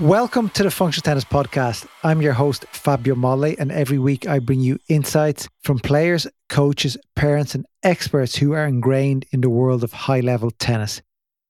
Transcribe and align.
Welcome 0.00 0.48
to 0.50 0.62
the 0.62 0.70
Functional 0.70 1.02
Tennis 1.02 1.26
Podcast. 1.26 1.86
I'm 2.02 2.22
your 2.22 2.32
host, 2.32 2.64
Fabio 2.72 3.14
Molle, 3.14 3.54
and 3.58 3.70
every 3.70 3.98
week 3.98 4.26
I 4.26 4.38
bring 4.38 4.60
you 4.60 4.78
insights 4.88 5.46
from 5.62 5.78
players, 5.78 6.26
coaches, 6.48 6.96
parents, 7.16 7.54
and 7.54 7.66
experts 7.82 8.34
who 8.34 8.52
are 8.52 8.64
ingrained 8.64 9.26
in 9.30 9.42
the 9.42 9.50
world 9.50 9.84
of 9.84 9.92
high 9.92 10.20
level 10.20 10.52
tennis. 10.52 11.02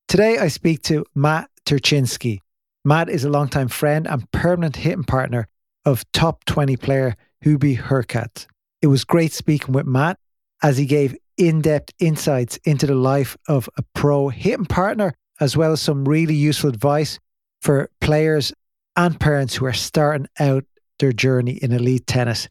Today 0.08 0.38
I 0.38 0.48
speak 0.48 0.82
to 0.82 1.06
Matt 1.14 1.48
Terczynski. 1.64 2.40
Matt 2.84 3.08
is 3.08 3.22
a 3.22 3.30
longtime 3.30 3.68
friend 3.68 4.08
and 4.08 4.28
permanent 4.32 4.74
hitting 4.74 5.04
partner 5.04 5.46
of 5.84 6.04
top 6.10 6.44
20 6.46 6.76
player 6.76 7.14
Hubi 7.44 7.78
Hurkacz. 7.78 8.48
It 8.82 8.88
was 8.88 9.04
great 9.04 9.32
speaking 9.32 9.72
with 9.74 9.86
Matt 9.86 10.18
as 10.60 10.76
he 10.76 10.86
gave 10.86 11.16
in 11.36 11.60
depth 11.60 11.94
insights 12.00 12.56
into 12.64 12.88
the 12.88 12.96
life 12.96 13.36
of 13.46 13.70
a 13.76 13.84
pro 13.94 14.28
hitting 14.28 14.66
partner, 14.66 15.14
as 15.38 15.56
well 15.56 15.70
as 15.70 15.80
some 15.80 16.04
really 16.04 16.34
useful 16.34 16.68
advice 16.68 17.20
for 17.60 17.90
players 18.00 18.52
and 18.96 19.18
parents 19.18 19.54
who 19.54 19.66
are 19.66 19.72
starting 19.72 20.26
out 20.38 20.64
their 20.98 21.12
journey 21.12 21.52
in 21.52 21.72
elite 21.72 22.06
tennis. 22.06 22.48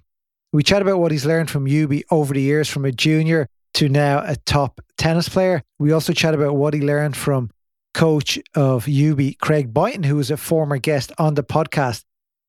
We 0.52 0.64
chat 0.64 0.82
about 0.82 1.00
what 1.00 1.12
he's 1.12 1.26
learned 1.26 1.50
from 1.50 1.66
Hubi 1.66 2.04
over 2.10 2.34
the 2.34 2.42
years 2.42 2.68
from 2.68 2.86
a 2.86 2.92
junior 2.92 3.48
to 3.76 3.88
now 3.88 4.24
a 4.26 4.36
top 4.36 4.82
tennis 4.98 5.30
player. 5.30 5.62
We 5.78 5.92
also 5.92 6.14
chat 6.14 6.34
about 6.34 6.56
what 6.56 6.74
he 6.74 6.82
learned 6.82 7.16
from 7.16 7.52
coach 7.94 8.40
of 8.56 8.86
Hubi, 8.86 9.38
Craig 9.38 9.74
Boynton, 9.74 10.04
who 10.04 10.16
was 10.16 10.32
a 10.32 10.38
former 10.38 10.78
guest 10.78 11.12
on 11.18 11.36
the 11.36 11.44
podcast. 11.44 12.04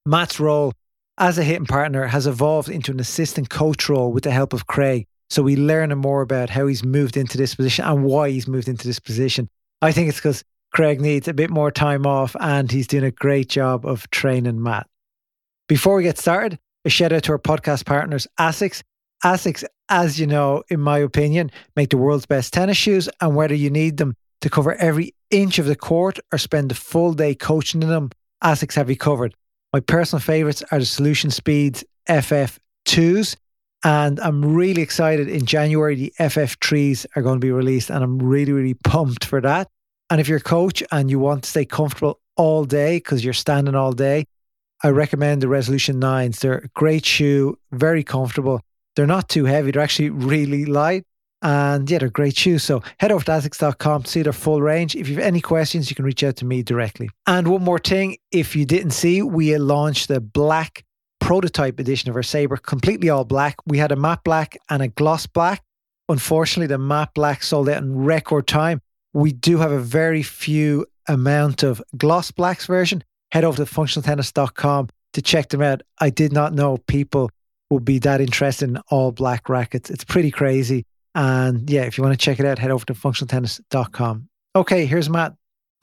Matt's 0.06 0.40
role 0.40 0.72
as 1.18 1.38
a 1.38 1.44
hitting 1.44 1.66
partner 1.66 2.06
has 2.06 2.26
evolved 2.26 2.70
into 2.70 2.90
an 2.90 3.00
assistant 3.00 3.50
coach 3.50 3.88
role 3.88 4.12
with 4.12 4.24
the 4.24 4.30
help 4.30 4.52
of 4.52 4.66
Craig. 4.66 5.06
So 5.28 5.42
we 5.42 5.56
learn 5.56 5.96
more 5.98 6.22
about 6.22 6.50
how 6.50 6.66
he's 6.66 6.82
moved 6.82 7.16
into 7.16 7.36
this 7.36 7.54
position 7.54 7.84
and 7.84 8.02
why 8.02 8.30
he's 8.30 8.48
moved 8.48 8.68
into 8.68 8.86
this 8.86 8.98
position. 8.98 9.48
I 9.82 9.92
think 9.92 10.08
it's 10.08 10.18
because 10.18 10.42
Craig 10.72 11.00
needs 11.00 11.26
a 11.28 11.34
bit 11.34 11.50
more 11.50 11.70
time 11.70 12.06
off 12.06 12.36
and 12.40 12.70
he's 12.70 12.86
doing 12.86 13.04
a 13.04 13.10
great 13.10 13.48
job 13.48 13.84
of 13.84 14.08
training 14.10 14.62
Matt. 14.62 14.86
Before 15.68 15.96
we 15.96 16.02
get 16.02 16.18
started, 16.18 16.58
a 16.84 16.90
shout 16.90 17.12
out 17.12 17.24
to 17.24 17.32
our 17.32 17.38
podcast 17.38 17.84
partners, 17.86 18.26
ASICS. 18.38 18.82
ASICS, 19.24 19.64
as 19.88 20.18
you 20.18 20.26
know, 20.26 20.62
in 20.68 20.80
my 20.80 20.98
opinion, 20.98 21.50
make 21.76 21.90
the 21.90 21.98
world's 21.98 22.26
best 22.26 22.52
tennis 22.52 22.76
shoes. 22.76 23.08
And 23.20 23.36
whether 23.36 23.54
you 23.54 23.70
need 23.70 23.98
them 23.98 24.14
to 24.40 24.48
cover 24.48 24.74
every 24.76 25.14
inch 25.30 25.58
of 25.58 25.66
the 25.66 25.76
court 25.76 26.18
or 26.32 26.38
spend 26.38 26.72
a 26.72 26.74
full 26.74 27.12
day 27.12 27.34
coaching 27.34 27.82
in 27.82 27.88
them, 27.88 28.10
ASICS 28.42 28.74
have 28.74 28.88
you 28.88 28.96
covered. 28.96 29.34
My 29.72 29.80
personal 29.80 30.20
favorites 30.20 30.62
are 30.70 30.78
the 30.78 30.86
Solution 30.86 31.30
Speeds 31.30 31.84
FF2s. 32.08 33.36
And 33.82 34.20
I'm 34.20 34.44
really 34.54 34.82
excited. 34.82 35.28
In 35.28 35.46
January, 35.46 35.94
the 35.94 36.12
FF3s 36.18 37.06
are 37.16 37.22
going 37.22 37.40
to 37.40 37.44
be 37.44 37.52
released. 37.52 37.90
And 37.90 38.02
I'm 38.02 38.18
really, 38.18 38.52
really 38.52 38.74
pumped 38.74 39.24
for 39.24 39.40
that. 39.40 39.68
And 40.10 40.20
if 40.20 40.28
you're 40.28 40.38
a 40.38 40.42
coach 40.42 40.82
and 40.90 41.08
you 41.08 41.20
want 41.20 41.44
to 41.44 41.50
stay 41.50 41.64
comfortable 41.64 42.20
all 42.36 42.64
day 42.64 42.96
because 42.96 43.24
you're 43.24 43.32
standing 43.32 43.76
all 43.76 43.92
day, 43.92 44.26
I 44.82 44.88
recommend 44.88 45.40
the 45.40 45.48
Resolution 45.48 46.00
9s. 46.00 46.40
They're 46.40 46.58
a 46.58 46.68
great 46.68 47.06
shoe, 47.06 47.58
very 47.70 48.02
comfortable. 48.02 48.60
They're 48.96 49.06
not 49.06 49.28
too 49.28 49.44
heavy, 49.44 49.70
they're 49.70 49.82
actually 49.82 50.10
really 50.10 50.64
light. 50.64 51.04
And 51.42 51.90
yeah, 51.90 51.98
they're 51.98 52.10
great 52.10 52.36
shoes. 52.36 52.64
So 52.64 52.82
head 52.98 53.12
over 53.12 53.24
to 53.24 53.30
asics.com 53.30 54.02
to 54.02 54.10
see 54.10 54.22
their 54.22 54.32
full 54.32 54.60
range. 54.60 54.94
If 54.94 55.08
you 55.08 55.14
have 55.14 55.24
any 55.24 55.40
questions, 55.40 55.88
you 55.88 55.96
can 55.96 56.04
reach 56.04 56.22
out 56.22 56.36
to 56.36 56.44
me 56.44 56.62
directly. 56.62 57.08
And 57.26 57.48
one 57.48 57.62
more 57.62 57.78
thing, 57.78 58.18
if 58.30 58.54
you 58.54 58.66
didn't 58.66 58.90
see, 58.90 59.22
we 59.22 59.56
launched 59.56 60.08
the 60.08 60.20
black 60.20 60.84
prototype 61.18 61.78
edition 61.78 62.10
of 62.10 62.16
our 62.16 62.22
Sabre, 62.22 62.56
completely 62.56 63.08
all 63.08 63.24
black. 63.24 63.56
We 63.64 63.78
had 63.78 63.92
a 63.92 63.96
matte 63.96 64.24
black 64.24 64.58
and 64.68 64.82
a 64.82 64.88
gloss 64.88 65.26
black. 65.26 65.62
Unfortunately, 66.08 66.66
the 66.66 66.78
matte 66.78 67.14
black 67.14 67.42
sold 67.42 67.68
out 67.68 67.82
in 67.82 67.96
record 67.96 68.46
time. 68.46 68.82
We 69.12 69.32
do 69.32 69.58
have 69.58 69.72
a 69.72 69.80
very 69.80 70.22
few 70.22 70.86
amount 71.08 71.62
of 71.62 71.82
gloss 71.96 72.30
blacks 72.30 72.66
version. 72.66 73.02
Head 73.32 73.44
over 73.44 73.64
to 73.64 73.72
functionaltennis.com 73.72 74.88
to 75.14 75.22
check 75.22 75.48
them 75.48 75.62
out. 75.62 75.82
I 75.98 76.10
did 76.10 76.32
not 76.32 76.54
know 76.54 76.76
people 76.86 77.30
would 77.70 77.84
be 77.84 77.98
that 78.00 78.20
interested 78.20 78.68
in 78.68 78.78
all 78.88 79.12
black 79.12 79.48
rackets. 79.48 79.90
It's 79.90 80.04
pretty 80.04 80.30
crazy. 80.30 80.84
And 81.14 81.68
yeah, 81.68 81.82
if 81.82 81.98
you 81.98 82.04
want 82.04 82.18
to 82.18 82.24
check 82.24 82.38
it 82.38 82.46
out, 82.46 82.58
head 82.58 82.70
over 82.70 82.84
to 82.86 82.94
functionaltennis.com. 82.94 84.28
Okay, 84.54 84.86
here's 84.86 85.10
Matt. 85.10 85.34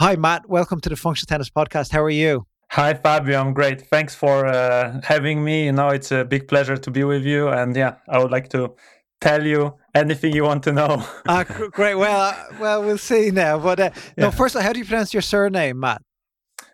Hi, 0.02 0.16
Matt. 0.16 0.48
Welcome 0.48 0.80
to 0.82 0.90
the 0.90 0.96
Functional 0.96 1.28
Tennis 1.28 1.50
Podcast. 1.50 1.92
How 1.92 2.04
are 2.04 2.09
you? 2.09 2.46
Hi, 2.72 2.94
Fabio. 2.94 3.40
I'm 3.40 3.54
great. 3.54 3.88
Thanks 3.88 4.14
for 4.14 4.46
uh, 4.46 5.00
having 5.04 5.44
me. 5.44 5.66
You 5.66 5.72
know, 5.72 5.90
it's 5.90 6.12
a 6.12 6.24
big 6.24 6.48
pleasure 6.48 6.78
to 6.78 6.92
be 6.92 7.04
with 7.04 7.26
you. 7.26 7.48
And 7.48 7.76
yeah, 7.76 7.96
I 8.08 8.20
would 8.20 8.32
like 8.32 8.50
to 8.50 8.74
tell 9.22 9.45
you 9.45 9.75
anything 9.94 10.33
you 10.33 10.44
want 10.44 10.63
to 10.63 10.72
know. 10.72 11.03
uh, 11.28 11.44
great. 11.44 11.95
Well, 11.95 12.22
uh, 12.22 12.44
well, 12.59 12.83
we'll 12.83 12.97
see 12.97 13.31
now. 13.31 13.57
But 13.59 13.79
uh, 13.79 13.89
yeah. 13.94 14.25
no, 14.25 14.31
first, 14.31 14.55
how 14.55 14.73
do 14.73 14.79
you 14.79 14.85
pronounce 14.85 15.13
your 15.13 15.22
surname, 15.22 15.79
Matt? 15.79 16.01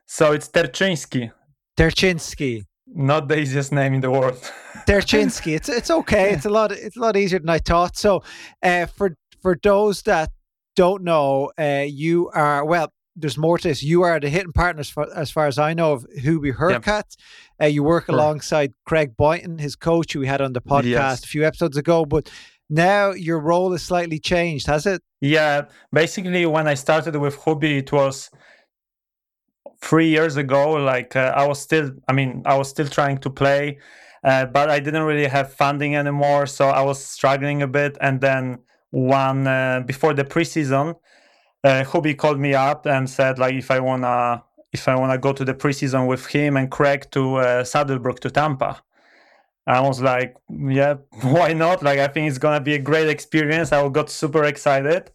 So 0.06 0.32
it's 0.32 0.50
Terchinsky. 0.50 1.32
Terchinsky. 1.78 2.64
Not 2.88 3.28
the 3.28 3.40
easiest 3.40 3.72
name 3.72 3.94
in 3.94 4.02
the 4.02 4.12
world. 4.12 4.36
Terchinsky. 4.88 5.56
It's 5.56 5.70
it's 5.70 5.90
okay. 5.90 6.32
It's 6.32 6.46
a 6.46 6.50
lot. 6.50 6.72
It's 6.72 6.98
a 6.98 7.00
lot 7.00 7.16
easier 7.18 7.40
than 7.40 7.50
I 7.50 7.60
thought. 7.60 7.98
So, 7.98 8.24
uh, 8.62 8.86
for 8.86 9.16
for 9.42 9.58
those 9.62 10.02
that 10.04 10.32
don't 10.76 11.04
know, 11.04 11.52
uh, 11.58 11.86
you 11.88 12.30
are 12.34 12.64
well. 12.66 12.92
There's 13.16 13.38
more 13.38 13.58
to 13.60 13.68
this. 13.68 13.84
You 13.84 14.02
are 14.02 14.20
the 14.20 14.30
hitting 14.30 14.54
partners, 14.54 14.90
for, 14.90 15.08
as 15.16 15.30
far 15.30 15.46
as 15.46 15.60
I 15.60 15.74
know, 15.74 15.94
of 15.94 16.06
Hubi 16.18 16.52
Hurkacz. 16.52 16.86
Yep. 16.88 17.06
Uh, 17.62 17.66
you 17.66 17.84
work 17.84 18.08
sure. 18.08 18.16
alongside 18.16 18.74
Craig 18.86 19.16
Boynton, 19.16 19.60
his 19.60 19.76
coach, 19.76 20.14
who 20.14 20.20
we 20.20 20.28
had 20.28 20.42
on 20.42 20.54
the 20.54 20.62
podcast 20.62 20.84
yes. 20.86 21.24
a 21.24 21.28
few 21.28 21.46
episodes 21.46 21.78
ago. 21.78 22.06
But 22.06 22.32
now 22.70 23.12
your 23.12 23.40
role 23.40 23.72
is 23.74 23.84
slightly 23.84 24.20
changed, 24.20 24.66
has 24.68 24.86
it? 24.88 25.02
Yeah. 25.22 25.66
Basically, 25.92 26.46
when 26.48 26.68
I 26.68 26.74
started 26.74 27.16
with 27.16 27.38
Hubi, 27.38 27.78
it 27.80 27.92
was 27.92 28.32
three 29.80 30.10
years 30.10 30.38
ago. 30.38 30.72
Like 30.72 31.16
uh, 31.16 31.34
I 31.36 31.46
was 31.46 31.60
still, 31.62 31.92
I 32.08 32.14
mean, 32.14 32.42
I 32.46 32.58
was 32.58 32.70
still 32.70 32.88
trying 32.88 33.20
to 33.20 33.30
play, 33.30 33.78
uh, 34.24 34.46
but 34.46 34.70
I 34.70 34.80
didn't 34.80 35.04
really 35.04 35.28
have 35.28 35.54
funding 35.54 35.96
anymore, 35.96 36.48
so 36.48 36.70
I 36.70 36.82
was 36.82 37.04
struggling 37.04 37.62
a 37.62 37.68
bit. 37.68 37.98
And 38.02 38.22
then 38.22 38.60
one 38.90 39.46
uh, 39.46 39.84
before 39.86 40.14
the 40.14 40.24
preseason, 40.24 40.96
uh, 41.64 41.84
called 41.86 42.40
me 42.40 42.54
up 42.54 42.86
and 42.86 43.10
said 43.10 43.40
like 43.40 43.54
if 43.56 43.72
I 43.72 43.80
wanna 43.80 44.44
if 44.72 44.88
I 44.88 44.96
wanna 44.96 45.18
go 45.18 45.34
to 45.34 45.46
the 45.46 45.54
preseason 45.54 46.08
with 46.08 46.26
him 46.28 46.58
and 46.58 46.70
Craig 46.70 47.08
to 47.12 47.36
uh, 47.36 47.64
Saddlebrook 47.64 48.20
to 48.22 48.32
Tampa. 48.32 48.82
I 49.66 49.80
was 49.80 50.02
like, 50.02 50.36
yeah, 50.50 50.96
why 51.22 51.54
not? 51.54 51.84
Like, 51.84 52.00
I 52.00 52.08
think 52.08 52.28
it's 52.28 52.38
gonna 52.38 52.60
be 52.60 52.74
a 52.74 52.80
great 52.80 53.08
experience. 53.08 53.72
I 53.72 53.88
got 53.90 54.10
super 54.10 54.44
excited. 54.44 55.12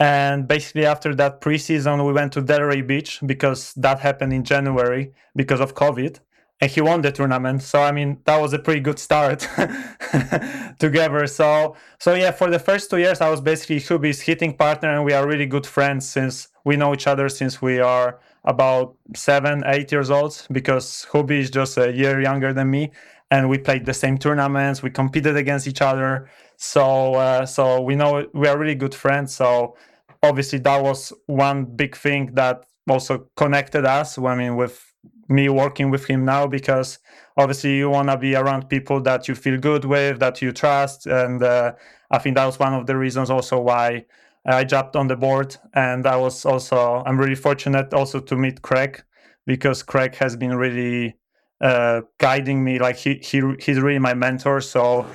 And 0.00 0.46
basically, 0.46 0.86
after 0.86 1.14
that 1.16 1.40
preseason, 1.40 2.06
we 2.06 2.12
went 2.12 2.32
to 2.34 2.42
Delray 2.42 2.86
Beach 2.86 3.20
because 3.24 3.72
that 3.74 3.98
happened 4.00 4.32
in 4.32 4.44
January 4.44 5.12
because 5.34 5.60
of 5.60 5.74
COVID. 5.74 6.20
And 6.60 6.70
he 6.70 6.80
won 6.80 7.02
the 7.02 7.12
tournament. 7.12 7.62
So 7.62 7.80
I 7.80 7.92
mean, 7.92 8.18
that 8.24 8.40
was 8.40 8.52
a 8.52 8.58
pretty 8.58 8.80
good 8.80 8.98
start 8.98 9.40
together. 10.78 11.26
So 11.26 11.76
so 11.98 12.14
yeah, 12.14 12.32
for 12.32 12.50
the 12.50 12.58
first 12.58 12.90
two 12.90 12.98
years, 12.98 13.20
I 13.20 13.30
was 13.30 13.40
basically 13.40 13.76
Hubi's 13.76 14.20
hitting 14.20 14.56
partner, 14.56 14.94
and 14.94 15.04
we 15.04 15.12
are 15.12 15.26
really 15.26 15.46
good 15.46 15.66
friends 15.66 16.08
since 16.08 16.48
we 16.64 16.76
know 16.76 16.92
each 16.92 17.06
other 17.06 17.28
since 17.28 17.62
we 17.62 17.78
are 17.78 18.18
about 18.44 18.96
seven, 19.14 19.62
eight 19.66 19.92
years 19.92 20.10
old. 20.10 20.46
Because 20.50 21.06
Hubi 21.12 21.38
is 21.38 21.50
just 21.50 21.78
a 21.78 21.92
year 21.92 22.20
younger 22.20 22.52
than 22.52 22.70
me, 22.70 22.90
and 23.30 23.48
we 23.48 23.58
played 23.58 23.86
the 23.86 23.94
same 23.94 24.18
tournaments. 24.18 24.82
We 24.82 24.90
competed 24.90 25.36
against 25.36 25.68
each 25.68 25.80
other, 25.80 26.28
so 26.56 27.14
uh, 27.14 27.46
so 27.46 27.80
we 27.80 27.94
know 27.94 28.26
we 28.34 28.48
are 28.48 28.58
really 28.58 28.74
good 28.74 28.94
friends. 28.94 29.34
So 29.34 29.76
obviously 30.22 30.58
that 30.60 30.82
was 30.82 31.12
one 31.26 31.64
big 31.64 31.96
thing 31.96 32.34
that 32.34 32.64
also 32.88 33.28
connected 33.36 33.84
us. 33.84 34.18
I 34.18 34.34
mean, 34.34 34.56
with 34.56 34.87
me 35.28 35.48
working 35.48 35.90
with 35.90 36.06
him 36.06 36.24
now, 36.24 36.46
because 36.46 36.98
obviously 37.36 37.76
you 37.76 37.90
want 37.90 38.08
to 38.08 38.16
be 38.16 38.34
around 38.34 38.68
people 38.68 39.00
that 39.02 39.28
you 39.28 39.34
feel 39.34 39.58
good 39.58 39.84
with, 39.84 40.18
that 40.20 40.40
you 40.42 40.52
trust, 40.52 41.06
and 41.06 41.42
uh, 41.42 41.72
I 42.10 42.18
think 42.18 42.36
that 42.36 42.46
was 42.46 42.58
one 42.58 42.74
of 42.74 42.86
the 42.86 42.96
reasons 42.96 43.30
also 43.30 43.60
why 43.60 44.06
I 44.46 44.64
jumped 44.64 44.96
on 44.96 45.08
the 45.08 45.16
board. 45.16 45.56
And 45.74 46.06
I 46.06 46.16
was 46.16 46.44
also 46.46 47.02
I'm 47.04 47.18
really 47.18 47.34
fortunate 47.34 47.92
also 47.92 48.20
to 48.20 48.36
meet 48.36 48.62
Craig 48.62 49.02
because 49.46 49.82
Craig 49.82 50.14
has 50.16 50.36
been 50.36 50.54
really 50.54 51.16
uh, 51.60 52.02
guiding 52.18 52.64
me. 52.64 52.78
Like 52.78 52.96
he, 52.96 53.14
he 53.16 53.42
he's 53.60 53.80
really 53.80 53.98
my 53.98 54.14
mentor. 54.14 54.60
So 54.60 55.06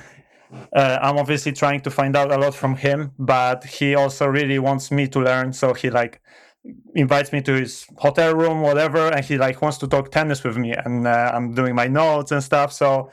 uh, 0.72 0.98
I'm 1.02 1.18
obviously 1.18 1.52
trying 1.52 1.80
to 1.80 1.90
find 1.90 2.16
out 2.16 2.30
a 2.30 2.38
lot 2.38 2.54
from 2.54 2.76
him, 2.76 3.12
but 3.18 3.64
he 3.64 3.94
also 3.94 4.26
really 4.26 4.58
wants 4.58 4.90
me 4.90 5.08
to 5.08 5.20
learn. 5.20 5.52
So 5.52 5.74
he 5.74 5.90
like 5.90 6.20
invites 6.94 7.32
me 7.32 7.42
to 7.42 7.52
his 7.52 7.86
hotel 7.98 8.34
room, 8.34 8.62
whatever, 8.62 9.08
and 9.08 9.24
he 9.24 9.38
like 9.38 9.60
wants 9.62 9.78
to 9.78 9.88
talk 9.88 10.10
tennis 10.10 10.44
with 10.44 10.56
me, 10.56 10.72
and 10.72 11.06
uh, 11.06 11.32
I'm 11.34 11.54
doing 11.54 11.74
my 11.74 11.86
notes 11.86 12.32
and 12.32 12.42
stuff. 12.42 12.72
So 12.72 13.10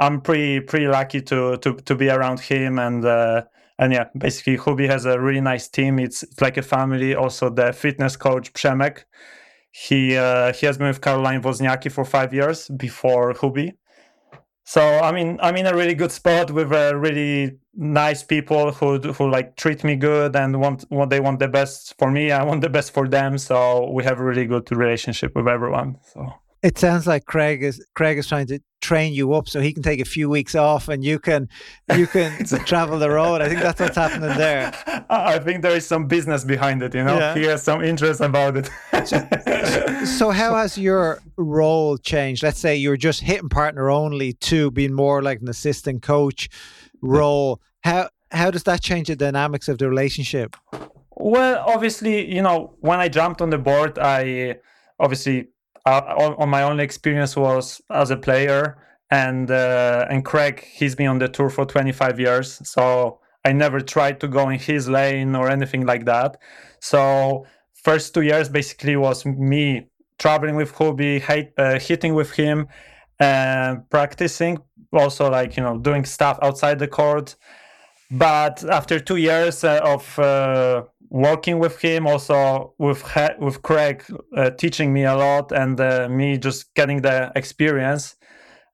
I'm 0.00 0.20
pretty 0.20 0.60
pretty 0.60 0.88
lucky 0.88 1.20
to 1.22 1.56
to 1.58 1.74
to 1.74 1.94
be 1.94 2.10
around 2.10 2.40
him 2.40 2.78
and. 2.78 3.04
Uh, 3.04 3.42
and 3.80 3.92
yeah, 3.92 4.06
basically, 4.18 4.56
Hubi 4.56 4.88
has 4.88 5.04
a 5.04 5.20
really 5.20 5.40
nice 5.40 5.68
team. 5.68 6.00
It's, 6.00 6.24
it's 6.24 6.40
like 6.40 6.56
a 6.56 6.62
family. 6.62 7.14
Also, 7.14 7.48
the 7.48 7.72
fitness 7.72 8.16
coach 8.16 8.52
Przemek, 8.52 9.04
he 9.70 10.16
uh, 10.16 10.52
he 10.52 10.66
has 10.66 10.78
been 10.78 10.88
with 10.88 11.00
Caroline 11.00 11.42
Wozniacki 11.42 11.92
for 11.92 12.04
five 12.04 12.34
years 12.34 12.68
before 12.76 13.34
Hubi. 13.34 13.74
So 14.68 14.82
I 14.82 15.12
mean, 15.12 15.38
I'm 15.40 15.56
in 15.56 15.64
a 15.64 15.74
really 15.74 15.94
good 15.94 16.12
spot 16.12 16.50
with 16.50 16.70
uh, 16.72 16.94
really 16.94 17.56
nice 17.74 18.22
people 18.22 18.70
who 18.70 18.98
who 18.98 19.30
like 19.30 19.56
treat 19.56 19.82
me 19.82 19.96
good 19.96 20.36
and 20.36 20.60
want 20.60 20.84
what 20.90 21.08
they 21.08 21.20
want 21.20 21.38
the 21.38 21.48
best 21.48 21.94
for 21.98 22.10
me. 22.10 22.32
I 22.32 22.44
want 22.44 22.60
the 22.60 22.68
best 22.68 22.92
for 22.92 23.08
them. 23.08 23.38
So 23.38 23.90
we 23.90 24.04
have 24.04 24.20
a 24.20 24.22
really 24.22 24.44
good 24.44 24.70
relationship 24.70 25.34
with 25.34 25.48
everyone. 25.48 25.96
So 26.12 26.34
it 26.62 26.78
sounds 26.78 27.06
like 27.06 27.24
Craig 27.26 27.62
is 27.62 27.84
Craig 27.94 28.18
is 28.18 28.26
trying 28.26 28.46
to 28.48 28.60
train 28.80 29.12
you 29.12 29.32
up 29.32 29.48
so 29.48 29.60
he 29.60 29.72
can 29.72 29.82
take 29.82 30.00
a 30.00 30.04
few 30.04 30.30
weeks 30.30 30.54
off 30.54 30.88
and 30.88 31.04
you 31.04 31.18
can 31.18 31.48
you 31.94 32.06
can 32.06 32.44
travel 32.64 32.98
the 32.98 33.10
road. 33.10 33.40
I 33.40 33.48
think 33.48 33.60
that's 33.60 33.80
what's 33.80 33.96
happening 33.96 34.36
there. 34.36 34.72
I 35.10 35.38
think 35.38 35.62
there 35.62 35.76
is 35.76 35.86
some 35.86 36.06
business 36.06 36.44
behind 36.44 36.82
it. 36.82 36.94
You 36.94 37.04
know, 37.04 37.18
yeah. 37.18 37.34
he 37.34 37.44
has 37.44 37.62
some 37.62 37.82
interest 37.82 38.20
about 38.20 38.56
it. 38.56 38.70
so, 39.06 39.28
so, 40.04 40.30
how 40.30 40.54
has 40.54 40.76
your 40.76 41.20
role 41.36 41.96
changed? 41.98 42.42
Let's 42.42 42.58
say 42.58 42.76
you're 42.76 42.96
just 42.96 43.20
hitting 43.20 43.48
partner 43.48 43.90
only 43.90 44.32
to 44.34 44.70
being 44.70 44.92
more 44.92 45.22
like 45.22 45.40
an 45.40 45.48
assistant 45.48 46.02
coach 46.02 46.48
role. 47.02 47.60
How 47.82 48.08
how 48.30 48.50
does 48.50 48.64
that 48.64 48.82
change 48.82 49.08
the 49.08 49.16
dynamics 49.16 49.68
of 49.68 49.78
the 49.78 49.88
relationship? 49.88 50.56
Well, 51.10 51.64
obviously, 51.66 52.32
you 52.32 52.42
know, 52.42 52.76
when 52.80 53.00
I 53.00 53.08
jumped 53.08 53.42
on 53.42 53.50
the 53.50 53.58
board, 53.58 53.98
I 53.98 54.58
obviously 55.00 55.48
uh, 55.88 56.34
on 56.38 56.48
my 56.48 56.62
only 56.62 56.84
experience 56.84 57.36
was 57.36 57.80
as 57.90 58.10
a 58.10 58.16
player 58.16 58.76
and 59.10 59.50
uh, 59.50 60.06
and 60.10 60.24
Craig 60.24 60.64
he's 60.78 60.94
been 60.94 61.08
on 61.08 61.18
the 61.18 61.28
tour 61.28 61.50
for 61.50 61.64
25 61.64 62.20
years 62.20 62.60
so 62.68 63.20
I 63.44 63.52
never 63.52 63.80
tried 63.80 64.20
to 64.20 64.28
go 64.28 64.48
in 64.50 64.58
his 64.58 64.88
lane 64.88 65.34
or 65.34 65.48
anything 65.48 65.86
like 65.86 66.04
that. 66.04 66.36
So 66.80 67.46
first 67.72 68.12
two 68.12 68.22
years 68.22 68.48
basically 68.48 68.96
was 68.96 69.24
me 69.24 69.88
traveling 70.18 70.56
with 70.56 70.72
Hubi 70.74 71.20
hate, 71.20 71.52
uh, 71.56 71.78
hitting 71.78 72.14
with 72.14 72.32
him 72.32 72.68
and 73.20 73.88
practicing 73.88 74.58
also 74.92 75.30
like 75.30 75.56
you 75.56 75.62
know 75.62 75.78
doing 75.78 76.04
stuff 76.04 76.38
outside 76.42 76.78
the 76.78 76.88
court 76.88 77.36
but 78.10 78.64
after 78.64 78.98
two 78.98 79.16
years 79.16 79.64
uh, 79.64 79.80
of 79.84 80.18
uh, 80.18 80.84
working 81.10 81.58
with 81.58 81.80
him, 81.80 82.06
also 82.06 82.74
with 82.78 83.02
with 83.38 83.62
Craig 83.62 84.04
uh, 84.36 84.50
teaching 84.50 84.92
me 84.92 85.04
a 85.04 85.16
lot, 85.16 85.52
and 85.52 85.80
uh, 85.80 86.08
me 86.08 86.38
just 86.38 86.74
getting 86.74 87.02
the 87.02 87.32
experience. 87.36 88.16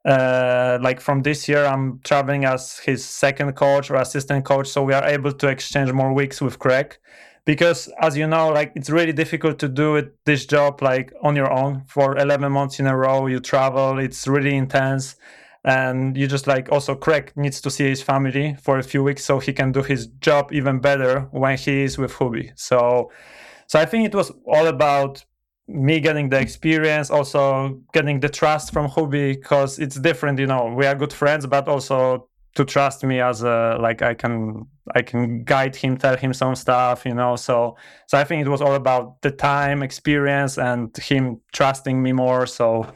Uh, 0.05 0.79
like 0.83 1.01
from 1.01 1.23
this 1.23 1.49
year, 1.49 1.65
I'm 1.65 2.01
traveling 2.05 2.45
as 2.45 2.79
his 2.79 3.05
second 3.05 3.55
coach 3.55 3.91
or 3.91 3.97
assistant 3.97 4.45
coach, 4.45 4.69
so 4.69 4.83
we 4.83 4.93
are 4.93 5.05
able 5.05 5.33
to 5.33 5.49
exchange 5.49 5.91
more 5.93 6.13
weeks 6.13 6.41
with 6.41 6.59
Craig. 6.59 6.99
Because 7.47 7.91
as 8.01 8.17
you 8.17 8.27
know, 8.27 8.49
like 8.49 8.73
it's 8.75 8.89
really 8.89 9.13
difficult 9.13 9.59
to 9.59 9.69
do 9.69 9.97
it 9.97 10.15
this 10.25 10.47
job 10.47 10.81
like 10.81 11.13
on 11.23 11.37
your 11.37 11.53
own 11.53 11.85
for 11.87 12.17
11 12.17 12.51
months 12.53 12.81
in 12.81 12.87
a 12.87 12.97
row. 12.97 13.27
You 13.27 13.41
travel, 13.41 13.99
it's 13.99 14.27
really 14.27 14.55
intense 14.57 15.17
and 15.65 16.17
you 16.17 16.27
just 16.27 16.47
like 16.47 16.71
also 16.71 16.95
Craig 16.95 17.33
needs 17.37 17.61
to 17.63 17.71
see 17.71 17.89
his 17.89 18.03
family 18.03 18.57
for 18.61 18.79
a 18.79 18.83
few 18.83 19.03
weeks 19.03 19.25
so 19.25 19.39
he 19.39 19.53
can 19.53 19.73
do 19.73 19.83
his 19.83 20.07
job 20.21 20.53
even 20.53 20.79
better 20.79 21.21
when 21.31 21.57
he 21.57 21.83
is 21.83 21.97
with 21.97 22.13
Hubi. 22.13 22.53
So, 22.55 23.11
so 23.67 23.79
I 23.79 23.87
think 23.87 24.07
it 24.07 24.15
was 24.15 24.31
all 24.47 24.67
about 24.67 25.25
me 25.67 26.01
getting 26.01 26.29
the 26.29 26.39
experience, 26.39 27.11
also 27.11 27.81
getting 27.95 28.21
the 28.21 28.29
trust 28.29 28.73
from 28.73 28.89
Hubi 28.91 29.35
because 29.35 29.79
it's 29.79 29.97
different. 29.97 30.39
You 30.39 30.47
know, 30.47 30.67
we 30.67 30.85
are 30.87 30.95
good 30.95 31.13
friends, 31.13 31.47
but 31.47 31.67
also 31.67 32.29
to 32.55 32.65
trust 32.65 33.05
me 33.05 33.21
as 33.21 33.43
a 33.43 33.77
like 33.81 34.03
I 34.03 34.15
can 34.15 34.67
I 34.95 35.03
can 35.03 35.45
guide 35.45 35.75
him, 35.75 35.97
tell 35.97 36.17
him 36.17 36.33
some 36.33 36.55
stuff, 36.55 37.05
you 37.05 37.15
know. 37.15 37.37
So 37.37 37.77
so 38.07 38.19
I 38.19 38.25
think 38.25 38.47
it 38.47 38.49
was 38.49 38.61
all 38.61 38.75
about 38.75 39.23
the 39.23 39.31
time, 39.31 39.83
experience, 39.83 40.59
and 40.59 40.97
him 40.97 41.41
trusting 41.53 42.03
me 42.03 42.13
more. 42.13 42.47
So 42.47 42.87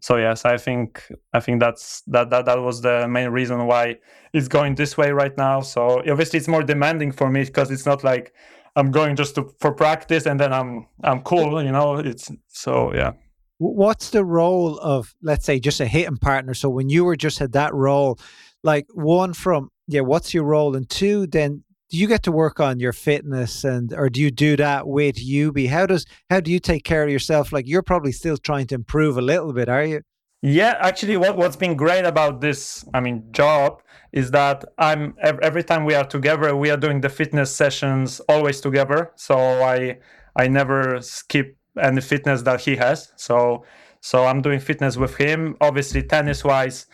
so 0.00 0.16
yes, 0.16 0.44
I 0.44 0.56
think 0.56 1.10
I 1.32 1.40
think 1.40 1.60
that's 1.60 2.02
that 2.08 2.30
that 2.30 2.44
that 2.46 2.60
was 2.60 2.82
the 2.82 3.08
main 3.08 3.30
reason 3.30 3.66
why 3.66 3.96
it's 4.32 4.48
going 4.48 4.74
this 4.76 4.96
way 4.96 5.10
right 5.10 5.36
now. 5.36 5.62
So 5.62 6.00
obviously 6.08 6.38
it's 6.38 6.48
more 6.48 6.62
demanding 6.62 7.12
for 7.12 7.30
me 7.30 7.44
because 7.44 7.70
it's 7.70 7.86
not 7.86 8.04
like 8.04 8.32
I'm 8.76 8.92
going 8.92 9.16
just 9.16 9.34
to 9.34 9.52
for 9.58 9.72
practice 9.72 10.26
and 10.26 10.38
then 10.38 10.52
I'm 10.52 10.86
I'm 11.02 11.22
cool, 11.22 11.62
you 11.62 11.72
know. 11.72 11.96
It's 11.96 12.30
so 12.46 12.94
yeah. 12.94 13.12
What's 13.58 14.10
the 14.10 14.24
role 14.24 14.78
of 14.78 15.14
let's 15.22 15.44
say 15.44 15.58
just 15.60 15.80
a 15.80 15.86
hitting 15.86 16.16
partner? 16.16 16.54
So 16.54 16.68
when 16.68 16.88
you 16.88 17.04
were 17.04 17.16
just 17.16 17.38
had 17.38 17.52
that 17.52 17.74
role 17.74 18.18
like 18.64 18.86
one 18.92 19.34
from 19.34 19.70
yeah 19.86 20.00
what's 20.00 20.34
your 20.34 20.44
role 20.44 20.74
and 20.74 20.88
two 20.90 21.26
then 21.26 21.62
do 21.90 21.96
you 21.96 22.06
get 22.06 22.22
to 22.24 22.32
work 22.32 22.60
on 22.60 22.80
your 22.80 22.92
fitness 22.92 23.64
and 23.64 23.92
or 23.94 24.10
do 24.10 24.20
you 24.20 24.30
do 24.30 24.56
that 24.56 24.86
with 24.86 25.16
Hubi? 25.16 25.68
How 25.68 25.86
does 25.86 26.04
how 26.28 26.40
do 26.40 26.50
you 26.50 26.60
take 26.60 26.84
care 26.84 27.02
of 27.02 27.10
yourself? 27.10 27.52
Like 27.52 27.66
you're 27.66 27.82
probably 27.82 28.12
still 28.12 28.36
trying 28.36 28.66
to 28.68 28.74
improve 28.74 29.16
a 29.16 29.22
little 29.22 29.52
bit, 29.52 29.68
are 29.68 29.84
you? 29.84 30.02
Yeah, 30.42 30.76
actually, 30.80 31.16
what 31.16 31.36
what's 31.36 31.56
been 31.56 31.76
great 31.76 32.04
about 32.04 32.40
this, 32.40 32.84
I 32.94 33.00
mean, 33.00 33.24
job 33.32 33.82
is 34.12 34.30
that 34.30 34.64
I'm 34.78 35.14
every 35.20 35.64
time 35.64 35.84
we 35.84 35.94
are 35.94 36.04
together, 36.04 36.54
we 36.54 36.70
are 36.70 36.76
doing 36.76 37.00
the 37.00 37.08
fitness 37.08 37.54
sessions 37.54 38.20
always 38.28 38.60
together. 38.60 39.10
So 39.16 39.36
I 39.36 39.98
I 40.36 40.46
never 40.46 41.00
skip 41.02 41.57
any 41.78 42.00
fitness 42.00 42.42
that 42.42 42.60
he 42.60 42.76
has. 42.76 43.12
So 43.16 43.64
so 44.00 44.24
I'm 44.26 44.42
doing 44.42 44.60
fitness 44.60 44.96
with 44.96 45.16
him. 45.16 45.56
Obviously, 45.60 46.02
tennis 46.02 46.44
wise, 46.44 46.86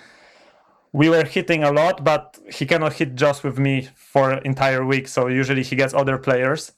we 0.93 1.09
were 1.09 1.25
hitting 1.25 1.65
a 1.65 1.73
lot, 1.73 2.05
but 2.05 2.39
he 2.51 2.65
cannot 2.67 2.95
hit 2.95 3.15
just 3.15 3.45
with 3.45 3.59
me 3.59 3.89
for 3.95 4.35
entire 4.39 4.85
week. 4.85 5.09
So 5.09 5.27
usually 5.27 5.63
he 5.63 5.77
gets 5.77 5.93
other 5.93 6.17
players, 6.19 6.73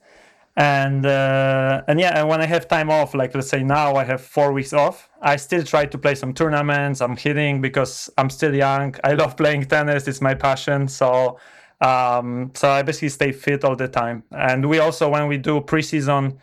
and 0.57 1.07
uh, 1.07 1.83
and 1.87 2.01
yeah, 2.01 2.19
and 2.19 2.29
when 2.29 2.41
I 2.41 2.47
have 2.47 2.67
time 2.67 2.91
off, 2.91 3.15
like 3.15 3.35
let's 3.35 3.49
say 3.49 3.63
now 3.63 3.95
I 3.95 4.05
have 4.05 4.21
four 4.21 4.53
weeks 4.53 4.73
off, 4.73 5.09
I 5.23 5.37
still 5.37 5.63
try 5.63 5.87
to 5.87 5.99
play 5.99 6.15
some 6.15 6.33
tournaments. 6.35 7.01
I'm 7.01 7.17
hitting 7.17 7.61
because 7.61 8.11
I'm 8.19 8.31
still 8.31 8.55
young. 8.55 8.95
I 9.05 9.13
love 9.13 9.37
playing 9.37 9.67
tennis; 9.67 10.09
it's 10.09 10.21
my 10.21 10.35
passion. 10.35 10.89
So 10.89 11.39
um, 11.81 12.53
so 12.55 12.71
I 12.71 12.83
basically 12.83 13.11
stay 13.11 13.33
fit 13.33 13.65
all 13.65 13.77
the 13.77 13.89
time. 13.89 14.23
And 14.33 14.69
we 14.69 14.79
also 14.79 15.09
when 15.11 15.29
we 15.29 15.37
do 15.37 15.61
preseason 15.61 16.39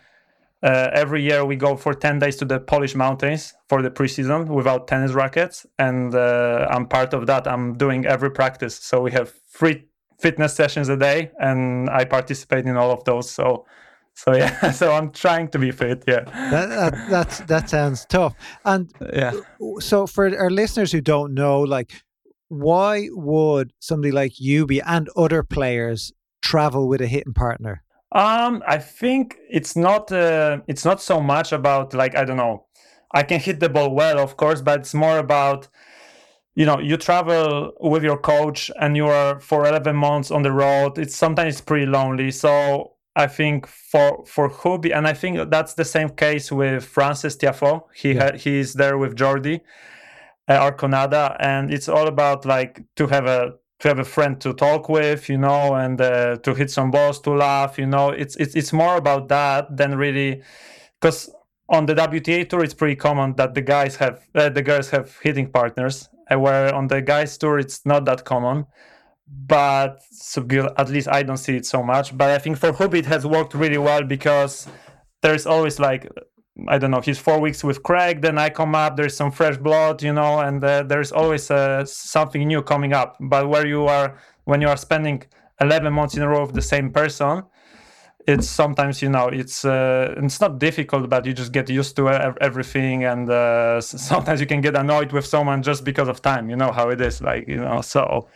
uh, 0.64 0.88
every 0.94 1.22
year 1.22 1.44
we 1.44 1.56
go 1.56 1.76
for 1.76 1.92
10 1.92 2.18
days 2.18 2.36
to 2.36 2.44
the 2.46 2.58
Polish 2.58 2.94
mountains 2.94 3.52
for 3.68 3.82
the 3.82 3.90
preseason 3.90 4.46
without 4.48 4.88
tennis 4.88 5.12
rackets. 5.12 5.66
And 5.78 6.14
uh, 6.14 6.66
I'm 6.70 6.86
part 6.88 7.12
of 7.12 7.26
that. 7.26 7.46
I'm 7.46 7.76
doing 7.76 8.06
every 8.06 8.30
practice. 8.30 8.74
So 8.74 9.02
we 9.02 9.12
have 9.12 9.32
three 9.52 9.84
fitness 10.18 10.54
sessions 10.54 10.88
a 10.88 10.96
day 10.96 11.30
and 11.38 11.90
I 11.90 12.06
participate 12.06 12.64
in 12.64 12.76
all 12.76 12.90
of 12.90 13.04
those. 13.04 13.30
So 13.30 13.66
so 14.14 14.34
yeah, 14.34 14.70
so 14.80 14.92
I'm 14.92 15.10
trying 15.10 15.48
to 15.48 15.58
be 15.58 15.70
fit. 15.70 16.04
Yeah, 16.06 16.24
that 16.24 16.68
that 16.68 17.10
that's, 17.10 17.38
that 17.40 17.68
sounds 17.68 18.06
tough. 18.06 18.34
And 18.64 18.90
yeah, 19.12 19.32
so 19.80 20.06
for 20.06 20.36
our 20.38 20.50
listeners 20.50 20.92
who 20.92 21.00
don't 21.00 21.34
know, 21.34 21.60
like, 21.60 21.92
why 22.48 23.08
would 23.10 23.72
somebody 23.80 24.12
like 24.12 24.40
you 24.40 24.66
be 24.66 24.80
and 24.80 25.08
other 25.16 25.42
players 25.42 26.12
travel 26.42 26.88
with 26.88 27.00
a 27.00 27.08
hitting 27.08 27.34
partner? 27.34 27.83
Um, 28.14 28.62
I 28.66 28.78
think 28.78 29.38
it's 29.50 29.74
not 29.74 30.12
uh, 30.12 30.60
it's 30.68 30.84
not 30.84 31.02
so 31.02 31.20
much 31.20 31.52
about 31.52 31.94
like 31.94 32.16
I 32.16 32.24
don't 32.24 32.36
know. 32.36 32.66
I 33.12 33.24
can 33.24 33.40
hit 33.40 33.60
the 33.60 33.68
ball 33.68 33.90
well, 33.90 34.18
of 34.18 34.36
course, 34.36 34.60
but 34.62 34.80
it's 34.80 34.94
more 34.94 35.18
about 35.18 35.68
you 36.54 36.64
know 36.64 36.78
you 36.78 36.96
travel 36.96 37.72
with 37.80 38.04
your 38.04 38.18
coach 38.18 38.70
and 38.80 38.96
you 38.96 39.06
are 39.08 39.40
for 39.40 39.66
11 39.66 39.96
months 39.96 40.30
on 40.30 40.42
the 40.42 40.52
road. 40.52 40.96
It's 40.98 41.16
sometimes 41.16 41.60
pretty 41.60 41.86
lonely. 41.86 42.30
So 42.30 42.92
I 43.16 43.26
think 43.26 43.66
for 43.66 44.24
for 44.26 44.48
Hubi, 44.48 44.94
and 44.96 45.08
I 45.08 45.12
think 45.12 45.50
that's 45.50 45.74
the 45.74 45.84
same 45.84 46.10
case 46.10 46.52
with 46.52 46.84
francis 46.84 47.36
Tiafoe. 47.36 47.82
He 47.94 48.12
yeah. 48.12 48.30
ha- 48.30 48.38
he's 48.38 48.74
there 48.74 48.96
with 48.96 49.16
Jordi 49.16 49.60
uh, 50.48 50.70
Arconada, 50.70 51.36
and 51.40 51.72
it's 51.72 51.88
all 51.88 52.06
about 52.06 52.44
like 52.44 52.82
to 52.94 53.08
have 53.08 53.26
a 53.26 53.54
to 53.84 53.88
have 53.88 53.98
a 53.98 54.04
friend 54.04 54.40
to 54.40 54.54
talk 54.54 54.88
with, 54.88 55.28
you 55.28 55.36
know, 55.36 55.74
and 55.74 56.00
uh, 56.00 56.36
to 56.38 56.54
hit 56.54 56.70
some 56.70 56.90
balls, 56.90 57.20
to 57.20 57.30
laugh, 57.30 57.78
you 57.78 57.84
know. 57.84 58.08
It's 58.08 58.34
it's 58.36 58.54
it's 58.56 58.72
more 58.72 58.96
about 58.96 59.28
that 59.28 59.76
than 59.76 59.98
really 59.98 60.42
because 60.98 61.30
on 61.68 61.84
the 61.84 61.94
WTA 61.94 62.48
tour 62.48 62.64
it's 62.64 62.72
pretty 62.72 62.96
common 62.96 63.34
that 63.36 63.52
the 63.52 63.60
guys 63.60 63.96
have 63.96 64.26
uh, 64.34 64.48
the 64.48 64.62
girls 64.62 64.88
have 64.88 65.18
hitting 65.22 65.50
partners, 65.50 66.08
where 66.30 66.74
on 66.74 66.88
the 66.88 67.02
guys 67.02 67.36
tour 67.36 67.58
it's 67.58 67.84
not 67.84 68.06
that 68.06 68.24
common. 68.24 68.64
But 69.26 70.00
so, 70.10 70.46
at 70.78 70.88
least 70.88 71.08
I 71.08 71.22
don't 71.22 71.36
see 71.36 71.56
it 71.56 71.66
so 71.66 71.82
much. 71.82 72.16
But 72.16 72.30
I 72.30 72.38
think 72.38 72.56
for 72.56 72.72
Hubi 72.72 73.00
it 73.00 73.06
has 73.06 73.26
worked 73.26 73.52
really 73.52 73.78
well 73.78 74.02
because 74.02 74.66
there's 75.20 75.46
always 75.46 75.78
like 75.78 76.08
I 76.68 76.78
don't 76.78 76.92
know, 76.92 77.00
he's 77.00 77.18
four 77.18 77.40
weeks 77.40 77.64
with 77.64 77.82
Craig, 77.82 78.20
then 78.20 78.38
I 78.38 78.48
come 78.48 78.76
up, 78.76 78.96
there's 78.96 79.16
some 79.16 79.32
fresh 79.32 79.56
blood, 79.56 80.02
you 80.02 80.12
know, 80.12 80.38
and 80.38 80.62
uh, 80.62 80.84
there's 80.84 81.10
always 81.10 81.50
uh, 81.50 81.84
something 81.84 82.46
new 82.46 82.62
coming 82.62 82.92
up. 82.92 83.16
But 83.20 83.48
where 83.48 83.66
you 83.66 83.86
are, 83.86 84.16
when 84.44 84.60
you 84.60 84.68
are 84.68 84.76
spending 84.76 85.24
11 85.60 85.92
months 85.92 86.16
in 86.16 86.22
a 86.22 86.28
row 86.28 86.46
with 86.46 86.54
the 86.54 86.62
same 86.62 86.90
person, 86.92 87.42
it's 88.26 88.48
sometimes, 88.48 89.02
you 89.02 89.10
know, 89.10 89.28
it's 89.28 89.64
uh, 89.64 90.14
it's 90.16 90.40
not 90.40 90.58
difficult, 90.58 91.10
but 91.10 91.26
you 91.26 91.32
just 91.34 91.52
get 91.52 91.68
used 91.68 91.96
to 91.96 92.08
everything. 92.40 93.04
And 93.04 93.28
uh, 93.28 93.80
sometimes 93.80 94.40
you 94.40 94.46
can 94.46 94.60
get 94.60 94.76
annoyed 94.76 95.12
with 95.12 95.26
someone 95.26 95.62
just 95.62 95.84
because 95.84 96.08
of 96.08 96.22
time, 96.22 96.48
you 96.48 96.56
know 96.56 96.72
how 96.72 96.88
it 96.88 97.00
is, 97.00 97.20
like, 97.20 97.48
you 97.48 97.56
know, 97.56 97.80
so. 97.80 98.28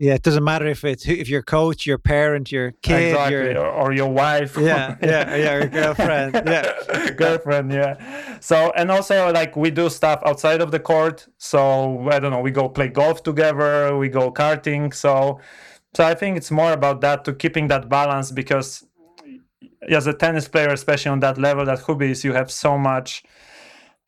Yeah, 0.00 0.14
it 0.14 0.22
doesn't 0.22 0.44
matter 0.44 0.66
if 0.66 0.82
it's 0.82 1.06
if 1.06 1.28
your 1.28 1.42
coach, 1.42 1.84
your 1.84 1.98
parent, 1.98 2.50
your 2.50 2.70
kid, 2.70 3.10
exactly. 3.10 3.52
your 3.52 3.58
or, 3.58 3.70
or 3.70 3.92
your 3.92 4.08
wife. 4.08 4.56
yeah, 4.56 4.96
yeah, 5.02 5.36
yeah, 5.36 5.58
your 5.58 5.66
girlfriend, 5.66 6.42
yeah, 6.46 7.10
girlfriend, 7.18 7.70
yeah. 7.70 8.38
So 8.40 8.72
and 8.78 8.90
also 8.90 9.30
like 9.30 9.56
we 9.56 9.70
do 9.70 9.90
stuff 9.90 10.22
outside 10.24 10.62
of 10.62 10.70
the 10.70 10.80
court. 10.80 11.28
So 11.36 12.08
I 12.10 12.18
don't 12.18 12.30
know, 12.30 12.40
we 12.40 12.50
go 12.50 12.66
play 12.66 12.88
golf 12.88 13.22
together, 13.22 13.94
we 13.98 14.08
go 14.08 14.32
karting. 14.32 14.94
So 14.94 15.38
so 15.94 16.02
I 16.02 16.14
think 16.14 16.38
it's 16.38 16.50
more 16.50 16.72
about 16.72 17.02
that 17.02 17.26
to 17.26 17.34
keeping 17.34 17.68
that 17.68 17.90
balance 17.90 18.30
because 18.30 18.86
as 19.90 20.06
a 20.06 20.14
tennis 20.14 20.48
player, 20.48 20.70
especially 20.70 21.10
on 21.10 21.20
that 21.20 21.36
level 21.36 21.66
that 21.66 21.80
Hubi 21.80 22.08
is, 22.08 22.24
you 22.24 22.32
have 22.32 22.50
so 22.50 22.78
much 22.78 23.22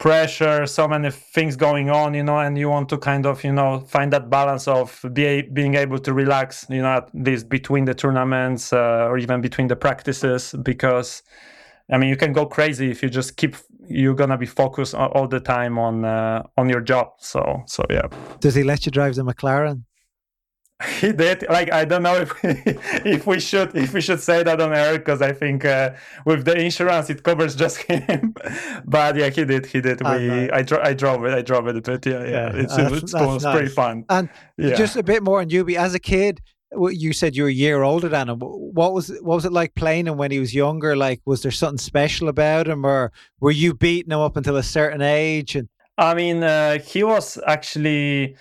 pressure, 0.02 0.66
so 0.66 0.88
many 0.88 1.12
things 1.12 1.54
going 1.54 1.88
on, 1.88 2.12
you 2.12 2.25
know, 2.25 2.38
and 2.38 2.59
you 2.59 2.68
want 2.68 2.88
to 2.88 2.99
kind 2.99 3.25
of, 3.25 3.44
you 3.44 3.52
know, 3.52 3.78
find 3.78 4.12
that 4.12 4.28
balance 4.28 4.66
of 4.66 5.00
be, 5.12 5.42
being 5.42 5.76
able 5.76 5.97
to 5.97 6.12
relax, 6.12 6.66
you 6.68 6.82
know, 6.82 6.97
at 6.97 7.09
least 7.14 7.49
between 7.49 7.85
the 7.85 7.94
tournaments 7.94 8.73
uh, 8.73 9.06
or 9.09 9.16
even 9.16 9.40
between 9.40 9.68
the 9.68 9.76
practices, 9.76 10.56
because 10.64 11.23
I 11.88 11.99
mean, 11.99 12.09
you 12.09 12.16
can 12.16 12.32
go 12.32 12.47
crazy 12.47 12.90
if 12.90 13.00
you 13.02 13.09
just 13.09 13.37
keep. 13.37 13.54
You're 13.88 14.14
gonna 14.14 14.38
be 14.38 14.47
focused 14.47 14.94
all 14.94 15.28
the 15.28 15.40
time 15.40 15.78
on 15.78 16.04
uh, 16.04 16.42
on 16.56 16.68
your 16.68 16.80
job. 16.80 17.09
So 17.18 17.62
so 17.66 17.85
yeah. 17.90 18.09
Does 18.40 18.54
he 18.54 18.64
let 18.64 18.87
you 18.87 18.92
drive 18.92 19.14
the 19.14 19.25
McLaren? 19.25 19.82
He 21.00 21.12
did 21.12 21.44
like 21.48 21.72
i 21.72 21.84
don't 21.84 22.02
know 22.02 22.16
if 22.16 22.32
if 23.06 23.26
we 23.26 23.40
should 23.40 23.74
if 23.76 23.92
we 23.92 24.00
should 24.00 24.20
say 24.20 24.42
that 24.42 24.60
on 24.60 24.72
air 24.72 24.98
because 24.98 25.22
i 25.22 25.32
think 25.32 25.64
uh, 25.64 25.90
with 26.24 26.44
the 26.44 26.56
insurance 26.56 27.10
it 27.10 27.22
covers 27.22 27.54
just 27.54 27.78
him 27.90 28.34
but 28.84 29.16
yeah 29.16 29.28
he 29.28 29.44
did 29.44 29.66
he 29.66 29.80
did 29.80 30.00
oh, 30.04 30.18
we 30.18 30.26
nice. 30.26 30.50
I, 30.52 30.62
dro- 30.62 30.82
I 30.82 30.94
drove 30.94 31.24
it 31.24 31.34
i 31.34 31.42
drove 31.42 31.66
it 31.68 31.82
but 31.84 32.04
yeah 32.06 32.24
yeah, 32.24 32.30
yeah. 32.30 32.50
it's, 32.54 32.76
it's, 32.76 33.02
it's 33.02 33.14
nice. 33.14 33.42
pretty 33.42 33.68
fun 33.68 34.04
and 34.08 34.28
yeah. 34.56 34.74
just 34.74 34.96
a 34.96 35.02
bit 35.02 35.22
more 35.22 35.40
on 35.40 35.48
Hubi 35.48 35.76
as 35.76 35.94
a 35.94 36.00
kid 36.00 36.40
you 36.90 37.12
said 37.12 37.36
you 37.36 37.42
were 37.42 37.48
a 37.48 37.52
year 37.52 37.82
older 37.82 38.08
than 38.08 38.28
him 38.28 38.38
what 38.40 38.92
was 38.92 39.08
what 39.20 39.34
was 39.36 39.44
it 39.44 39.52
like 39.52 39.74
playing 39.74 40.06
him 40.06 40.16
when 40.16 40.30
he 40.30 40.40
was 40.40 40.54
younger 40.54 40.96
like 40.96 41.20
was 41.24 41.42
there 41.42 41.52
something 41.52 41.78
special 41.78 42.28
about 42.28 42.66
him 42.66 42.84
or 42.86 43.12
were 43.40 43.50
you 43.50 43.74
beating 43.74 44.12
him 44.12 44.20
up 44.20 44.36
until 44.36 44.56
a 44.56 44.62
certain 44.62 45.02
age 45.02 45.54
and 45.54 45.68
i 45.98 46.14
mean 46.14 46.42
uh, 46.42 46.78
he 46.78 47.02
was 47.02 47.38
actually 47.46 48.34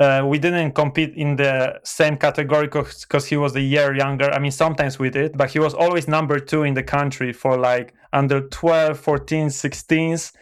uh, 0.00 0.24
we 0.26 0.38
didn't 0.38 0.72
compete 0.72 1.14
in 1.14 1.36
the 1.36 1.78
same 1.84 2.16
category 2.16 2.66
because 2.66 3.26
he 3.26 3.36
was 3.36 3.54
a 3.54 3.60
year 3.60 3.94
younger. 3.94 4.32
I 4.32 4.38
mean, 4.38 4.50
sometimes 4.50 4.98
we 4.98 5.10
did, 5.10 5.36
but 5.36 5.50
he 5.50 5.58
was 5.58 5.74
always 5.74 6.08
number 6.08 6.40
two 6.40 6.62
in 6.62 6.72
the 6.72 6.82
country 6.82 7.34
for 7.34 7.58
like 7.58 7.92
under 8.14 8.40
12, 8.40 8.98
14, 8.98 9.48
16s. 9.48 10.32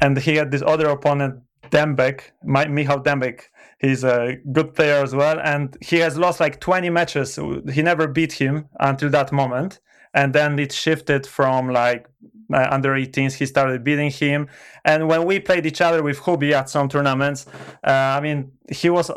And 0.00 0.16
he 0.18 0.36
had 0.36 0.50
this 0.50 0.62
other 0.62 0.88
opponent, 0.88 1.42
Dembek, 1.68 2.20
Michal 2.42 3.00
Dembek. 3.00 3.42
He's 3.78 4.04
a 4.04 4.38
good 4.52 4.74
player 4.74 5.02
as 5.02 5.14
well. 5.14 5.38
And 5.38 5.76
he 5.82 5.98
has 5.98 6.16
lost 6.16 6.40
like 6.40 6.60
20 6.60 6.88
matches. 6.88 7.38
He 7.70 7.82
never 7.82 8.08
beat 8.08 8.32
him 8.32 8.70
until 8.80 9.10
that 9.10 9.32
moment. 9.32 9.80
And 10.14 10.32
then 10.32 10.58
it 10.58 10.72
shifted 10.72 11.26
from 11.26 11.68
like 11.68 12.08
uh, 12.52 12.68
under 12.70 12.90
18s 12.90 13.34
he 13.34 13.46
started 13.46 13.84
beating 13.84 14.10
him. 14.10 14.48
And 14.84 15.08
when 15.08 15.24
we 15.24 15.40
played 15.40 15.66
each 15.66 15.80
other 15.80 16.02
with 16.02 16.18
Hubi 16.20 16.52
at 16.52 16.68
some 16.68 16.88
tournaments 16.88 17.46
uh, 17.86 18.18
i 18.18 18.20
mean 18.20 18.52
he 18.70 18.90
was 18.90 19.10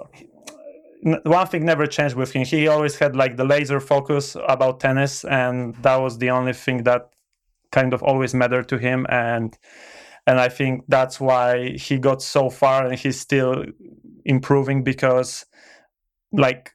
one 1.23 1.47
thing 1.47 1.63
never 1.63 1.85
changed 1.85 2.15
with 2.15 2.31
him. 2.31 2.43
He 2.43 2.67
always 2.67 2.97
had 2.97 3.15
like 3.15 3.37
the 3.37 3.45
laser 3.45 3.79
focus 3.79 4.35
about 4.47 4.79
tennis 4.79 5.23
and 5.25 5.75
that 5.83 5.97
was 5.97 6.17
the 6.17 6.31
only 6.31 6.53
thing 6.53 6.83
that 6.83 7.09
kind 7.71 7.93
of 7.93 8.01
always 8.01 8.33
mattered 8.33 8.67
to 8.69 8.77
him. 8.77 9.05
And 9.09 9.57
and 10.27 10.39
i 10.39 10.49
think 10.49 10.83
that's 10.87 11.19
why 11.19 11.69
he 11.69 11.97
got 11.97 12.21
so 12.21 12.49
far 12.49 12.85
and 12.85 12.99
he's 12.99 13.19
still 13.19 13.65
improving 14.25 14.83
because 14.83 15.45
like 16.33 16.73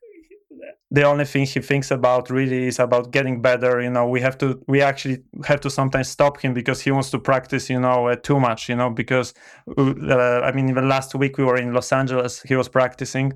the 0.95 1.05
only 1.05 1.25
thing 1.25 1.47
he 1.47 1.61
thinks 1.61 1.91
about 1.91 2.29
really 2.29 2.67
is 2.67 2.79
about 2.79 3.11
getting 3.13 3.41
better 3.41 3.81
you 3.81 3.91
know 3.91 4.07
we 4.07 4.21
have 4.21 4.37
to 4.37 4.63
we 4.69 4.83
actually 4.83 5.19
have 5.47 5.61
to 5.61 5.71
sometimes 5.71 6.09
stop 6.09 6.39
him 6.41 6.53
because 6.53 6.83
he 6.83 6.91
wants 6.91 7.11
to 7.11 7.19
practice 7.19 7.71
you 7.71 7.81
know 7.81 8.09
uh, 8.09 8.17
too 8.17 8.39
much 8.39 8.69
you 8.69 8.77
know 8.77 8.91
because 8.91 9.33
uh, 9.79 10.41
i 10.49 10.53
mean 10.53 10.69
even 10.69 10.89
last 10.89 11.15
week 11.15 11.39
we 11.39 11.45
were 11.45 11.57
in 11.57 11.73
los 11.73 11.93
angeles 11.93 12.43
he 12.43 12.55
was 12.55 12.69
practicing 12.69 13.33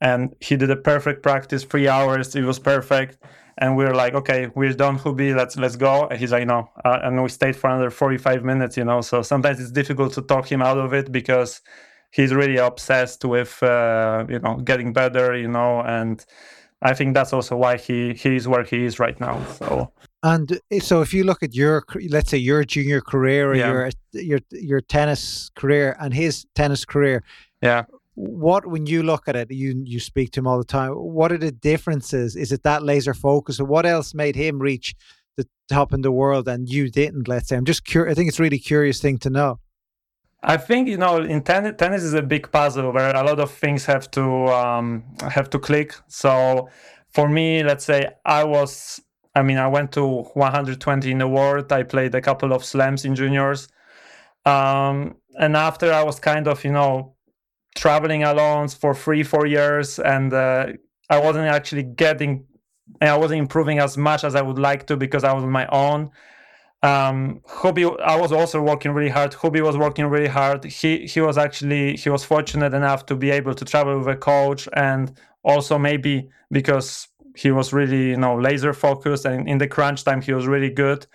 and 0.00 0.34
he 0.40 0.56
did 0.56 0.70
a 0.70 0.76
perfect 0.76 1.22
practice 1.22 1.64
three 1.64 1.88
hours 1.88 2.34
it 2.34 2.44
was 2.44 2.58
perfect. 2.58 3.18
And 3.58 3.76
we 3.76 3.84
are 3.84 3.94
like 3.94 4.14
okay 4.14 4.48
we're 4.54 4.72
done 4.72 4.98
Hubi 4.98 5.36
let's 5.36 5.56
let's 5.58 5.76
go. 5.76 6.06
And 6.06 6.18
he's 6.18 6.32
like 6.32 6.46
no 6.46 6.70
uh, 6.84 7.00
and 7.02 7.22
we 7.22 7.28
stayed 7.28 7.56
for 7.56 7.68
another 7.68 7.90
45 7.90 8.42
minutes 8.42 8.76
you 8.78 8.84
know 8.84 9.02
so 9.02 9.20
sometimes 9.20 9.60
it's 9.60 9.70
difficult 9.70 10.14
to 10.14 10.22
talk 10.22 10.50
him 10.50 10.62
out 10.62 10.78
of 10.78 10.94
it 10.94 11.12
because 11.12 11.60
he's 12.10 12.32
really 12.32 12.56
obsessed 12.56 13.24
with 13.24 13.62
uh, 13.62 14.24
you 14.30 14.38
know 14.38 14.56
getting 14.56 14.94
better 14.94 15.36
you 15.36 15.48
know 15.48 15.82
and 15.82 16.24
I 16.82 16.94
think 16.94 17.14
that's 17.14 17.32
also 17.32 17.56
why 17.56 17.76
he 17.76 18.14
he 18.14 18.36
is 18.36 18.48
where 18.48 18.64
he 18.64 18.84
is 18.84 18.98
right 18.98 19.18
now. 19.20 19.42
So 19.44 19.92
and 20.22 20.60
eh, 20.70 20.80
so 20.80 21.02
if 21.02 21.12
you 21.12 21.24
look 21.24 21.42
at 21.42 21.54
your 21.54 21.84
let's 22.08 22.30
say 22.30 22.38
your 22.38 22.64
junior 22.64 23.00
career 23.00 23.50
or 23.50 23.54
yeah. 23.54 23.70
your 23.70 23.90
your 24.12 24.40
your 24.50 24.80
tennis 24.80 25.50
career 25.54 25.96
and 26.00 26.14
his 26.14 26.46
tennis 26.54 26.84
career, 26.84 27.22
yeah. 27.62 27.84
What 28.14 28.66
when 28.66 28.86
you 28.86 29.02
look 29.02 29.28
at 29.28 29.36
it, 29.36 29.50
you 29.50 29.82
you 29.86 30.00
speak 30.00 30.32
to 30.32 30.40
him 30.40 30.46
all 30.46 30.58
the 30.58 30.64
time. 30.64 30.92
What 30.92 31.32
are 31.32 31.38
the 31.38 31.52
differences? 31.52 32.36
Is 32.36 32.52
it 32.52 32.62
that 32.64 32.82
laser 32.82 33.14
focus, 33.14 33.60
or 33.60 33.64
what 33.64 33.86
else 33.86 34.12
made 34.14 34.36
him 34.36 34.58
reach 34.58 34.94
the 35.36 35.46
top 35.68 35.92
in 35.94 36.02
the 36.02 36.12
world 36.12 36.48
and 36.48 36.68
you 36.68 36.90
didn't? 36.90 37.28
Let's 37.28 37.48
say 37.48 37.56
I'm 37.56 37.64
just 37.64 37.84
curious. 37.84 38.12
I 38.12 38.14
think 38.14 38.28
it's 38.28 38.40
really 38.40 38.58
curious 38.58 39.00
thing 39.00 39.18
to 39.18 39.30
know. 39.30 39.58
I 40.42 40.56
think 40.56 40.88
you 40.88 40.96
know 40.96 41.18
in 41.18 41.42
tennis, 41.42 41.74
tennis 41.76 42.02
is 42.02 42.14
a 42.14 42.22
big 42.22 42.50
puzzle 42.50 42.92
where 42.92 43.14
a 43.14 43.22
lot 43.22 43.38
of 43.40 43.50
things 43.50 43.84
have 43.86 44.10
to 44.12 44.46
um, 44.48 45.04
have 45.20 45.50
to 45.50 45.58
click. 45.58 45.94
So 46.08 46.68
for 47.10 47.28
me, 47.28 47.62
let's 47.62 47.84
say 47.84 48.08
I 48.24 48.44
was, 48.44 49.00
I 49.34 49.42
mean, 49.42 49.58
I 49.58 49.66
went 49.68 49.92
to 49.92 50.04
120 50.06 51.10
in 51.10 51.18
the 51.18 51.28
world. 51.28 51.70
I 51.72 51.82
played 51.82 52.14
a 52.14 52.22
couple 52.22 52.52
of 52.52 52.64
slams 52.64 53.04
in 53.04 53.14
juniors, 53.14 53.68
um, 54.46 55.16
and 55.38 55.56
after 55.56 55.92
I 55.92 56.02
was 56.02 56.18
kind 56.18 56.48
of 56.48 56.64
you 56.64 56.72
know 56.72 57.16
traveling 57.76 58.24
alone 58.24 58.68
for 58.68 58.94
three 58.94 59.22
four 59.22 59.46
years, 59.46 59.98
and 59.98 60.32
uh, 60.32 60.68
I 61.10 61.18
wasn't 61.18 61.48
actually 61.48 61.82
getting, 61.82 62.46
I 63.02 63.16
wasn't 63.18 63.40
improving 63.40 63.78
as 63.78 63.98
much 63.98 64.24
as 64.24 64.34
I 64.34 64.40
would 64.40 64.58
like 64.58 64.86
to 64.86 64.96
because 64.96 65.22
I 65.22 65.34
was 65.34 65.44
on 65.44 65.50
my 65.50 65.66
own 65.66 66.10
um 66.82 67.40
Hubi 67.46 67.84
I 68.00 68.16
was 68.16 68.32
also 68.32 68.62
working 68.62 68.92
really 68.92 69.10
hard. 69.10 69.32
Hubi 69.32 69.62
was 69.62 69.76
working 69.76 70.06
really 70.06 70.28
hard. 70.28 70.64
He 70.64 71.06
he 71.06 71.20
was 71.20 71.36
actually 71.36 71.96
he 71.96 72.08
was 72.08 72.24
fortunate 72.24 72.72
enough 72.72 73.04
to 73.06 73.16
be 73.16 73.30
able 73.30 73.54
to 73.54 73.64
travel 73.64 73.98
with 73.98 74.08
a 74.08 74.16
coach 74.16 74.68
and 74.72 75.12
also 75.42 75.78
maybe 75.78 76.30
because 76.50 77.08
he 77.36 77.50
was 77.50 77.72
really 77.72 78.10
you 78.10 78.16
know 78.16 78.34
laser 78.38 78.72
focused 78.72 79.24
and 79.26 79.46
in 79.48 79.58
the 79.58 79.68
crunch 79.68 80.04
time 80.04 80.22
he 80.22 80.32
was 80.32 80.46
really 80.46 80.70
good. 80.70 81.06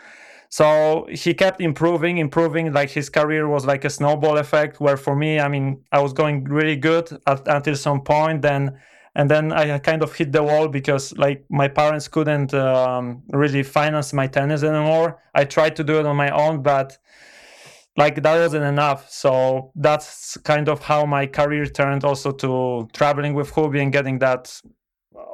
So 0.50 1.08
he 1.12 1.34
kept 1.34 1.60
improving 1.60 2.20
improving. 2.20 2.72
Like 2.72 2.92
his 2.92 3.10
career 3.10 3.48
was 3.48 3.66
like 3.66 3.84
a 3.86 3.90
snowball 3.90 4.38
effect 4.38 4.80
where 4.80 4.98
for 4.98 5.16
me 5.16 5.40
i 5.40 5.48
mean 5.48 5.82
i 5.92 6.00
was 6.00 6.14
going 6.14 6.44
really 6.44 6.76
good 6.76 7.10
at, 7.26 7.48
until 7.48 7.76
some 7.76 8.02
point. 8.02 8.44
Then 8.44 8.78
and 9.16 9.32
then 9.32 9.54
I 9.54 9.80
kind 9.80 10.04
of 10.04 10.14
hit 10.14 10.34
the 10.34 10.44
wall 10.44 10.68
because 10.68 11.18
like 11.18 11.46
my 11.50 11.70
parents 11.70 12.10
couldn't 12.10 12.54
um, 12.54 13.24
really 13.32 13.64
finance 13.64 14.12
my 14.12 14.28
tennis 14.28 14.62
anymore. 14.62 15.22
I 15.34 15.46
tried 15.46 15.78
to 15.78 15.86
do 15.86 16.00
it 16.00 16.06
on 16.06 16.18
my 16.18 16.30
own, 16.32 16.62
but 16.62 16.98
like 17.96 18.22
that 18.22 18.38
wasn't 18.38 18.66
enough. 18.66 19.10
So 19.10 19.72
that's 19.76 20.36
kind 20.44 20.68
of 20.68 20.82
how 20.82 21.06
my 21.06 21.28
career 21.28 21.66
turned 21.66 22.04
also 22.04 22.32
to 22.34 22.90
traveling 22.92 23.34
with 23.36 23.52
Hubi 23.54 23.82
and 23.82 23.92
getting 23.94 24.20
that 24.20 24.62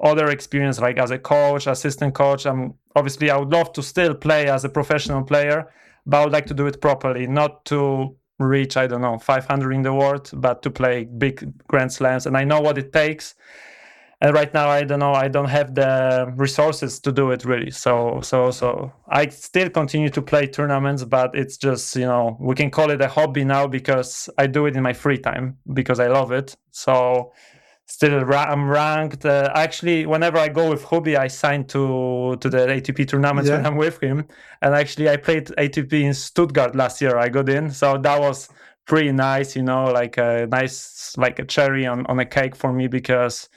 other 0.04 0.30
experience 0.30 0.80
like 0.80 1.00
as 1.00 1.10
a 1.10 1.18
coach, 1.18 1.66
assistant 1.66 2.14
coach. 2.14 2.46
I'm 2.46 2.76
obviously 2.96 3.32
I 3.32 3.38
would 3.38 3.52
love 3.52 3.74
to 3.74 3.82
still 3.82 4.14
play 4.14 4.48
as 4.48 4.64
a 4.64 4.70
professional 4.70 5.24
player, 5.24 5.72
but 6.06 6.18
I 6.18 6.24
would 6.24 6.34
like 6.34 6.46
to 6.48 6.54
do 6.54 6.68
it 6.68 6.82
properly, 6.82 7.26
not 7.26 7.66
to 7.66 8.16
reach 8.38 8.78
I 8.78 8.86
don't 8.86 9.02
know 9.02 9.18
500 9.18 9.72
in 9.72 9.82
the 9.82 9.94
world, 9.94 10.30
but 10.36 10.62
to 10.62 10.70
play 10.70 11.06
big 11.06 11.52
grand 11.68 11.92
slams. 11.92 12.28
And 12.28 12.38
I 12.38 12.44
know 12.44 12.62
what 12.62 12.78
it 12.78 12.94
takes 12.94 13.34
and 14.22 14.34
right 14.36 14.54
now 14.54 14.70
i 14.70 14.84
don't 14.84 15.00
know 15.00 15.14
i 15.14 15.28
don't 15.28 15.50
have 15.50 15.74
the 15.76 16.32
resources 16.38 17.00
to 17.00 17.12
do 17.12 17.32
it 17.32 17.44
really. 17.44 17.72
So 17.72 18.20
so 18.22 18.52
so 18.52 18.94
i 19.10 19.28
still 19.28 19.70
continue 19.70 20.10
to 20.10 20.22
play 20.22 20.48
tournaments 20.48 21.04
but 21.04 21.36
it's 21.36 21.58
just 21.58 21.96
you 21.96 22.06
know 22.06 22.38
we 22.40 22.56
can 22.56 22.70
call 22.70 22.92
it 22.92 23.02
a 23.02 23.08
hobby 23.08 23.44
now 23.44 23.68
because 23.68 24.30
i 24.38 24.48
do 24.48 24.66
it 24.68 24.76
in 24.76 24.84
my 24.84 24.94
free 24.94 25.18
time 25.18 25.58
because 25.74 26.00
i 26.00 26.08
love 26.08 26.32
it. 26.32 26.56
So 26.72 27.34
still 27.86 28.24
i'm 28.34 28.70
ranked 28.70 29.26
uh, 29.26 29.52
actually 29.54 30.06
whenever 30.06 30.38
i 30.38 30.48
go 30.48 30.70
with 30.70 30.84
Hubi 30.84 31.18
i 31.18 31.28
sign 31.28 31.66
to 31.66 32.38
to 32.40 32.50
the 32.50 32.60
atp 32.60 33.06
tournaments 33.06 33.50
yeah. 33.50 33.58
when 33.58 33.66
i'm 33.66 33.76
with 33.76 34.02
him. 34.02 34.28
And 34.62 34.76
actually 34.76 35.10
i 35.10 35.18
played 35.18 35.48
atp 35.58 35.94
in 35.94 36.14
stuttgart 36.14 36.76
last 36.76 37.02
year. 37.02 37.18
I 37.18 37.30
got 37.30 37.50
in. 37.50 37.72
So 37.72 37.98
that 37.98 38.20
was 38.20 38.50
pretty 38.86 39.12
nice 39.12 39.56
you 39.56 39.62
know 39.64 39.86
like 39.86 40.18
a 40.18 40.48
nice 40.52 41.16
like 41.18 41.40
a 41.40 41.46
cherry 41.46 41.86
on 41.86 42.06
on 42.08 42.20
a 42.20 42.26
cake 42.26 42.56
for 42.56 42.74
me 42.74 42.88
because 42.88 43.48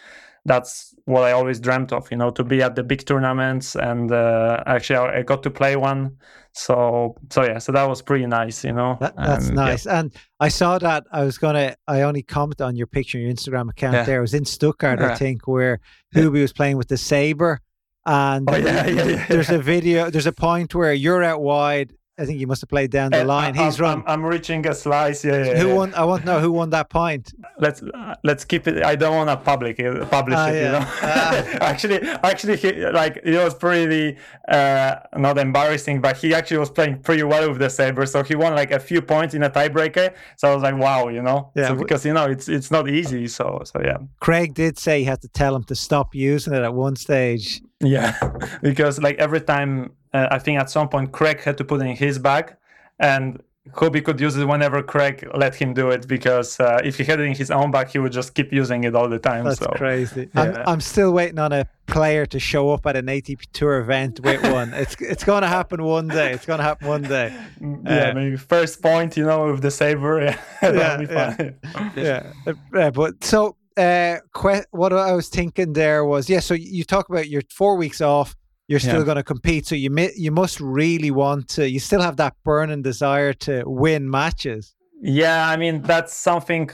that's 0.45 0.95
what 1.07 1.23
I 1.23 1.33
always 1.33 1.59
dreamt 1.59 1.93
of, 1.93 2.11
you 2.11 2.17
know, 2.17 2.31
to 2.33 2.45
be 2.45 2.63
at 2.63 2.77
the 2.77 2.83
big 2.83 3.05
tournaments. 3.07 3.77
And 3.77 4.13
uh, 4.13 4.63
actually, 4.67 4.97
I, 4.97 5.19
I 5.19 5.23
got 5.23 5.43
to 5.45 5.51
play 5.51 5.77
one. 5.77 6.17
So, 6.53 7.17
so 7.31 7.45
yeah, 7.45 7.59
so 7.59 7.73
that 7.73 7.85
was 7.89 8.01
pretty 8.03 8.27
nice, 8.27 8.63
you 8.63 8.73
know. 8.73 8.97
That, 9.01 9.17
that's 9.17 9.47
and, 9.47 9.57
nice. 9.57 9.87
Yeah. 9.87 10.01
And 10.01 10.15
I 10.39 10.49
saw 10.49 10.79
that. 10.79 11.05
I 11.11 11.25
was 11.25 11.37
gonna. 11.37 11.75
I 11.89 12.03
only 12.03 12.23
commented 12.23 12.63
on 12.63 12.77
your 12.77 12.87
picture, 12.87 13.19
your 13.19 13.33
Instagram 13.33 13.71
account. 13.71 13.95
Yeah. 13.95 14.05
There, 14.05 14.19
it 14.19 14.23
was 14.23 14.35
in 14.35 14.45
Stuttgart, 14.45 15.01
I 15.01 15.17
think, 15.17 15.49
where 15.49 15.81
Hubi 16.15 16.41
was 16.41 16.53
playing 16.53 16.77
with 16.77 16.89
the 16.89 16.97
saber, 16.97 17.61
and 18.07 18.49
Oh, 18.49 18.57
yeah, 18.57 18.87
yeah, 18.87 19.05
yeah, 19.05 19.27
there's 19.29 19.49
yeah. 19.49 19.57
a 19.57 19.59
video. 19.59 20.11
There's 20.11 20.27
a 20.27 20.33
point 20.33 20.75
where 20.75 20.93
you're 20.93 21.25
out 21.25 21.41
wide. 21.43 21.93
I 22.17 22.25
think 22.27 22.39
you 22.39 22.47
must 22.47 22.61
have 22.63 22.69
played 22.69 22.93
down 22.93 23.11
the 23.11 23.23
Uh, 23.23 23.25
line. 23.25 23.55
He's 23.55 23.81
I'm, 23.81 23.85
run. 23.85 23.99
I'm, 23.99 24.05
I'm 24.07 24.25
reaching 24.25 24.65
a 24.69 24.75
slice. 24.75 25.25
Yeah, 25.25 25.45
yeah. 25.45 25.59
who 25.59 25.69
yeah. 25.69 25.75
won? 25.75 25.95
I 25.95 26.05
want 26.05 26.23
to 26.23 26.27
know 26.27 26.39
who 26.39 26.53
won 26.53 26.71
that 26.71 26.89
point. 26.89 27.33
let's 27.59 27.83
uh, 27.83 28.15
let's 28.25 28.45
keep 28.45 28.67
it 28.67 28.85
i 28.85 28.95
don't 28.97 29.15
want 29.21 29.29
to 29.31 29.37
public 29.37 29.79
it, 29.79 30.11
publish 30.11 30.37
Ah, 30.37 30.49
it 30.49 30.57
you 30.65 30.71
know 30.75 30.85
Ah. 31.03 31.45
actually 31.73 32.01
actually 32.31 32.57
he, 32.57 32.71
like 33.01 33.15
it 33.25 33.39
was 33.47 33.55
pretty 33.55 34.17
uh 34.49 34.97
not 35.17 35.39
embarrassing 35.39 36.01
but 36.01 36.17
he 36.17 36.35
actually 36.35 36.59
was 36.59 36.71
playing 36.71 36.99
pretty 37.01 37.23
well 37.23 37.49
with 37.49 37.59
the 37.59 37.71
saber 37.71 38.05
so 38.07 38.23
he 38.25 38.35
won 38.35 38.55
like 38.55 38.71
a 38.73 38.81
few 38.81 39.01
points 39.01 39.35
in 39.35 39.43
a 39.45 39.51
tiebreaker 39.51 40.13
so 40.37 40.51
i 40.51 40.55
was 40.55 40.63
like 40.63 40.77
wow 40.87 41.09
you 41.09 41.23
know 41.23 41.51
Yeah, 41.55 41.69
so, 41.69 41.75
because 41.77 42.05
you 42.05 42.13
know 42.13 42.27
it's 42.35 42.49
it's 42.49 42.71
not 42.77 42.89
easy 42.89 43.29
so 43.29 43.63
so 43.65 43.81
yeah 43.89 43.99
Craig 44.21 44.55
did 44.55 44.79
say 44.79 44.95
he 45.01 45.05
had 45.05 45.21
to 45.23 45.29
tell 45.29 45.55
him 45.57 45.65
to 45.65 45.75
stop 45.75 46.15
using 46.15 46.53
it 46.55 46.63
at 46.63 46.75
one 46.75 46.97
stage. 46.97 47.61
Yeah 47.85 48.19
because 48.63 49.01
like 49.01 49.17
every 49.17 49.41
time 49.41 49.93
uh, 50.13 50.29
i 50.31 50.39
think 50.39 50.59
at 50.61 50.71
some 50.71 50.89
point 50.89 51.13
craig 51.13 51.41
had 51.41 51.57
to 51.59 51.65
put 51.65 51.81
it 51.81 51.87
in 51.87 51.97
his 51.97 52.19
bag 52.19 52.57
and 52.99 53.43
Hubi 53.73 54.05
could 54.05 54.21
use 54.21 54.37
it 54.37 54.45
whenever 54.45 54.83
Craig 54.83 55.27
let 55.35 55.55
him 55.55 55.73
do 55.73 55.89
it 55.89 56.07
because 56.07 56.61
uh, 56.61 56.81
if 56.85 56.99
he 56.99 57.05
had 57.05 57.19
it 57.19 57.25
in 57.25 57.35
his 57.35 57.51
own 57.51 57.71
bag, 57.71 57.89
he 57.89 57.99
would 57.99 58.13
just 58.13 58.35
keep 58.35 58.53
using 58.53 58.85
it 58.85 58.95
all 58.95 59.09
the 59.09 59.19
time. 59.19 59.45
That's 59.45 59.59
so 59.59 59.73
crazy. 59.75 60.29
yeah. 60.35 60.43
I'm, 60.43 60.57
I'm 60.67 60.81
still 60.83 61.13
waiting 61.15 61.39
on 61.39 61.51
a 61.53 61.67
player 61.87 62.27
to 62.27 62.39
show 62.39 62.71
up 62.73 62.85
at 62.85 62.95
an 62.95 63.07
ATP 63.07 63.47
Tour 63.53 63.79
event 63.79 64.21
with 64.21 64.43
one. 64.53 64.75
it's 64.75 64.97
it's 65.01 65.25
going 65.25 65.43
to 65.43 65.49
happen 65.49 65.83
one 65.83 66.09
day. 66.09 66.33
It's 66.33 66.45
going 66.45 66.59
to 66.59 66.65
happen 66.65 66.89
one 66.89 67.03
day. 67.03 67.35
yeah, 67.61 68.11
Uh, 68.11 68.15
maybe 68.15 68.37
first 68.37 68.83
point, 68.83 69.17
you 69.17 69.25
know, 69.25 69.53
with 69.53 69.63
the 69.63 69.71
saber. 69.71 70.23
Yeah, 70.23 70.39
that'll 70.61 71.07
be 71.07 72.03
Yeah, 72.03 72.33
yeah. 72.45 72.83
Uh, 72.83 72.91
but 72.91 73.25
so 73.25 73.57
uh, 73.77 74.17
que- 74.35 74.65
what 74.71 74.93
I 74.93 75.13
was 75.13 75.29
thinking 75.29 75.73
there 75.73 76.05
was 76.05 76.29
yeah. 76.29 76.41
So 76.41 76.55
you 76.55 76.85
talk 76.85 77.09
about 77.09 77.29
your 77.29 77.43
four 77.51 77.77
weeks 77.77 78.01
off. 78.01 78.35
You're 78.67 78.81
still 78.81 79.01
Yeah. 79.01 79.05
going 79.05 79.17
to 79.17 79.23
compete, 79.23 79.67
so 79.67 79.75
you 79.75 79.91
mi- 79.91 80.13
you 80.17 80.31
must 80.31 80.59
really 80.61 81.11
want 81.11 81.49
to. 81.51 81.69
You 81.69 81.79
still 81.81 82.01
have 82.01 82.17
that 82.17 82.35
burning 82.45 82.81
desire 82.83 83.35
to 83.35 83.63
win 83.67 84.11
matches. 84.11 84.75
Yeah, 85.03 85.47
I 85.49 85.57
mean 85.59 85.83
that's 85.83 86.15
something. 86.15 86.71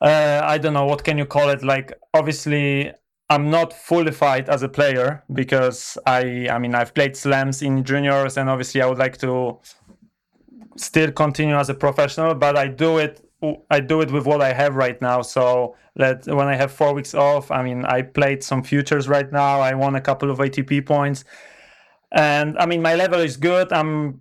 Uh, 0.00 0.40
I 0.44 0.58
don't 0.58 0.74
know 0.74 0.84
what 0.84 1.02
can 1.02 1.18
you 1.18 1.24
call 1.26 1.48
it. 1.48 1.64
Like 1.64 1.92
obviously, 2.14 2.92
I'm 3.30 3.50
not 3.50 3.72
fully 3.72 4.12
fight 4.12 4.48
as 4.48 4.62
a 4.62 4.68
player 4.68 5.24
because 5.32 5.98
I, 6.06 6.46
I 6.48 6.58
mean, 6.58 6.74
I've 6.76 6.94
played 6.94 7.16
slams 7.16 7.62
in 7.62 7.82
juniors, 7.82 8.36
and 8.36 8.48
obviously, 8.48 8.80
I 8.82 8.86
would 8.86 8.98
like 8.98 9.16
to 9.18 9.58
still 10.76 11.10
continue 11.10 11.56
as 11.56 11.68
a 11.68 11.74
professional. 11.74 12.34
But 12.34 12.56
I 12.56 12.68
do 12.68 12.98
it. 12.98 13.25
I 13.70 13.80
do 13.80 14.00
it 14.00 14.10
with 14.10 14.26
what 14.26 14.40
I 14.40 14.52
have 14.52 14.76
right 14.76 15.00
now. 15.00 15.22
So 15.22 15.76
let 15.94 16.26
when 16.26 16.48
I 16.48 16.56
have 16.56 16.72
four 16.72 16.94
weeks 16.94 17.14
off, 17.14 17.50
I 17.50 17.62
mean, 17.62 17.84
I 17.84 18.02
played 18.02 18.42
some 18.42 18.62
futures 18.62 19.08
right 19.08 19.30
now. 19.30 19.60
I 19.60 19.74
won 19.74 19.94
a 19.94 20.00
couple 20.00 20.30
of 20.30 20.38
ATP 20.38 20.86
points, 20.86 21.24
and 22.12 22.56
I 22.58 22.66
mean, 22.66 22.82
my 22.82 22.94
level 22.94 23.20
is 23.20 23.36
good. 23.36 23.72
I'm 23.72 24.20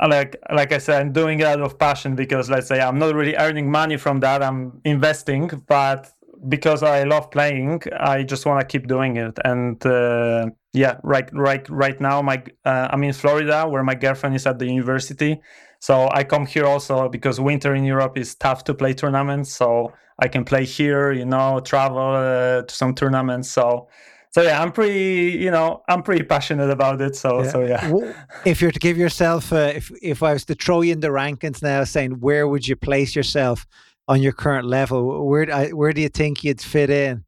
like 0.00 0.36
like 0.52 0.72
I 0.72 0.78
said, 0.78 1.00
I'm 1.02 1.12
doing 1.12 1.40
it 1.40 1.46
out 1.46 1.60
of 1.60 1.78
passion 1.78 2.16
because 2.16 2.50
let's 2.50 2.66
say 2.68 2.80
I'm 2.80 2.98
not 2.98 3.14
really 3.14 3.36
earning 3.36 3.70
money 3.70 3.96
from 3.96 4.20
that. 4.20 4.42
I'm 4.42 4.80
investing, 4.84 5.48
but 5.66 6.12
because 6.48 6.82
I 6.82 7.04
love 7.04 7.30
playing, 7.30 7.82
I 7.98 8.22
just 8.22 8.46
want 8.46 8.60
to 8.60 8.66
keep 8.66 8.86
doing 8.86 9.16
it. 9.16 9.38
And 9.44 9.84
uh, 9.84 10.50
yeah, 10.72 10.98
right, 11.02 11.28
right, 11.32 11.68
right 11.68 12.00
now, 12.00 12.22
my 12.22 12.42
uh, 12.64 12.88
I'm 12.90 13.04
in 13.04 13.12
Florida 13.12 13.68
where 13.68 13.82
my 13.82 13.94
girlfriend 13.94 14.36
is 14.36 14.46
at 14.46 14.58
the 14.58 14.66
university. 14.66 15.40
So 15.80 16.08
I 16.12 16.24
come 16.24 16.46
here 16.46 16.66
also 16.66 17.08
because 17.08 17.40
winter 17.40 17.74
in 17.74 17.84
Europe 17.84 18.16
is 18.16 18.34
tough 18.34 18.64
to 18.64 18.74
play 18.74 18.92
tournaments. 18.94 19.52
So 19.52 19.92
I 20.18 20.28
can 20.28 20.44
play 20.44 20.64
here, 20.64 21.10
you 21.12 21.24
know, 21.24 21.60
travel 21.60 21.98
uh, 21.98 22.62
to 22.62 22.74
some 22.74 22.94
tournaments. 22.94 23.50
So 23.50 23.88
so 24.32 24.42
yeah, 24.42 24.62
I'm 24.62 24.70
pretty, 24.70 25.36
you 25.40 25.50
know, 25.50 25.82
I'm 25.88 26.02
pretty 26.02 26.22
passionate 26.22 26.70
about 26.70 27.00
it. 27.00 27.16
So 27.16 27.42
so 27.44 27.64
yeah. 27.64 28.12
If 28.44 28.60
you're 28.60 28.70
to 28.70 28.78
give 28.78 28.96
yourself, 28.96 29.52
uh, 29.52 29.72
if 29.74 29.90
if 30.02 30.22
I 30.22 30.34
was 30.34 30.44
to 30.44 30.54
throw 30.54 30.82
you 30.82 30.92
in 30.92 31.00
the 31.00 31.08
rankings 31.08 31.62
now, 31.62 31.82
saying 31.84 32.20
where 32.20 32.46
would 32.46 32.68
you 32.68 32.76
place 32.76 33.16
yourself 33.16 33.66
on 34.06 34.22
your 34.22 34.32
current 34.32 34.66
level? 34.66 35.26
Where 35.26 35.52
I, 35.52 35.70
where 35.70 35.92
do 35.92 36.00
you 36.00 36.08
think 36.08 36.44
you'd 36.44 36.60
fit 36.60 36.90
in? 36.90 37.24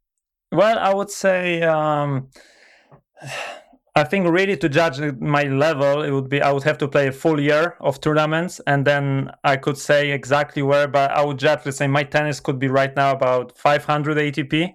Well, 0.53 0.79
I 0.79 0.95
would 0.95 1.11
say 1.11 1.63
um, 1.63 2.29
I 3.95 4.05
think 4.05 4.27
really 4.27 4.57
to 4.57 4.69
judge 4.71 4.99
my 5.21 5.43
level, 5.43 6.03
it 6.03 6.11
would 6.11 6.31
be 6.31 6.41
I 6.41 6.51
would 6.51 6.63
have 6.63 6.79
to 6.79 6.89
play 6.89 7.09
a 7.09 7.13
full 7.13 7.39
year 7.39 7.77
of 7.81 8.01
tournaments, 8.01 8.59
and 8.67 8.87
then 8.87 9.31
I 9.45 9.57
could 9.59 9.77
say 9.77 10.13
exactly 10.13 10.63
where. 10.63 10.89
But 10.89 11.11
I 11.11 11.23
would 11.23 11.39
judge, 11.39 11.61
let's 11.67 11.77
say, 11.77 11.87
my 11.89 12.03
tennis 12.05 12.41
could 12.41 12.59
be 12.59 12.69
right 12.69 12.95
now 12.97 13.13
about 13.13 13.57
500 13.59 14.17
ATP. 14.17 14.75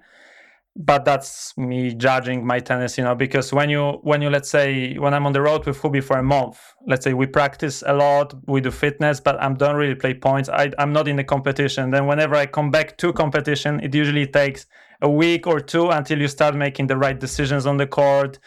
But 0.79 1.05
that's 1.05 1.57
me 1.57 1.95
judging 1.95 2.45
my 2.45 2.59
tennis, 2.59 2.99
you 2.99 3.03
know, 3.03 3.15
because 3.15 3.51
when 3.51 3.67
you 3.71 3.93
when 4.03 4.21
you 4.21 4.29
let's 4.29 4.47
say 4.51 4.95
when 4.99 5.15
I'm 5.15 5.25
on 5.25 5.33
the 5.33 5.41
road 5.41 5.65
with 5.65 5.81
Hubi 5.81 6.03
for 6.03 6.17
a 6.19 6.23
month, 6.23 6.59
let's 6.85 7.03
say 7.03 7.13
we 7.13 7.25
practice 7.25 7.83
a 7.87 7.93
lot, 7.93 8.35
we 8.45 8.61
do 8.61 8.69
fitness, 8.69 9.19
but 9.19 9.41
I 9.41 9.51
don't 9.53 9.75
really 9.75 9.95
play 9.95 10.13
points. 10.13 10.49
I, 10.49 10.71
I'm 10.77 10.93
not 10.93 11.07
in 11.07 11.15
the 11.15 11.23
competition. 11.23 11.89
Then 11.89 12.05
whenever 12.05 12.35
I 12.35 12.45
come 12.45 12.69
back 12.69 12.95
to 12.99 13.11
competition, 13.11 13.79
it 13.79 13.95
usually 13.95 14.27
takes 14.27 14.67
a 15.01 15.09
week 15.09 15.47
or 15.47 15.59
two 15.59 15.89
until 15.89 16.19
you 16.19 16.27
start 16.27 16.53
making 16.55 16.85
the 16.85 16.97
right 16.97 17.19
decisions 17.19 17.65
on 17.65 17.77
the 17.77 17.87
court. 17.87 18.37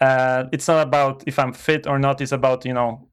Uh, 0.00 0.44
it's 0.52 0.68
not 0.68 0.86
about 0.86 1.24
if 1.26 1.38
I'm 1.38 1.52
fit 1.52 1.86
or 1.86 1.98
not. 1.98 2.20
It's 2.20 2.32
about 2.32 2.64
you 2.64 2.72
know 2.74 3.08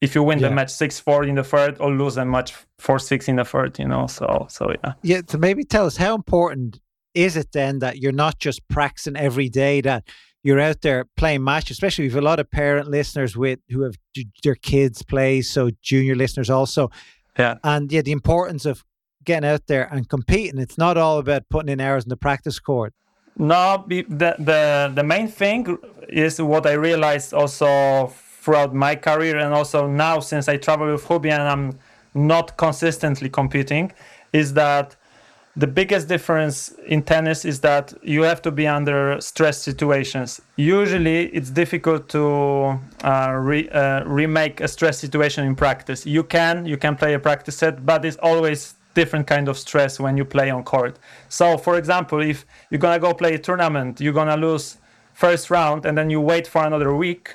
if 0.00 0.14
you 0.14 0.22
win 0.22 0.38
Yeah. 0.38 0.48
the 0.48 0.54
match 0.54 0.70
six 0.70 0.98
four 0.98 1.24
in 1.24 1.34
the 1.34 1.44
third 1.44 1.76
or 1.80 1.90
lose 1.92 2.16
a 2.16 2.24
match 2.24 2.54
four 2.78 2.98
six 2.98 3.28
in 3.28 3.36
the 3.36 3.44
third. 3.44 3.78
You 3.78 3.88
know, 3.88 4.06
so 4.06 4.46
so 4.48 4.70
yeah. 4.82 4.92
Yeah, 5.02 5.20
to 5.22 5.38
maybe 5.38 5.64
tell 5.64 5.86
us 5.86 5.96
how 5.96 6.14
important 6.14 6.80
is 7.14 7.36
it 7.36 7.52
then 7.52 7.80
that 7.80 7.98
you're 7.98 8.12
not 8.12 8.38
just 8.38 8.66
practicing 8.68 9.16
every 9.16 9.48
day, 9.48 9.80
that 9.82 10.04
you're 10.42 10.60
out 10.60 10.80
there 10.80 11.04
playing 11.16 11.44
match, 11.44 11.70
especially 11.70 12.08
have 12.08 12.16
a 12.16 12.22
lot 12.22 12.40
of 12.40 12.50
parent 12.50 12.88
listeners 12.88 13.36
with 13.36 13.58
who 13.68 13.82
have 13.82 13.96
their 14.42 14.54
kids 14.54 15.02
play, 15.02 15.42
so 15.42 15.70
junior 15.82 16.14
listeners 16.14 16.48
also. 16.48 16.90
Yeah. 17.38 17.56
And 17.62 17.92
yeah, 17.92 18.02
the 18.02 18.12
importance 18.12 18.64
of 18.64 18.84
getting 19.24 19.48
out 19.50 19.66
there 19.66 19.86
and 19.92 20.08
competing. 20.08 20.58
It's 20.58 20.78
not 20.78 20.96
all 20.96 21.18
about 21.18 21.42
putting 21.50 21.68
in 21.70 21.78
hours 21.80 22.04
in 22.04 22.08
the 22.08 22.16
practice 22.16 22.58
court. 22.58 22.94
No, 23.36 23.84
the 23.86 24.02
the 24.08 24.92
the 24.94 25.02
main 25.02 25.28
thing 25.28 25.78
is 26.08 26.40
what 26.40 26.66
I 26.66 26.72
realized 26.72 27.32
also 27.32 28.12
throughout 28.42 28.74
my 28.74 28.96
career 28.96 29.38
and 29.38 29.54
also 29.54 29.86
now 29.86 30.20
since 30.20 30.48
I 30.48 30.56
travel 30.56 30.90
with 30.92 31.04
Hubi 31.04 31.30
and 31.30 31.42
I'm 31.42 31.78
not 32.14 32.56
consistently 32.56 33.28
competing, 33.28 33.92
is 34.32 34.54
that 34.54 34.96
the 35.56 35.66
biggest 35.66 36.08
difference 36.08 36.68
in 36.86 37.02
tennis 37.02 37.44
is 37.44 37.60
that 37.60 37.92
you 38.02 38.22
have 38.22 38.40
to 38.42 38.50
be 38.50 38.66
under 38.66 39.20
stress 39.20 39.58
situations. 39.58 40.40
Usually, 40.56 41.26
it's 41.26 41.50
difficult 41.50 42.08
to 42.10 42.78
uh, 43.04 43.32
re, 43.34 43.68
uh, 43.68 44.04
remake 44.04 44.60
a 44.60 44.68
stress 44.68 44.98
situation 44.98 45.44
in 45.44 45.56
practice. 45.56 46.06
You 46.06 46.22
can 46.24 46.66
you 46.66 46.76
can 46.76 46.96
play 46.96 47.14
a 47.14 47.18
practice 47.18 47.56
set, 47.56 47.84
but 47.84 48.04
it's 48.04 48.16
always 48.18 48.74
different 48.94 49.26
kind 49.26 49.48
of 49.48 49.56
stress 49.56 50.00
when 50.00 50.16
you 50.16 50.24
play 50.24 50.50
on 50.50 50.64
court. 50.64 50.98
So, 51.28 51.56
for 51.56 51.78
example, 51.78 52.20
if 52.20 52.44
you're 52.70 52.78
gonna 52.78 52.98
go 52.98 53.14
play 53.14 53.34
a 53.34 53.38
tournament, 53.38 54.00
you're 54.00 54.12
gonna 54.12 54.36
lose 54.36 54.78
first 55.14 55.50
round, 55.50 55.86
and 55.86 55.96
then 55.96 56.10
you 56.10 56.20
wait 56.20 56.46
for 56.46 56.64
another 56.64 56.94
week 56.94 57.34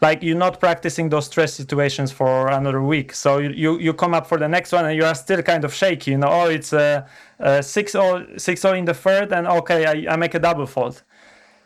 like 0.00 0.22
you're 0.22 0.36
not 0.36 0.60
practicing 0.60 1.08
those 1.08 1.26
stress 1.26 1.52
situations 1.54 2.12
for 2.12 2.48
another 2.48 2.82
week 2.82 3.12
so 3.12 3.38
you, 3.38 3.50
you, 3.50 3.78
you 3.78 3.92
come 3.92 4.14
up 4.14 4.26
for 4.26 4.38
the 4.38 4.48
next 4.48 4.72
one 4.72 4.84
and 4.86 4.96
you 4.96 5.04
are 5.04 5.14
still 5.14 5.42
kind 5.42 5.64
of 5.64 5.74
shaky 5.74 6.12
you 6.12 6.18
know 6.18 6.28
oh 6.28 6.48
it's 6.48 6.72
a, 6.72 7.06
a 7.40 7.62
six 7.62 7.94
all 7.94 8.22
six 8.36 8.64
all 8.64 8.74
in 8.74 8.84
the 8.84 8.94
third 8.94 9.32
and 9.32 9.46
okay 9.46 9.86
I, 9.86 10.12
I 10.12 10.16
make 10.16 10.34
a 10.34 10.38
double 10.38 10.66
fault 10.66 11.02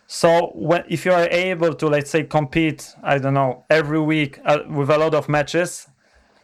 so 0.07 0.53
when 0.55 0.85
if 0.89 1.05
you 1.05 1.13
are 1.13 1.29
able 1.31 1.75
to 1.75 1.87
let's 1.89 2.11
say 2.11 2.25
compete 2.25 2.95
i 3.03 3.19
don't 3.19 3.35
know 3.35 3.65
every 3.69 4.01
week 4.01 4.41
uh, 4.45 4.61
with 4.69 4.91
a 4.91 4.99
lot 4.99 5.15
of 5.15 5.29
matches 5.29 5.89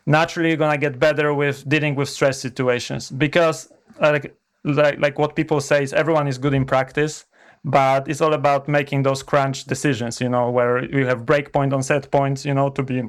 naturally 0.08 0.48
you're 0.48 0.56
gonna 0.56 0.78
get 0.78 0.98
better 0.98 1.32
with 1.34 1.68
dealing 1.68 1.94
with 1.94 2.08
stress 2.08 2.40
situations. 2.40 3.10
Because 3.10 3.72
like 4.00 4.34
like, 4.64 4.98
like 4.98 5.18
what 5.18 5.36
people 5.36 5.60
say 5.60 5.82
is 5.82 5.92
everyone 5.92 6.26
is 6.26 6.36
good 6.38 6.54
in 6.54 6.64
practice 6.64 7.26
but 7.64 8.08
it's 8.08 8.20
all 8.20 8.34
about 8.34 8.68
making 8.68 9.02
those 9.02 9.22
crunch 9.22 9.64
decisions 9.64 10.20
you 10.20 10.28
know 10.28 10.50
where 10.50 10.84
you 10.84 11.06
have 11.06 11.24
break 11.24 11.52
point 11.52 11.72
on 11.72 11.82
set 11.82 12.10
points 12.10 12.44
you 12.44 12.54
know 12.54 12.68
to 12.68 12.82
be 12.82 13.02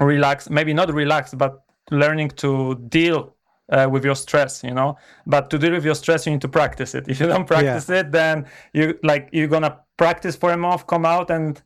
relaxed 0.00 0.50
maybe 0.50 0.72
not 0.72 0.92
relaxed 0.92 1.36
but 1.38 1.64
learning 1.90 2.28
to 2.28 2.74
deal 2.88 3.34
uh, 3.70 3.88
with 3.90 4.04
your 4.04 4.14
stress 4.14 4.62
you 4.62 4.72
know. 4.72 4.96
But 5.26 5.50
to 5.50 5.58
deal 5.58 5.72
with 5.72 5.84
your 5.84 5.94
stress 5.94 6.26
you 6.26 6.32
need 6.32 6.42
to 6.42 6.48
practice 6.48 6.94
it. 6.94 7.04
If 7.12 7.20
you 7.20 7.26
don't 7.26 7.46
practice 7.46 7.88
it 7.88 8.12
then 8.12 8.46
you 8.72 8.98
like 9.02 9.28
you're 9.32 9.48
gonna 9.48 9.78
practice 9.96 10.36
for 10.36 10.52
a 10.52 10.56
month 10.56 10.86
come 10.86 11.04
out 11.04 11.30
and 11.30 11.60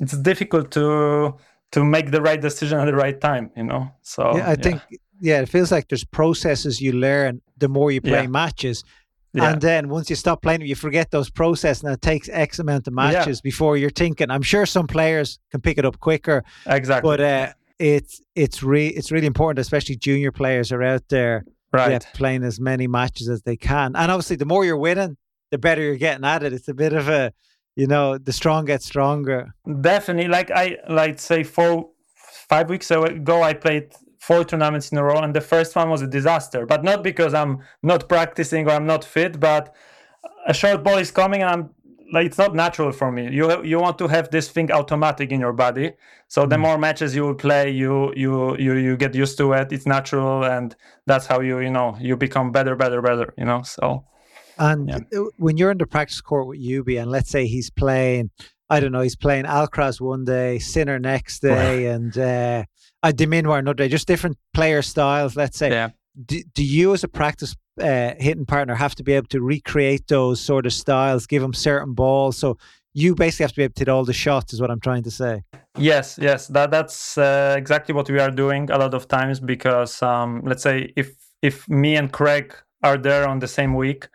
it's 0.00 0.16
difficult 0.16 0.70
to 0.72 1.34
to 1.72 1.84
make 1.84 2.10
the 2.10 2.22
right 2.22 2.40
decision 2.40 2.78
at 2.78 2.86
the 2.86 2.94
right 2.94 3.20
time 3.20 3.50
you 3.56 3.64
know 3.64 3.90
so 4.02 4.36
yeah, 4.36 4.50
I 4.50 4.56
think 4.56 4.80
yeah, 5.20 5.40
it 5.40 5.48
feels 5.48 5.72
like 5.72 5.88
there's 5.88 6.04
processes 6.04 6.80
you 6.80 6.92
learn 6.92 7.40
the 7.56 7.68
more 7.68 7.90
you 7.90 8.00
play 8.00 8.22
Yeah. 8.22 8.28
matches. 8.28 8.84
Yeah. 9.34 9.52
And 9.52 9.60
then 9.60 9.88
once 9.88 10.08
you 10.08 10.16
stop 10.16 10.42
playing, 10.42 10.62
you 10.62 10.74
forget 10.74 11.10
those 11.10 11.30
process, 11.30 11.82
and 11.82 11.92
it 11.92 12.00
takes 12.00 12.28
X 12.30 12.58
amount 12.58 12.86
of 12.86 12.94
matches 12.94 13.38
yeah. 13.38 13.42
before 13.44 13.76
you're 13.76 13.90
thinking. 13.90 14.30
I'm 14.30 14.42
sure 14.42 14.64
some 14.64 14.86
players 14.86 15.38
can 15.50 15.60
pick 15.60 15.76
it 15.76 15.84
up 15.84 16.00
quicker. 16.00 16.44
Exactly. 16.66 17.08
But 17.08 17.20
uh, 17.20 17.52
it's 17.78 18.22
it's 18.34 18.62
re- 18.62 18.88
it's 18.88 19.12
really 19.12 19.26
important, 19.26 19.58
especially 19.60 19.96
junior 19.96 20.32
players 20.32 20.72
are 20.72 20.82
out 20.82 21.02
there 21.08 21.44
right. 21.72 21.90
yeah, 21.90 21.98
playing 22.14 22.42
as 22.42 22.58
many 22.58 22.86
matches 22.86 23.28
as 23.28 23.42
they 23.42 23.56
can. 23.56 23.94
And 23.96 24.10
obviously, 24.10 24.36
the 24.36 24.46
more 24.46 24.64
you're 24.64 24.78
winning, 24.78 25.16
the 25.50 25.58
better 25.58 25.82
you're 25.82 25.96
getting 25.96 26.24
at 26.24 26.42
it. 26.42 26.52
It's 26.52 26.68
a 26.68 26.74
bit 26.74 26.94
of 26.94 27.08
a, 27.08 27.32
you 27.78 27.86
know, 27.86 28.18
the 28.18 28.32
strong 28.32 28.64
get 28.64 28.82
stronger. 28.82 29.54
Definitely. 29.80 30.28
Like 30.28 30.50
I 30.50 30.78
like 30.88 31.20
say 31.20 31.44
four, 31.44 31.90
five 32.52 32.68
weeks 32.68 32.90
ago, 32.90 33.42
I 33.42 33.54
played 33.54 33.92
four 34.18 34.42
tournaments 34.42 34.90
in 34.90 34.98
a 34.98 35.04
row, 35.04 35.20
and 35.20 35.32
the 35.32 35.40
first 35.40 35.76
one 35.76 35.88
was 35.88 36.02
a 36.02 36.08
disaster. 36.08 36.66
But 36.66 36.82
not 36.82 37.04
because 37.04 37.34
I'm 37.34 37.60
not 37.84 38.08
practicing 38.08 38.66
or 38.68 38.72
I'm 38.72 38.86
not 38.86 39.04
fit, 39.04 39.38
but 39.38 39.76
a 40.44 40.52
short 40.52 40.82
ball 40.82 40.98
is 40.98 41.12
coming 41.12 41.42
and 41.42 41.50
I'm 41.50 41.70
like 42.12 42.26
it's 42.26 42.38
not 42.38 42.52
natural 42.52 42.90
for 42.90 43.12
me. 43.12 43.30
You 43.30 43.62
you 43.62 43.78
want 43.78 43.96
to 43.98 44.08
have 44.08 44.28
this 44.30 44.48
thing 44.48 44.72
automatic 44.72 45.30
in 45.30 45.38
your 45.38 45.52
body. 45.52 45.92
So 46.26 46.46
the 46.46 46.56
mm. 46.56 46.62
more 46.66 46.78
matches 46.78 47.14
you 47.14 47.22
will 47.26 47.40
play, 47.46 47.70
you 47.70 48.12
you 48.16 48.56
you 48.58 48.72
you 48.74 48.96
get 48.96 49.14
used 49.14 49.38
to 49.38 49.52
it. 49.52 49.70
It's 49.70 49.86
natural, 49.86 50.44
and 50.44 50.74
that's 51.06 51.26
how 51.26 51.38
you 51.40 51.60
you 51.60 51.70
know 51.70 51.96
you 52.00 52.16
become 52.16 52.50
better, 52.50 52.74
better, 52.74 53.00
better. 53.00 53.32
You 53.38 53.44
know. 53.44 53.62
So. 53.62 54.04
And 54.58 55.06
yeah. 55.12 55.20
when 55.36 55.56
you're 55.56 55.70
in 55.70 55.78
the 55.78 55.86
practice 55.86 56.20
court 56.20 56.46
with 56.46 56.60
Hubi, 56.60 57.00
and 57.00 57.10
let's 57.10 57.30
say 57.30 57.46
he's 57.46 57.70
playing, 57.70 58.30
I 58.68 58.80
don't 58.80 58.92
know, 58.92 59.00
he's 59.00 59.16
playing 59.16 59.44
Alcaraz 59.44 60.00
one 60.00 60.24
day, 60.24 60.58
Sinner 60.58 60.98
next 60.98 61.40
day, 61.40 61.86
right. 61.86 61.94
and 61.94 62.18
uh, 62.18 62.64
a 63.02 63.12
De 63.12 63.26
Minaur 63.26 63.58
another 63.58 63.74
day, 63.74 63.88
just 63.88 64.06
different 64.06 64.36
player 64.54 64.82
styles. 64.82 65.36
Let's 65.36 65.58
say. 65.58 65.70
Yeah. 65.70 65.90
Do, 66.26 66.42
do 66.52 66.64
you, 66.64 66.94
as 66.94 67.04
a 67.04 67.08
practice 67.08 67.54
uh, 67.80 68.14
hitting 68.18 68.46
partner 68.46 68.74
have 68.74 68.94
to 68.96 69.02
be 69.02 69.12
able 69.12 69.28
to 69.28 69.40
recreate 69.40 70.08
those 70.08 70.40
sort 70.40 70.66
of 70.66 70.72
styles, 70.72 71.26
give 71.26 71.42
them 71.42 71.54
certain 71.54 71.94
balls. 71.94 72.36
So 72.36 72.58
you 72.94 73.14
basically 73.14 73.44
have 73.44 73.52
to 73.52 73.56
be 73.56 73.62
able 73.64 73.74
to 73.74 73.80
hit 73.80 73.88
all 73.88 74.04
the 74.04 74.12
shots, 74.12 74.52
is 74.52 74.60
what 74.60 74.70
I'm 74.70 74.80
trying 74.80 75.04
to 75.04 75.10
say. 75.10 75.42
Yes, 75.76 76.18
yes, 76.20 76.48
that 76.48 76.70
that's 76.70 77.16
uh, 77.16 77.54
exactly 77.56 77.94
what 77.94 78.10
we 78.10 78.18
are 78.18 78.30
doing 78.30 78.70
a 78.70 78.78
lot 78.78 78.94
of 78.94 79.06
times 79.08 79.38
because 79.40 80.02
um, 80.02 80.42
let's 80.44 80.62
say 80.62 80.92
if 80.96 81.14
if 81.42 81.68
me 81.68 81.96
and 81.96 82.12
Craig 82.12 82.54
are 82.82 82.98
there 82.98 83.28
on 83.28 83.38
the 83.38 83.48
same 83.48 83.74
week, 83.74 84.08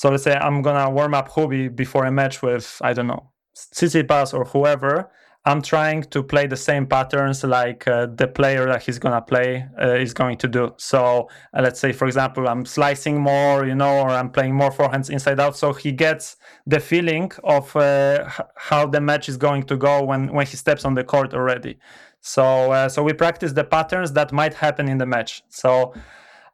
so 0.00 0.08
let's 0.08 0.22
say 0.22 0.34
I'm 0.34 0.62
gonna 0.62 0.88
warm 0.88 1.12
up 1.12 1.28
Hubi 1.28 1.68
before 1.68 2.06
a 2.06 2.10
match 2.10 2.40
with 2.40 2.80
I 2.80 2.94
don't 2.94 3.06
know 3.06 3.32
Tsitsipas 3.54 4.32
or 4.32 4.46
whoever 4.46 5.10
I'm 5.44 5.60
trying 5.60 6.04
to 6.04 6.22
play 6.22 6.46
the 6.46 6.56
same 6.56 6.86
patterns 6.86 7.44
like 7.44 7.86
uh, 7.86 8.06
the 8.14 8.26
player 8.26 8.64
that 8.66 8.82
he's 8.82 8.98
gonna 8.98 9.20
play 9.20 9.66
uh, 9.78 9.94
is 9.94 10.14
going 10.14 10.38
to 10.38 10.48
do. 10.48 10.72
So 10.78 11.28
uh, 11.54 11.60
let's 11.62 11.80
say, 11.80 11.92
for 11.92 12.06
example, 12.06 12.46
I'm 12.48 12.64
slicing 12.64 13.20
more, 13.20 13.66
you 13.66 13.74
know, 13.74 14.00
or 14.00 14.10
I'm 14.10 14.30
playing 14.30 14.54
more 14.54 14.70
forehands 14.70 15.10
inside 15.10 15.38
out, 15.38 15.54
so 15.56 15.72
he 15.74 15.92
gets 15.92 16.36
the 16.66 16.80
feeling 16.80 17.32
of 17.44 17.74
uh, 17.76 18.28
how 18.56 18.86
the 18.86 19.00
match 19.00 19.28
is 19.28 19.36
going 19.36 19.64
to 19.64 19.76
go 19.76 20.02
when 20.02 20.32
when 20.32 20.46
he 20.46 20.56
steps 20.56 20.86
on 20.86 20.94
the 20.94 21.04
court 21.04 21.34
already. 21.34 21.78
So 22.20 22.72
uh, 22.72 22.88
so 22.88 23.02
we 23.02 23.12
practice 23.12 23.52
the 23.52 23.64
patterns 23.64 24.12
that 24.12 24.32
might 24.32 24.54
happen 24.54 24.88
in 24.88 24.96
the 24.96 25.06
match. 25.06 25.42
So. 25.48 25.92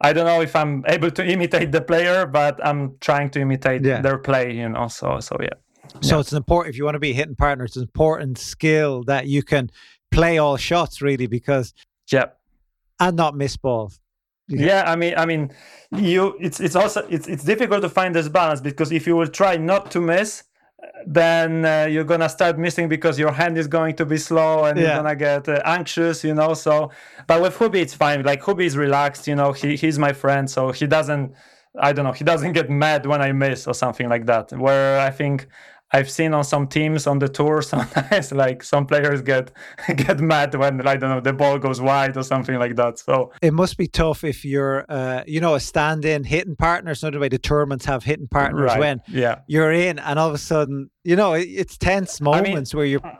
I 0.00 0.12
don't 0.12 0.26
know 0.26 0.40
if 0.42 0.54
I'm 0.54 0.84
able 0.88 1.10
to 1.10 1.24
imitate 1.24 1.72
the 1.72 1.80
player, 1.80 2.26
but 2.26 2.64
I'm 2.64 2.96
trying 3.00 3.30
to 3.30 3.40
imitate 3.40 3.84
yeah. 3.84 4.00
their 4.00 4.18
play, 4.18 4.52
you 4.52 4.68
know. 4.68 4.88
So 4.88 5.20
so 5.20 5.36
yeah. 5.40 5.48
So 6.02 6.16
yeah. 6.16 6.20
it's 6.20 6.32
important 6.32 6.74
if 6.74 6.78
you 6.78 6.84
want 6.84 6.96
to 6.96 7.00
be 7.00 7.10
a 7.10 7.14
hitting 7.14 7.36
partner, 7.36 7.64
it's 7.64 7.76
an 7.76 7.82
important 7.82 8.38
skill 8.38 9.02
that 9.04 9.26
you 9.26 9.42
can 9.42 9.70
play 10.10 10.38
all 10.38 10.56
shots 10.56 11.00
really 11.00 11.26
because 11.26 11.72
yeah, 12.10 12.26
and 13.00 13.16
not 13.16 13.34
miss 13.36 13.56
balls. 13.56 14.00
Yeah. 14.48 14.66
yeah, 14.66 14.90
I 14.90 14.94
mean, 14.94 15.14
I 15.16 15.26
mean, 15.26 15.52
you. 15.90 16.36
It's 16.40 16.60
it's 16.60 16.76
also 16.76 17.06
it's 17.08 17.26
it's 17.26 17.42
difficult 17.42 17.82
to 17.82 17.88
find 17.88 18.14
this 18.14 18.28
balance 18.28 18.60
because 18.60 18.92
if 18.92 19.06
you 19.06 19.16
will 19.16 19.26
try 19.26 19.56
not 19.56 19.90
to 19.92 20.00
miss, 20.00 20.44
then 21.06 21.64
uh, 21.64 21.86
you're 21.88 22.04
gonna 22.04 22.28
start 22.28 22.58
missing 22.58 22.88
because 22.88 23.18
your 23.18 23.32
hand 23.32 23.56
is 23.56 23.66
going 23.66 23.96
to 23.96 24.04
be 24.04 24.18
slow 24.18 24.64
and 24.64 24.78
yeah. 24.78 24.84
you're 24.84 24.96
gonna 24.96 25.16
get 25.16 25.48
uh, 25.48 25.60
anxious, 25.64 26.22
you 26.24 26.34
know. 26.34 26.54
So, 26.54 26.90
but 27.26 27.40
with 27.40 27.56
Hubi, 27.56 27.76
it's 27.76 27.94
fine. 27.94 28.22
Like 28.22 28.42
Hubi 28.42 28.64
is 28.64 28.76
relaxed, 28.76 29.26
you 29.26 29.34
know. 29.34 29.52
He 29.52 29.76
he's 29.76 29.98
my 29.98 30.12
friend, 30.12 30.50
so 30.50 30.72
he 30.72 30.86
doesn't. 30.86 31.34
I 31.78 31.92
don't 31.92 32.04
know. 32.04 32.12
He 32.12 32.24
doesn't 32.24 32.52
get 32.52 32.70
mad 32.70 33.06
when 33.06 33.20
I 33.20 33.32
miss 33.32 33.66
or 33.66 33.74
something 33.74 34.08
like 34.08 34.26
that. 34.26 34.52
Where 34.52 34.98
I 35.00 35.10
think 35.10 35.48
I've 35.96 36.10
seen 36.10 36.34
on 36.34 36.44
some 36.44 36.66
teams 36.68 37.06
on 37.06 37.18
the 37.18 37.28
tour 37.28 37.62
sometimes 37.74 38.32
like 38.32 38.62
some 38.62 38.86
players 38.86 39.22
get 39.22 39.50
get 39.96 40.20
mad 40.20 40.54
when 40.54 40.86
I 40.86 40.96
don't 40.96 41.10
know 41.10 41.20
the 41.20 41.32
ball 41.32 41.58
goes 41.58 41.80
wide 41.80 42.16
or 42.16 42.22
something 42.22 42.58
like 42.58 42.76
that. 42.76 42.98
So 42.98 43.32
it 43.40 43.54
must 43.54 43.76
be 43.76 43.86
tough 43.86 44.24
if 44.24 44.44
you're 44.44 44.84
uh, 44.88 45.22
you 45.26 45.40
know 45.40 45.54
a 45.54 45.60
stand-in 45.60 46.24
hitting 46.24 46.56
partner. 46.56 46.94
So 46.94 47.10
the 47.10 47.18
way 47.18 47.28
the 47.28 47.38
tournaments 47.38 47.84
have 47.86 48.04
hitting 48.04 48.28
partners 48.28 48.70
right. 48.70 48.78
when 48.78 49.02
yeah 49.08 49.40
you're 49.46 49.72
in 49.72 49.98
and 49.98 50.18
all 50.18 50.28
of 50.28 50.34
a 50.34 50.38
sudden 50.52 50.90
you 51.04 51.16
know 51.16 51.32
it's 51.34 51.78
tense 51.78 52.20
moments 52.20 52.74
I 52.74 52.76
mean, 52.76 52.78
where 52.78 52.86
you're 52.86 53.18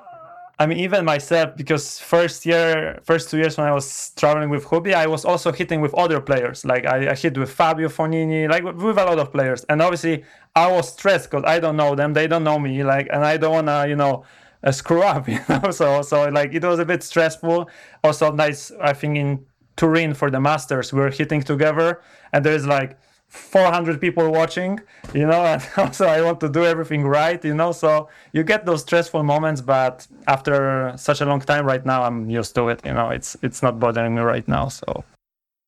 I 0.59 0.65
mean, 0.67 0.79
even 0.79 1.05
myself, 1.05 1.55
because 1.55 2.01
first 2.01 2.47
year, 2.47 2.99
first 3.05 3.31
two 3.31 3.37
years 3.37 3.59
when 3.59 3.67
I 3.67 3.73
was 3.73 4.11
traveling 4.17 4.49
with 4.49 4.65
Hubi, 4.65 4.95
I 4.95 5.07
was 5.07 5.27
also 5.27 5.53
hitting 5.53 5.83
with 5.83 5.93
other 5.95 6.19
players. 6.19 6.65
Like 6.65 6.87
I, 6.87 7.11
I 7.11 7.15
hit 7.15 7.37
with 7.37 7.51
Fabio 7.51 7.89
Fognini, 7.89 8.49
like 8.49 8.65
with, 8.65 8.77
with 8.77 8.97
a 8.97 9.05
lot 9.05 9.19
of 9.19 9.31
players. 9.31 9.65
And 9.69 9.83
obviously, 9.83 10.25
I 10.55 10.73
was 10.73 10.91
stressed 10.91 11.31
because 11.31 11.45
I 11.47 11.61
don't 11.61 11.77
know 11.77 11.95
them, 11.95 12.15
they 12.15 12.27
don't 12.27 12.43
know 12.45 12.59
me, 12.59 12.83
like, 12.85 13.09
and 13.13 13.23
I 13.23 13.37
don't 13.37 13.53
wanna, 13.53 13.87
you 13.87 13.97
know, 13.97 14.25
uh, 14.65 14.73
screw 14.73 15.03
up, 15.03 15.29
you 15.29 15.41
know. 15.47 15.71
So, 15.71 16.01
so 16.01 16.29
like 16.31 16.55
it 16.55 16.65
was 16.65 16.79
a 16.79 16.87
bit 16.87 17.03
stressful. 17.03 17.69
Also, 18.03 18.33
nice. 18.33 18.73
I 18.81 18.95
think 18.95 19.19
in 19.19 19.45
Turin 19.77 20.15
for 20.15 20.31
the 20.31 20.41
Masters, 20.41 20.91
we 20.91 21.01
were 21.01 21.11
hitting 21.11 21.43
together, 21.43 22.01
and 22.33 22.43
there's 22.43 22.67
like 22.67 22.99
400 23.29 24.01
people 24.01 24.31
watching 24.31 24.81
you 25.13 25.27
know 25.27 25.45
and 25.45 25.63
also 25.77 26.07
i 26.07 26.21
want 26.23 26.41
to 26.41 26.49
do 26.49 26.65
everything 26.65 27.05
right 27.05 27.45
you 27.45 27.55
know 27.55 27.73
so 27.73 28.09
you 28.33 28.43
get 28.43 28.65
those 28.67 28.83
stressful 28.83 29.23
moments 29.23 29.61
but 29.61 30.07
after 30.27 30.93
such 30.97 31.21
a 31.21 31.27
long 31.27 31.41
time 31.41 31.67
right 31.67 31.85
now 31.85 32.03
i'm 32.03 32.31
used 32.31 32.55
to 32.55 32.69
it 32.69 32.81
you 32.85 32.95
know 32.95 33.11
it's 33.11 33.37
it's 33.43 33.63
not 33.63 33.79
bothering 33.79 34.15
me 34.15 34.23
right 34.23 34.47
now 34.49 34.69
so 34.69 35.05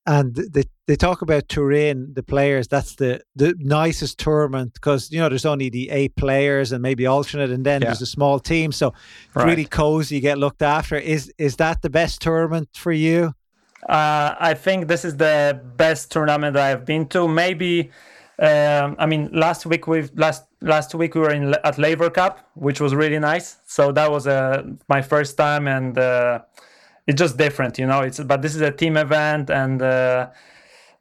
and 0.09 0.35
they, 0.35 0.65
they 0.87 0.97
talk 0.97 1.21
about 1.21 1.49
Turin, 1.51 2.15
the 2.15 2.23
players. 2.23 2.67
That's 2.67 2.95
the 2.95 3.21
the 3.37 3.55
nicest 3.59 4.19
tournament 4.19 4.73
because 4.73 5.13
you 5.13 5.21
know 5.21 5.29
there's 5.29 5.45
only 5.45 5.69
the 5.69 5.91
eight 5.91 6.17
players 6.17 6.73
and 6.73 6.81
maybe 6.81 7.07
alternate, 7.07 7.51
and 7.51 7.65
then 7.65 7.83
yeah. 7.83 7.89
there's 7.89 8.01
a 8.01 8.07
small 8.07 8.41
team, 8.41 8.73
so 8.73 8.95
right. 9.35 9.45
really 9.45 9.67
cozy. 9.67 10.15
You 10.15 10.23
get 10.23 10.39
looked 10.39 10.63
after. 10.63 10.97
Is 10.97 11.31
is 11.37 11.57
that 11.57 11.83
the 11.83 11.91
best 11.91 12.23
tournament 12.23 12.71
for 12.75 12.91
you? 12.91 13.35
Uh, 13.87 14.35
I 14.39 14.55
think 14.55 14.89
this 14.89 15.05
is 15.05 15.17
the 15.17 15.61
best 15.77 16.11
tournament 16.11 16.57
I've 16.57 16.85
been 16.85 17.07
to. 17.09 17.29
Maybe, 17.29 17.91
um, 18.39 18.97
I 18.99 19.07
mean, 19.07 19.31
last 19.33 19.67
week 19.67 19.87
we 19.87 20.09
last 20.15 20.45
last 20.61 20.95
week 20.95 21.15
we 21.15 21.21
were 21.21 21.31
in 21.31 21.55
at 21.65 21.79
Laver 21.79 22.11
Cup, 22.11 22.51
which 22.55 22.81
was 22.81 22.95
really 22.95 23.19
nice. 23.19 23.57
So 23.67 23.93
that 23.93 24.11
was 24.11 24.27
uh, 24.27 24.65
my 24.89 25.03
first 25.03 25.37
time, 25.37 25.69
and 25.69 25.97
uh, 25.97 26.41
it's 27.07 27.19
just 27.19 27.37
different, 27.37 27.79
you 27.79 27.87
know. 27.87 28.01
It's 28.01 28.19
but 28.21 28.43
this 28.43 28.55
is 28.55 28.61
a 28.61 28.73
team 28.73 28.97
event, 28.97 29.49
and 29.51 29.81
uh, 29.81 30.31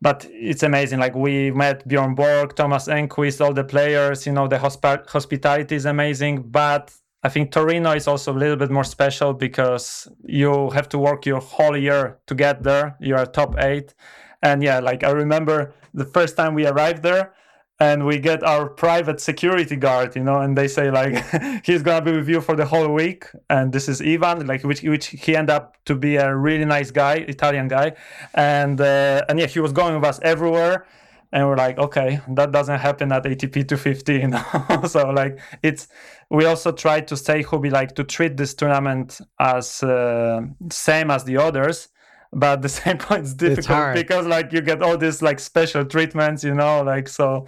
but 0.01 0.27
it's 0.29 0.63
amazing. 0.63 0.99
Like 0.99 1.15
we 1.15 1.51
met 1.51 1.87
Bjorn 1.87 2.13
Borg, 2.15 2.55
Thomas 2.55 2.87
Enqvist, 2.87 3.43
all 3.43 3.53
the 3.53 3.63
players. 3.63 4.25
You 4.27 4.33
know, 4.33 4.47
the 4.47 4.57
hosp- 4.57 5.09
hospitality 5.09 5.75
is 5.75 5.85
amazing, 5.85 6.43
but 6.43 6.93
I 7.27 7.29
think 7.29 7.51
Torino 7.51 7.91
is 7.91 8.07
also 8.07 8.31
a 8.31 8.39
little 8.43 8.55
bit 8.55 8.71
more 8.71 8.85
special 8.85 9.33
because 9.33 10.07
you 10.23 10.69
have 10.69 10.87
to 10.87 10.97
work 10.97 11.25
your 11.25 11.41
whole 11.41 11.75
year 11.75 12.19
to 12.27 12.33
get 12.33 12.63
there. 12.63 12.95
You're 13.01 13.25
top 13.25 13.59
eight. 13.59 13.93
And 14.41 14.63
yeah, 14.63 14.79
like 14.79 15.03
I 15.03 15.11
remember 15.11 15.73
the 15.93 16.05
first 16.05 16.37
time 16.37 16.53
we 16.53 16.65
arrived 16.65 17.03
there 17.03 17.33
and 17.81 18.05
we 18.05 18.19
get 18.19 18.43
our 18.43 18.69
private 18.69 19.19
security 19.19 19.75
guard, 19.75 20.15
you 20.15 20.23
know, 20.23 20.39
and 20.39 20.57
they 20.57 20.69
say 20.69 20.89
like 20.89 21.15
he's 21.65 21.83
gonna 21.83 22.05
be 22.05 22.13
with 22.13 22.29
you 22.29 22.39
for 22.39 22.55
the 22.55 22.65
whole 22.65 22.87
week. 22.93 23.25
And 23.49 23.73
this 23.73 23.89
is 23.89 24.01
Ivan, 24.01 24.47
like 24.47 24.63
which 24.63 24.83
which 24.83 25.07
he 25.07 25.35
ended 25.35 25.49
up 25.49 25.75
to 25.83 25.95
be 25.95 26.15
a 26.15 26.33
really 26.33 26.63
nice 26.63 26.91
guy, 26.91 27.15
Italian 27.35 27.67
guy. 27.67 27.91
And 28.35 28.79
uh, 28.79 29.25
and 29.27 29.37
yeah, 29.37 29.47
he 29.47 29.59
was 29.59 29.73
going 29.73 29.95
with 29.95 30.05
us 30.05 30.21
everywhere 30.23 30.85
and 31.31 31.47
we're 31.47 31.57
like 31.57 31.77
okay 31.77 32.21
that 32.29 32.51
doesn't 32.51 32.79
happen 32.79 33.11
at 33.11 33.23
atp 33.23 33.53
250 33.67 34.13
you 34.13 34.27
know 34.27 34.43
so 34.87 35.09
like 35.09 35.39
it's 35.61 35.87
we 36.29 36.45
also 36.45 36.71
try 36.71 36.99
to 37.01 37.15
stay 37.15 37.41
hobby 37.41 37.69
like 37.69 37.95
to 37.95 38.03
treat 38.03 38.37
this 38.37 38.53
tournament 38.53 39.19
as 39.39 39.83
uh, 39.83 40.41
same 40.71 41.11
as 41.11 41.23
the 41.23 41.37
others 41.37 41.89
but 42.33 42.53
at 42.53 42.61
the 42.61 42.69
same 42.81 42.97
point 42.97 43.21
it's 43.21 43.33
difficult 43.33 43.95
it's 43.95 44.01
because 44.01 44.25
like 44.27 44.51
you 44.51 44.61
get 44.61 44.81
all 44.81 44.97
these 44.97 45.21
like 45.21 45.39
special 45.39 45.85
treatments 45.85 46.43
you 46.43 46.53
know 46.53 46.83
like 46.83 47.07
so 47.07 47.45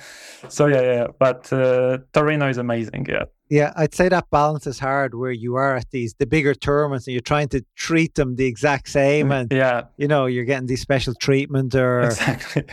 so 0.47 0.67
yeah 0.67 0.81
yeah 0.81 1.07
but 1.19 1.51
uh, 1.51 1.97
torino 2.13 2.47
is 2.47 2.57
amazing 2.57 3.05
yeah. 3.09 3.23
Yeah 3.49 3.73
i'd 3.77 3.95
say 3.95 4.09
that 4.09 4.29
balance 4.29 4.67
is 4.67 4.79
hard 4.79 5.15
where 5.15 5.31
you 5.31 5.55
are 5.55 5.75
at 5.75 5.89
these 5.91 6.13
the 6.19 6.27
bigger 6.27 6.53
tournaments 6.53 7.07
and 7.07 7.13
you're 7.13 7.21
trying 7.21 7.49
to 7.49 7.65
treat 7.75 8.15
them 8.15 8.35
the 8.35 8.45
exact 8.45 8.89
same 8.89 9.31
and 9.31 9.51
yeah. 9.51 9.85
you 9.97 10.07
know 10.07 10.27
you're 10.27 10.45
getting 10.45 10.67
these 10.67 10.81
special 10.81 11.13
treatment 11.15 11.75
or 11.75 12.01
exactly 12.03 12.63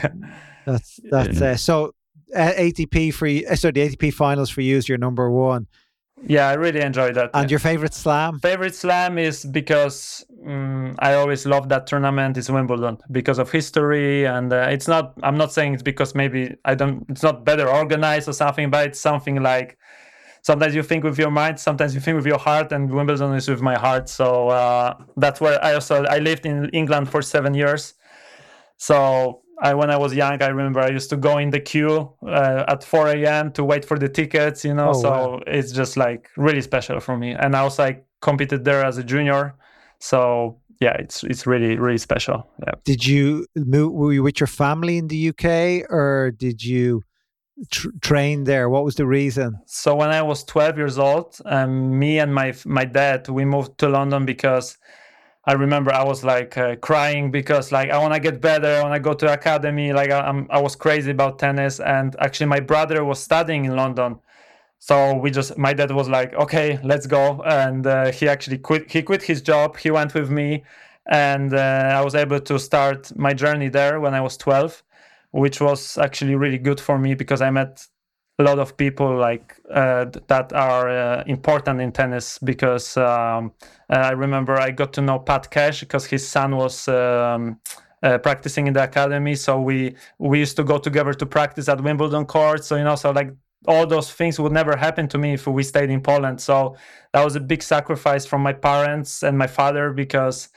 that's 0.67 1.01
that's 1.11 1.41
uh, 1.41 1.57
so 1.57 1.93
uh, 2.35 2.53
ATP 2.53 3.15
for 3.15 3.27
you. 3.27 3.47
Sorry, 3.57 3.73
the 3.73 3.89
ATP 3.89 4.13
finals 4.13 4.51
for 4.51 4.61
you 4.61 4.77
is 4.77 4.89
your 4.89 4.99
number 4.99 5.31
one. 5.31 5.67
Yeah, 6.25 6.49
I 6.49 6.55
really 6.55 6.81
enjoyed 6.81 7.15
that. 7.17 7.31
And 7.35 7.51
your 7.51 7.61
favorite 7.61 7.95
slam? 7.95 8.41
Favorite 8.41 8.75
slam 8.75 9.19
is 9.19 9.45
because 9.45 10.25
um, 10.47 10.95
I 10.99 11.15
always 11.15 11.45
love 11.45 11.69
that 11.69 11.87
tournament 11.87 12.37
is 12.37 12.51
Wimbledon 12.51 12.99
because 13.13 13.39
of 13.39 13.51
history, 13.51 14.27
and 14.27 14.53
uh, 14.53 14.69
it's 14.71 14.89
not. 14.89 15.13
I'm 15.23 15.37
not 15.37 15.53
saying 15.53 15.75
it's 15.75 15.83
because 15.83 16.15
maybe 16.15 16.57
I 16.65 16.75
don't. 16.75 17.05
It's 17.11 17.23
not 17.23 17.45
better 17.45 17.69
organized 17.69 18.29
or 18.29 18.33
something, 18.33 18.71
but 18.71 18.89
it's 18.89 19.01
something 19.01 19.43
like 19.43 19.79
sometimes 20.43 20.75
you 20.75 20.83
think 20.83 21.05
with 21.05 21.19
your 21.19 21.31
mind, 21.31 21.61
sometimes 21.61 21.95
you 21.95 22.01
think 22.01 22.17
with 22.17 22.27
your 22.27 22.39
heart, 22.39 22.73
and 22.73 22.91
Wimbledon 22.91 23.35
is 23.35 23.49
with 23.49 23.61
my 23.61 23.77
heart. 23.77 24.09
So 24.09 24.49
uh, 24.49 24.95
that's 25.17 25.41
where 25.41 25.63
I 25.63 25.75
also 25.75 26.05
I 26.05 26.19
lived 26.19 26.47
in 26.47 26.71
England 26.71 27.11
for 27.11 27.21
seven 27.21 27.53
years. 27.53 27.95
So 28.79 29.43
I, 29.63 29.75
when 29.75 29.91
I 29.91 29.97
was 29.97 30.15
young, 30.15 30.43
I 30.43 30.49
remember 30.49 30.81
I 30.81 30.91
used 30.91 31.11
to 31.11 31.17
go 31.17 31.39
in 31.39 31.51
the 31.51 31.61
queue 31.61 32.13
uh, 32.27 32.65
at 32.69 32.85
4 32.85 33.09
a.m. 33.09 33.53
to 33.53 33.65
wait 33.65 33.85
for 33.85 33.99
the 33.99 34.09
tickets, 34.09 34.65
you 34.65 34.75
know. 34.75 34.91
Oh, 34.91 35.01
so 35.01 35.11
wow. 35.11 35.41
it's 35.47 35.73
just 35.73 35.97
like 35.97 36.29
really 36.37 36.61
special 36.61 37.01
for 37.01 37.17
me. 37.17 37.33
And 37.33 37.57
I 37.57 37.61
also, 37.61 37.85
I 37.85 38.01
competed 38.21 38.65
there 38.65 38.85
as 38.85 38.99
a 38.99 39.05
junior, 39.05 39.55
so 39.99 40.59
yeah, 40.81 40.95
it's 40.99 41.25
it's 41.25 41.47
really 41.47 41.77
really 41.77 41.99
special. 41.99 42.47
Yeah. 42.67 42.75
Did 42.85 43.07
you 43.07 43.47
move? 43.55 43.93
Were 43.93 44.13
you 44.13 44.23
with 44.23 44.41
your 44.41 44.47
family 44.47 44.99
in 44.99 45.09
the 45.09 45.31
UK, 45.31 45.91
or 45.91 46.33
did 46.37 46.63
you 46.63 47.03
tr- 47.71 47.89
train 48.03 48.45
there? 48.45 48.69
What 48.69 48.85
was 48.85 48.97
the 48.97 49.07
reason? 49.07 49.59
So 49.67 49.95
when 49.95 50.11
I 50.11 50.23
was 50.23 50.45
12 50.45 50.77
years 50.77 50.99
old, 50.99 51.39
um, 51.47 51.99
me 51.99 52.19
and 52.19 52.35
my 52.35 52.55
my 52.65 52.85
dad 52.85 53.29
we 53.29 53.45
moved 53.45 53.79
to 53.79 53.89
London 53.89 54.27
because 54.27 54.77
I 55.49 55.53
remember 55.53 55.93
I 55.93 56.03
was 56.03 56.25
like 56.25 56.59
uh, 56.59 56.75
crying 56.77 57.31
because 57.31 57.71
like 57.71 57.91
I 57.91 57.99
want 57.99 58.15
to 58.15 58.21
get 58.21 58.41
better. 58.41 58.67
I 58.67 58.83
want 58.83 58.95
to 58.95 59.01
go 59.01 59.15
to 59.15 59.33
academy. 59.33 59.93
Like 59.93 60.11
I, 60.11 60.29
am 60.29 60.49
I 60.51 60.61
was 60.61 60.75
crazy 60.75 61.13
about 61.13 61.39
tennis. 61.39 61.79
And 61.79 62.17
actually, 62.19 62.47
my 62.47 62.61
brother 62.61 63.05
was 63.05 63.21
studying 63.23 63.65
in 63.65 63.77
London, 63.77 64.19
so 64.81 65.15
we 65.15 65.31
just 65.31 65.57
my 65.57 65.73
dad 65.73 65.93
was 65.93 66.09
like, 66.09 66.35
okay, 66.35 66.81
let's 66.83 67.07
go. 67.07 67.43
And 67.43 67.87
uh, 67.87 68.11
he 68.11 68.29
actually 68.29 68.59
quit. 68.59 68.91
He 68.91 69.03
quit 69.03 69.23
his 69.23 69.41
job. 69.41 69.77
He 69.77 69.91
went 69.91 70.15
with 70.15 70.31
me, 70.31 70.65
and 71.07 71.55
uh, 71.55 71.93
I 71.95 72.03
was 72.03 72.17
able 72.17 72.41
to 72.41 72.59
start 72.59 73.17
my 73.17 73.33
journey 73.33 73.69
there 73.69 74.01
when 74.01 74.15
I 74.15 74.21
was 74.21 74.37
12, 74.37 74.83
which 75.31 75.61
was 75.61 75.97
actually 75.97 76.35
really 76.35 76.59
good 76.59 76.81
for 76.81 76.99
me 76.99 77.15
because 77.15 77.41
I 77.41 77.51
met 77.51 77.87
a 78.39 78.43
lot 78.43 78.59
of 78.59 78.77
people 78.77 79.17
like 79.17 79.57
uh, 79.71 80.07
that 80.27 80.53
are 80.53 80.89
uh, 80.91 81.25
important 81.27 81.81
in 81.81 81.91
tennis 81.91 82.39
because 82.39 82.97
um, 82.97 83.53
I 83.89 84.11
remember 84.11 84.61
I 84.61 84.71
got 84.73 84.93
to 84.95 85.01
know 85.01 85.19
Pat 85.19 85.51
Cash 85.51 85.81
because 85.81 86.05
his 86.05 86.27
son 86.29 86.57
was 86.57 86.87
um, 86.89 87.59
uh, 88.03 88.19
practicing 88.19 88.67
in 88.67 88.75
the 88.75 88.85
academy, 88.85 89.35
so 89.35 89.61
we 89.61 89.97
we 90.19 90.39
used 90.39 90.57
to 90.57 90.65
go 90.65 90.79
together 90.79 91.15
to 91.15 91.27
practice 91.27 91.69
at 91.69 91.81
Wimbledon 91.81 92.27
courts. 92.27 92.67
So 92.67 92.77
you 92.77 92.85
know, 92.85 92.97
so 92.97 93.11
like 93.11 93.31
all 93.67 93.87
those 93.87 94.13
things 94.13 94.39
would 94.39 94.53
never 94.53 94.77
happen 94.77 95.09
to 95.09 95.19
me 95.19 95.33
if 95.35 95.47
we 95.47 95.63
stayed 95.63 95.91
in 95.91 96.03
Poland. 96.03 96.41
So 96.41 96.77
that 97.13 97.25
was 97.25 97.37
a 97.37 97.41
big 97.41 97.63
sacrifice 97.63 98.27
from 98.27 98.43
my 98.43 98.53
parents 98.53 99.23
and 99.23 99.39
my 99.39 99.47
father 99.47 99.93
because. 99.93 100.49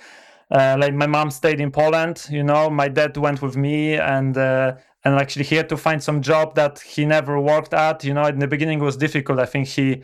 Uh, 0.51 0.75
like 0.79 0.95
my 0.95 1.05
mom 1.05 1.29
stayed 1.29 1.61
in 1.61 1.69
Poland, 1.69 2.25
you 2.31 2.41
know, 2.41 2.71
my 2.71 2.87
dad 2.87 3.15
went 3.17 3.39
with 3.39 3.55
me, 3.55 3.93
and 3.93 4.35
uh, 4.35 4.73
and 5.05 5.15
actually 5.15 5.45
he 5.45 5.55
had 5.55 5.69
to 5.69 5.77
find 5.77 6.03
some 6.03 6.21
job 6.21 6.55
that 6.55 6.79
he 6.79 7.05
never 7.05 7.39
worked 7.39 7.73
at 7.73 8.03
you 8.03 8.13
know 8.13 8.25
in 8.25 8.39
the 8.39 8.47
beginning 8.47 8.79
was 8.79 8.97
difficult. 8.97 9.39
I 9.39 9.45
think 9.45 9.67
he 9.67 10.01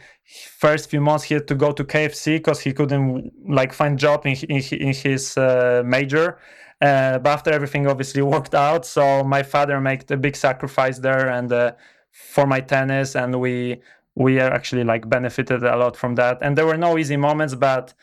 first 0.58 0.90
few 0.90 1.02
months 1.02 1.26
he 1.26 1.34
had 1.34 1.48
to 1.48 1.56
go 1.56 1.72
to 1.72 1.84
kfc 1.84 2.38
because 2.38 2.60
he 2.62 2.74
couldn't 2.74 3.32
like 3.48 3.74
find 3.74 4.00
job 4.00 4.26
in, 4.26 4.36
in, 4.50 4.62
in 4.74 4.94
his 4.94 5.38
uh, 5.38 5.84
major 5.86 6.40
uh, 6.82 7.20
but 7.20 7.30
after 7.30 7.52
everything 7.52 7.88
obviously 7.88 8.22
worked 8.36 8.56
out 8.56 8.86
so 8.86 9.24
my 9.24 9.44
father 9.44 9.80
made 9.80 10.10
a 10.12 10.18
big 10.18 10.36
sacrifice 10.36 10.98
there 11.00 11.30
and 11.30 11.52
uh, 11.52 11.72
for 12.12 12.48
my 12.48 12.60
tennis 12.60 13.16
and 13.16 13.40
we 13.40 13.80
we 14.16 14.40
are 14.40 14.52
actually 14.52 14.86
like 14.86 15.10
benefited 15.10 15.62
a 15.64 15.76
lot 15.76 15.98
from 15.98 16.16
that. 16.16 16.38
And 16.42 16.58
there 16.58 16.66
were 16.66 16.78
no 16.78 16.98
easy 16.98 17.18
moments 17.18 17.54
but 17.54 17.94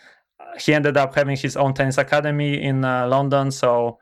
he 0.58 0.74
ended 0.74 0.96
up 0.96 1.14
having 1.14 1.36
his 1.36 1.56
own 1.56 1.74
tennis 1.74 1.98
academy 1.98 2.62
in 2.62 2.84
uh, 2.84 3.06
london 3.06 3.50
so 3.50 3.98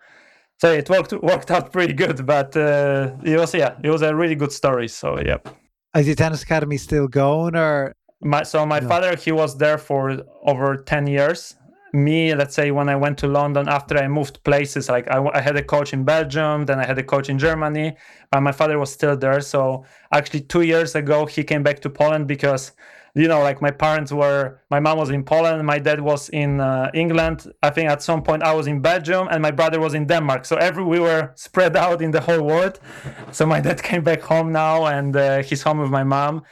so 0.61 0.71
it 0.73 0.91
worked 0.91 1.13
worked 1.13 1.51
out 1.51 1.73
pretty 1.73 1.95
good. 1.95 2.27
But 2.27 2.57
uh, 2.57 3.17
it 3.25 3.39
was 3.39 3.55
yeah, 3.55 3.77
it 3.83 3.91
was 3.91 4.03
a 4.03 4.15
really 4.15 4.35
good 4.35 4.53
story. 4.53 4.89
So 4.89 5.19
yeah. 5.21 5.39
Is 5.97 6.07
the 6.07 6.15
tennis 6.15 6.43
academy 6.43 6.77
still 6.77 7.09
going, 7.09 7.57
or 7.57 7.95
my 8.21 8.45
so 8.45 8.65
my 8.67 8.81
no. 8.81 8.89
father 8.89 9.17
he 9.17 9.33
was 9.33 9.57
there 9.57 9.79
for 9.79 10.23
over 10.45 10.77
ten 10.77 11.07
years. 11.07 11.57
Me, 11.93 12.33
let's 12.37 12.55
say 12.55 12.71
when 12.71 12.89
I 12.89 12.95
went 12.95 13.19
to 13.19 13.27
London 13.27 13.69
after 13.69 13.99
I 13.99 14.07
moved 14.07 14.45
places, 14.45 14.89
like 14.89 15.11
I, 15.11 15.19
I 15.35 15.41
had 15.41 15.57
a 15.57 15.63
coach 15.63 15.93
in 15.93 16.05
Belgium, 16.05 16.65
then 16.67 16.79
I 16.79 16.87
had 16.87 16.97
a 16.99 17.03
coach 17.03 17.29
in 17.29 17.37
Germany, 17.37 17.97
but 18.31 18.43
my 18.43 18.53
father 18.53 18.79
was 18.79 18.93
still 18.93 19.17
there. 19.17 19.41
So 19.41 19.85
actually, 20.13 20.43
two 20.43 20.61
years 20.61 20.95
ago 20.95 21.27
he 21.27 21.43
came 21.43 21.65
back 21.65 21.81
to 21.81 21.91
Poland 21.91 22.29
because 22.29 22.71
you 23.15 23.27
know, 23.29 23.41
like 23.41 23.61
my 23.61 23.71
parents 23.71 24.13
were, 24.13 24.61
my 24.71 24.81
mom 24.81 24.99
was 24.99 25.11
in 25.11 25.25
Poland, 25.25 25.67
my 25.67 25.79
dad 25.79 26.01
was 26.01 26.29
in 26.29 26.61
uh, 26.61 26.91
England. 26.95 27.53
I 27.63 27.71
think 27.71 27.91
at 27.91 28.03
some 28.03 28.23
point 28.23 28.43
I 28.43 28.55
was 28.55 28.67
in 28.67 28.81
Belgium 28.81 29.29
and 29.31 29.43
my 29.43 29.51
brother 29.51 29.81
was 29.81 29.95
in 29.95 30.07
Denmark. 30.07 30.45
So 30.45 30.57
every 30.57 30.85
we 30.85 31.01
were 31.01 31.33
spread 31.35 31.77
out 31.77 32.03
in 32.03 32.11
the 32.13 32.21
whole 32.21 32.43
world. 32.43 32.79
So 33.33 33.47
my 33.47 33.61
dad 33.61 33.83
came 33.91 34.03
back 34.03 34.21
home 34.23 34.53
now 34.53 34.87
and 34.87 35.17
uh, 35.17 35.43
he's 35.43 35.63
home 35.63 35.79
with 35.79 35.91
my 35.91 36.05
mom. 36.05 36.43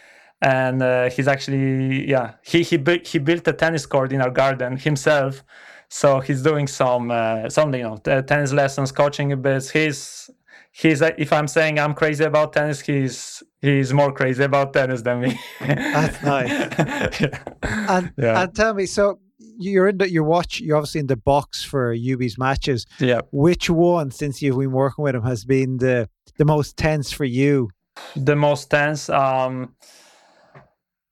And 0.40 0.82
uh, 0.82 1.10
he's 1.10 1.26
actually, 1.26 2.08
yeah, 2.08 2.34
he 2.42 2.62
he, 2.62 2.76
bu- 2.76 3.04
he 3.04 3.18
built 3.18 3.48
a 3.48 3.52
tennis 3.52 3.86
court 3.86 4.12
in 4.12 4.20
our 4.20 4.30
garden 4.30 4.76
himself. 4.76 5.42
So 5.88 6.20
he's 6.20 6.42
doing 6.42 6.66
some, 6.68 7.10
uh, 7.10 7.48
you 7.48 7.82
know, 7.82 7.96
tennis 7.96 8.52
lessons, 8.52 8.92
coaching 8.92 9.32
a 9.32 9.36
bit. 9.36 9.68
He's 9.70 10.30
he's 10.78 11.02
if 11.02 11.32
I'm 11.32 11.48
saying 11.48 11.78
I'm 11.78 11.94
crazy 11.94 12.24
about 12.24 12.52
tennis, 12.52 12.80
he's 12.80 13.42
he's 13.60 13.92
more 13.92 14.12
crazy 14.12 14.44
about 14.44 14.72
tennis 14.72 15.02
than 15.02 15.20
me. 15.20 15.38
That's 15.60 16.22
nice. 16.22 16.50
yeah. 17.20 17.56
And 17.62 18.12
yeah. 18.16 18.42
and 18.42 18.54
tell 18.54 18.74
me, 18.74 18.86
so 18.86 19.18
you're 19.38 19.88
in 19.88 19.98
the 19.98 20.10
you 20.10 20.22
watch 20.22 20.60
you're 20.60 20.76
obviously 20.76 21.00
in 21.00 21.08
the 21.08 21.16
box 21.16 21.64
for 21.64 21.92
Hubi's 21.94 22.38
matches. 22.38 22.86
Yeah. 23.00 23.20
Which 23.32 23.68
one, 23.68 24.10
since 24.10 24.40
you've 24.40 24.58
been 24.58 24.72
working 24.72 25.02
with 25.02 25.14
him, 25.14 25.22
has 25.22 25.44
been 25.44 25.78
the 25.78 26.08
the 26.36 26.44
most 26.44 26.76
tense 26.76 27.10
for 27.10 27.24
you? 27.24 27.70
The 28.14 28.36
most 28.36 28.70
tense, 28.70 29.08
um, 29.08 29.74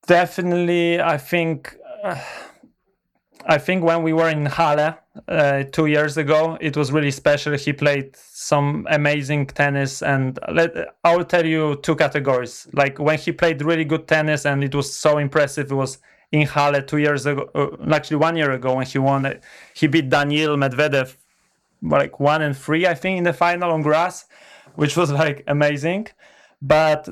definitely. 0.07 1.00
I 1.00 1.18
think. 1.18 1.76
Uh, 2.05 2.20
I 3.48 3.59
think 3.59 3.85
when 3.85 4.02
we 4.02 4.12
were 4.12 4.29
in 4.29 4.44
Halle 4.46 4.98
uh, 5.29 5.64
two 5.64 5.87
years 5.87 6.16
ago, 6.16 6.59
it 6.61 6.76
was 6.76 6.92
really 6.92 7.11
special. 7.11 7.55
He 7.55 7.72
played 7.72 8.16
some 8.16 8.87
amazing 8.90 9.46
tennis, 9.46 10.02
and 10.02 10.38
let, 10.52 10.74
I 11.05 11.16
will 11.16 11.24
tell 11.24 11.44
you 11.44 11.76
two 11.83 11.96
categories. 11.96 12.68
Like 12.72 12.98
when 12.98 13.18
he 13.18 13.33
played 13.33 13.62
really 13.62 13.85
good 13.85 14.07
tennis, 14.09 14.46
and 14.46 14.62
it 14.62 14.74
was 14.74 14.94
so 14.94 15.18
impressive. 15.18 15.70
It 15.70 15.74
was 15.74 15.98
in 16.33 16.46
Halle 16.46 16.83
two 16.83 16.98
years 16.98 17.26
ago, 17.26 17.48
uh, 17.55 17.94
actually 17.94 18.16
one 18.16 18.37
year 18.37 18.52
ago 18.52 18.74
when 18.74 18.87
he 18.87 18.98
won. 18.98 19.40
He 19.74 19.87
beat 19.87 20.09
Daniil 20.09 20.57
Medvedev 20.57 21.16
like 21.83 22.18
one 22.20 22.42
and 22.42 22.57
three, 22.57 22.87
I 22.87 22.94
think, 22.94 23.18
in 23.18 23.24
the 23.24 23.33
final 23.33 23.70
on 23.72 23.83
grass, 23.83 24.26
which 24.74 24.96
was 24.96 25.11
like 25.11 25.44
amazing. 25.46 26.09
But 26.61 27.09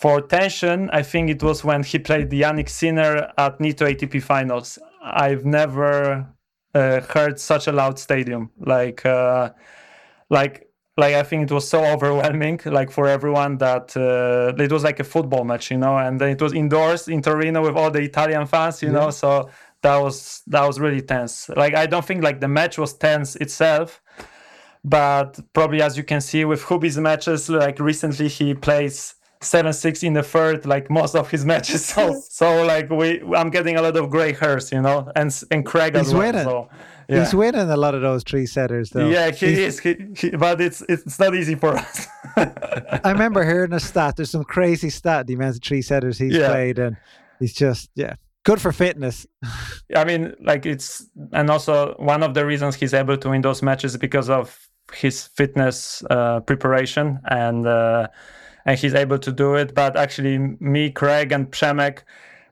for 0.00 0.20
tension, 0.20 0.90
I 0.92 1.02
think 1.02 1.30
it 1.30 1.42
was 1.42 1.64
when 1.64 1.82
he 1.82 1.98
played 1.98 2.30
Jannik 2.30 2.68
Sinner 2.68 3.32
at 3.38 3.58
Nitto 3.58 3.90
ATP 3.90 4.22
Finals. 4.22 4.78
I've 5.02 5.44
never 5.44 6.26
uh, 6.76 7.00
heard 7.00 7.40
such 7.40 7.66
a 7.66 7.72
loud 7.72 7.98
stadium. 7.98 8.50
Like, 8.58 9.04
uh, 9.06 9.50
like, 10.28 10.68
like 10.96 11.14
I 11.14 11.22
think 11.22 11.50
it 11.50 11.54
was 11.54 11.68
so 11.68 11.84
overwhelming, 11.94 12.60
like 12.66 12.90
for 12.90 13.06
everyone 13.06 13.58
that 13.58 13.96
uh, 13.96 14.62
it 14.62 14.72
was 14.72 14.84
like 14.84 15.00
a 15.00 15.04
football 15.04 15.44
match, 15.44 15.70
you 15.70 15.78
know. 15.78 15.96
And 15.96 16.20
it 16.20 16.40
was 16.40 16.52
indoors 16.52 17.08
in 17.08 17.22
Torino 17.22 17.62
with 17.62 17.76
all 17.76 17.90
the 17.90 18.02
Italian 18.02 18.46
fans, 18.46 18.82
you 18.82 18.88
yeah. 18.88 18.98
know. 18.98 19.10
So 19.10 19.50
that 19.82 19.96
was 19.96 20.42
that 20.46 20.66
was 20.66 20.78
really 20.80 21.02
tense. 21.02 21.48
Like 21.48 21.74
I 21.74 21.86
don't 21.86 22.04
think 22.04 22.22
like 22.22 22.40
the 22.40 22.48
match 22.48 22.78
was 22.78 22.92
tense 22.94 23.36
itself, 23.36 24.00
but 24.84 25.38
probably 25.52 25.82
as 25.82 25.96
you 25.96 26.04
can 26.04 26.20
see 26.20 26.44
with 26.44 26.62
Hubi's 26.64 26.98
matches, 26.98 27.48
like 27.48 27.78
recently 27.78 28.28
he 28.28 28.54
plays 28.54 29.14
seven 29.40 29.72
six 29.72 30.02
in 30.02 30.12
the 30.14 30.22
third 30.22 30.66
like 30.66 30.90
most 30.90 31.14
of 31.14 31.30
his 31.30 31.44
matches. 31.44 31.86
So 31.96 32.20
so 32.28 32.64
like 32.64 32.90
we 32.90 33.22
i'm 33.34 33.50
getting 33.50 33.76
a 33.76 33.82
lot 33.82 33.96
of 33.96 34.10
gray 34.10 34.32
hairs 34.32 34.72
you 34.72 34.82
know 34.82 35.10
and 35.14 35.30
and 35.50 35.64
craig 35.64 35.96
he's 35.96 36.08
as 36.08 36.14
well, 36.14 36.22
winning. 36.22 36.44
so, 36.44 36.68
yeah. 37.08 37.20
he's 37.20 37.34
winning 37.34 37.70
a 37.70 37.76
lot 37.76 37.94
of 37.94 38.02
those 38.02 38.22
three 38.24 38.46
setters 38.46 38.90
though. 38.90 39.08
Yeah 39.08 39.30
he 39.30 39.46
he's, 39.46 39.58
is 39.58 39.80
he, 39.80 39.96
he, 40.16 40.30
but 40.30 40.60
it's 40.60 40.82
it's 40.88 41.18
not 41.18 41.34
easy 41.34 41.54
for 41.54 41.76
us. 41.76 42.06
I 42.36 43.12
remember 43.12 43.44
hearing 43.44 43.72
a 43.72 43.80
stat 43.80 44.16
there's 44.16 44.30
some 44.30 44.44
crazy 44.44 44.90
stat 44.90 45.26
the 45.26 45.34
amount 45.34 45.56
of 45.56 45.62
three 45.62 45.82
setters 45.82 46.18
he's 46.18 46.34
yeah. 46.34 46.48
played 46.48 46.78
and 46.78 46.96
he's 47.38 47.54
just 47.54 47.90
yeah 47.94 48.14
good 48.44 48.60
for 48.60 48.72
fitness. 48.72 49.26
I 49.96 50.04
mean 50.04 50.34
like 50.40 50.66
it's 50.66 51.06
and 51.32 51.50
also 51.50 51.94
one 51.98 52.22
of 52.22 52.34
the 52.34 52.44
reasons 52.44 52.76
he's 52.76 52.94
able 52.94 53.16
to 53.16 53.28
win 53.30 53.42
those 53.42 53.62
matches 53.62 53.92
is 53.92 53.98
because 53.98 54.28
of 54.28 54.58
his 54.94 55.26
fitness 55.26 56.02
uh, 56.10 56.40
preparation 56.40 57.20
and 57.26 57.66
uh, 57.66 58.08
and 58.66 58.78
he's 58.78 58.94
able 58.94 59.18
to 59.18 59.32
do 59.32 59.54
it. 59.54 59.74
But 59.74 59.96
actually, 59.96 60.38
me, 60.60 60.90
Craig, 60.90 61.32
and 61.32 61.50
Przemek, 61.50 62.00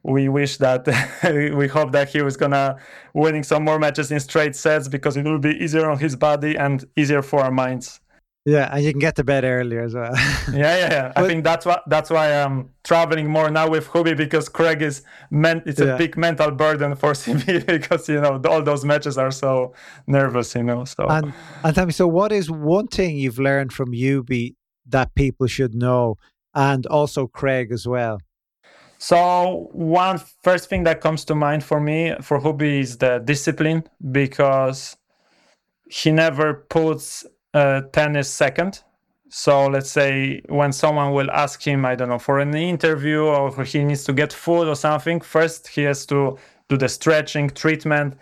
we 0.04 0.28
wish 0.28 0.56
that 0.58 0.86
we 1.54 1.68
hope 1.68 1.92
that 1.92 2.08
he 2.08 2.22
was 2.22 2.36
gonna 2.36 2.76
winning 3.12 3.42
some 3.42 3.64
more 3.64 3.78
matches 3.78 4.10
in 4.10 4.20
straight 4.20 4.54
sets 4.54 4.88
because 4.88 5.16
it 5.16 5.24
will 5.24 5.38
be 5.38 5.56
easier 5.62 5.90
on 5.90 5.98
his 5.98 6.14
body 6.14 6.56
and 6.56 6.84
easier 6.96 7.20
for 7.20 7.40
our 7.40 7.50
minds. 7.50 8.00
Yeah, 8.46 8.68
and 8.70 8.84
you 8.84 8.90
can 8.92 9.00
get 9.00 9.16
to 9.16 9.24
bed 9.24 9.44
earlier 9.44 9.80
as 9.80 9.94
well. 9.94 10.12
yeah, 10.52 10.76
yeah, 10.76 10.88
yeah. 10.90 11.12
But, 11.16 11.24
I 11.24 11.28
think 11.28 11.44
that's 11.44 11.64
what 11.64 11.82
that's 11.86 12.10
why 12.10 12.30
I'm 12.30 12.68
traveling 12.84 13.26
more 13.26 13.50
now 13.50 13.70
with 13.70 13.88
Hubi 13.88 14.14
because 14.14 14.50
Craig 14.50 14.82
is 14.82 15.02
meant 15.30 15.62
it's 15.66 15.80
a 15.80 15.96
big 15.96 16.18
mental 16.18 16.50
burden 16.50 16.94
for 16.94 17.12
CB 17.14 17.66
because 17.66 18.06
you 18.06 18.20
know 18.20 18.40
all 18.46 18.62
those 18.62 18.84
matches 18.84 19.16
are 19.16 19.30
so 19.30 19.72
nervous, 20.06 20.54
you 20.54 20.62
know. 20.62 20.84
So 20.84 21.06
and 21.08 21.32
and 21.64 21.74
tell 21.74 21.86
me, 21.86 21.92
so 21.92 22.06
what 22.06 22.32
is 22.32 22.50
one 22.50 22.88
thing 22.88 23.16
you've 23.16 23.38
learned 23.38 23.72
from 23.72 23.92
Hubi 23.92 24.56
that 24.86 25.14
people 25.14 25.46
should 25.46 25.74
know, 25.74 26.16
and 26.54 26.86
also 26.86 27.26
Craig 27.26 27.72
as 27.72 27.86
well? 27.86 28.20
So 28.98 29.68
one 29.72 30.20
first 30.42 30.68
thing 30.68 30.84
that 30.84 31.00
comes 31.00 31.24
to 31.26 31.34
mind 31.34 31.62
for 31.62 31.80
me 31.80 32.14
for 32.22 32.40
Hubi 32.40 32.80
is 32.80 32.98
the 32.98 33.18
discipline 33.18 33.84
because 34.12 34.96
he 35.90 36.10
never 36.10 36.54
puts 36.54 37.26
uh, 37.52 37.82
tennis 37.92 38.30
second. 38.30 38.82
So 39.28 39.66
let's 39.66 39.90
say 39.90 40.42
when 40.48 40.72
someone 40.72 41.12
will 41.12 41.30
ask 41.30 41.62
him, 41.62 41.84
I 41.84 41.96
don't 41.96 42.08
know, 42.08 42.18
for 42.18 42.38
an 42.38 42.54
interview 42.54 43.24
or 43.24 43.64
he 43.64 43.82
needs 43.84 44.04
to 44.04 44.12
get 44.12 44.32
food 44.32 44.68
or 44.68 44.76
something, 44.76 45.20
first 45.20 45.68
he 45.68 45.82
has 45.82 46.06
to 46.06 46.38
do 46.68 46.76
the 46.76 46.88
stretching 46.88 47.50
treatment. 47.50 48.16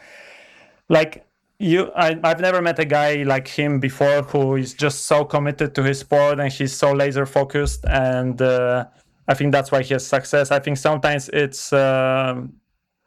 Like 0.89 1.25
you, 1.63 1.93
I, 1.95 2.19
I've 2.25 2.41
never 2.41 2.61
met 2.61 2.79
a 2.81 2.85
guy 2.85 3.23
like 3.23 3.47
him 3.47 3.79
before 3.79 4.23
who 4.23 4.57
is 4.57 4.75
just 4.75 5.07
so 5.07 5.25
committed 5.25 5.75
to 5.77 5.83
his 5.85 6.01
sport 6.01 6.41
and 6.41 6.53
he's 6.53 6.73
so 6.73 6.93
laser 6.93 7.25
focused. 7.25 7.85
And 7.85 8.43
uh, 8.43 8.87
I 9.29 9.35
think 9.35 9.53
that's 9.53 9.71
why 9.71 9.83
he 9.83 9.95
has 9.95 10.05
success. 10.05 10.51
I 10.51 10.59
think 10.59 10.77
sometimes 10.77 11.29
it's 11.29 11.73
uh, 11.73 12.43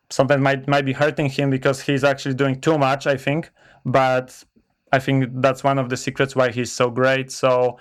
sometimes 0.09 0.41
might 0.41 0.67
might 0.69 0.85
be 0.85 0.93
hurting 0.93 1.29
him 1.29 1.49
because 1.49 1.81
he's 1.81 2.05
actually 2.05 2.35
doing 2.35 2.61
too 2.61 2.77
much. 2.77 3.07
I 3.07 3.17
think, 3.17 3.51
but 3.85 4.41
I 4.93 4.99
think 4.99 5.29
that's 5.41 5.61
one 5.63 5.77
of 5.77 5.89
the 5.89 5.97
secrets 5.97 6.33
why 6.35 6.51
he's 6.51 6.71
so 6.71 6.89
great. 6.89 7.33
So, 7.33 7.77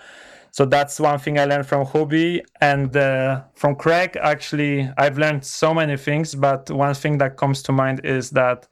so 0.51 0.65
that's 0.65 0.99
one 0.99 1.21
thing 1.21 1.39
I 1.39 1.45
learned 1.45 1.69
from 1.69 1.87
Hubi 1.87 2.41
and 2.61 2.97
uh, 2.97 3.43
from 3.55 3.77
Craig. 3.77 4.17
Actually, 4.21 4.91
I've 4.99 5.19
learned 5.19 5.45
so 5.45 5.73
many 5.73 5.97
things, 5.97 6.35
but 6.35 6.69
one 6.69 6.95
thing 6.95 7.19
that 7.19 7.37
comes 7.37 7.63
to 7.63 7.73
mind 7.73 8.01
is 8.05 8.31
that 8.31 8.67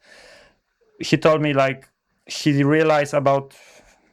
he 0.99 1.17
told 1.17 1.41
me 1.41 1.53
like 1.53 1.89
he 2.27 2.63
realized 2.63 3.15
about 3.15 3.55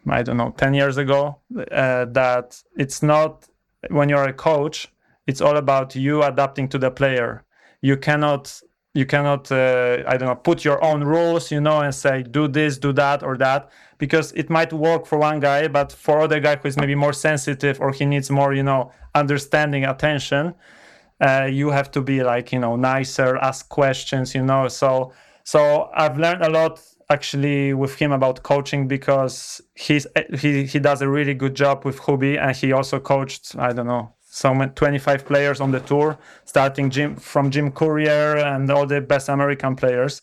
I 0.07 0.23
don't 0.23 0.37
know 0.37 0.53
ten 0.57 0.73
years 0.73 0.97
ago 0.97 1.39
uh, 1.71 2.05
that 2.05 2.61
it's 2.75 3.03
not 3.03 3.47
when 3.89 4.09
you're 4.09 4.25
a 4.25 4.33
coach, 4.33 4.91
it's 5.27 5.41
all 5.41 5.57
about 5.57 5.95
you 5.95 6.23
adapting 6.23 6.67
to 6.69 6.77
the 6.77 6.91
player. 6.91 7.43
You 7.81 7.97
cannot 7.97 8.61
you 8.93 9.05
cannot 9.05 9.51
uh, 9.51 10.03
i 10.07 10.17
don't 10.17 10.27
know 10.27 10.35
put 10.35 10.65
your 10.65 10.83
own 10.83 11.03
rules 11.03 11.51
you 11.51 11.61
know 11.61 11.79
and 11.81 11.93
say 11.93 12.23
do 12.23 12.47
this 12.47 12.77
do 12.77 12.91
that 12.91 13.21
or 13.21 13.37
that 13.37 13.69
because 13.99 14.31
it 14.33 14.49
might 14.49 14.73
work 14.73 15.05
for 15.05 15.19
one 15.19 15.39
guy 15.39 15.67
but 15.67 15.91
for 15.91 16.19
other 16.19 16.39
guy 16.39 16.55
who 16.55 16.67
is 16.67 16.77
maybe 16.77 16.95
more 16.95 17.13
sensitive 17.13 17.79
or 17.79 17.91
he 17.91 18.05
needs 18.05 18.31
more 18.31 18.53
you 18.53 18.63
know 18.63 18.91
understanding 19.13 19.85
attention 19.85 20.53
uh, 21.21 21.47
you 21.51 21.69
have 21.69 21.91
to 21.91 22.01
be 22.01 22.23
like 22.23 22.51
you 22.51 22.59
know 22.59 22.75
nicer 22.75 23.37
ask 23.37 23.69
questions 23.69 24.33
you 24.33 24.41
know 24.41 24.67
so 24.67 25.11
so 25.43 25.89
i've 25.93 26.17
learned 26.17 26.41
a 26.41 26.49
lot 26.49 26.81
actually 27.09 27.73
with 27.73 27.95
him 27.95 28.11
about 28.11 28.43
coaching 28.43 28.87
because 28.87 29.61
he's 29.75 30.05
he 30.39 30.65
he 30.65 30.79
does 30.79 31.01
a 31.01 31.09
really 31.09 31.33
good 31.33 31.55
job 31.55 31.83
with 31.83 31.99
Hubi 31.99 32.39
and 32.39 32.55
he 32.55 32.71
also 32.71 32.99
coached 32.99 33.55
I 33.57 33.73
don't 33.73 33.87
know 33.87 34.13
some 34.31 34.59
25 34.59 35.25
players 35.25 35.59
on 35.59 35.71
the 35.71 35.79
tour, 35.79 36.17
starting 36.45 36.89
Jim 36.91 37.15
from 37.15 37.49
Jim 37.49 37.71
Courier 37.71 38.37
and 38.37 38.69
all 38.69 38.85
the 38.85 39.01
best 39.01 39.27
American 39.27 39.75
players. 39.75 40.21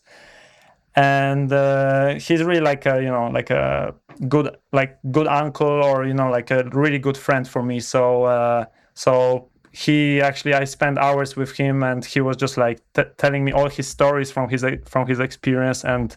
And 0.94 1.53
uh, 1.53 2.14
he's 2.14 2.42
really 2.42 2.61
like 2.61 2.87
a 2.87 3.03
you 3.03 3.11
know 3.11 3.29
like 3.29 3.51
a 3.51 3.94
good 4.29 4.57
like 4.72 4.99
good 5.11 5.27
uncle 5.27 5.85
or 5.85 6.07
you 6.07 6.14
know 6.14 6.31
like 6.31 6.51
a 6.51 6.64
really 6.72 6.99
good 6.99 7.18
friend 7.18 7.46
for 7.46 7.62
me. 7.62 7.81
So 7.81 8.25
uh, 8.25 8.64
so 8.94 9.51
he 9.72 10.22
actually 10.22 10.55
I 10.55 10.64
spent 10.64 10.96
hours 10.96 11.37
with 11.37 11.53
him 11.53 11.83
and 11.83 12.03
he 12.03 12.20
was 12.20 12.37
just 12.37 12.57
like 12.57 12.81
t- 12.94 13.03
telling 13.18 13.44
me 13.44 13.53
all 13.53 13.68
his 13.68 13.88
stories 13.88 14.31
from 14.31 14.49
his 14.49 14.64
from 14.87 15.07
his 15.07 15.20
experience 15.20 15.85
and 15.85 16.16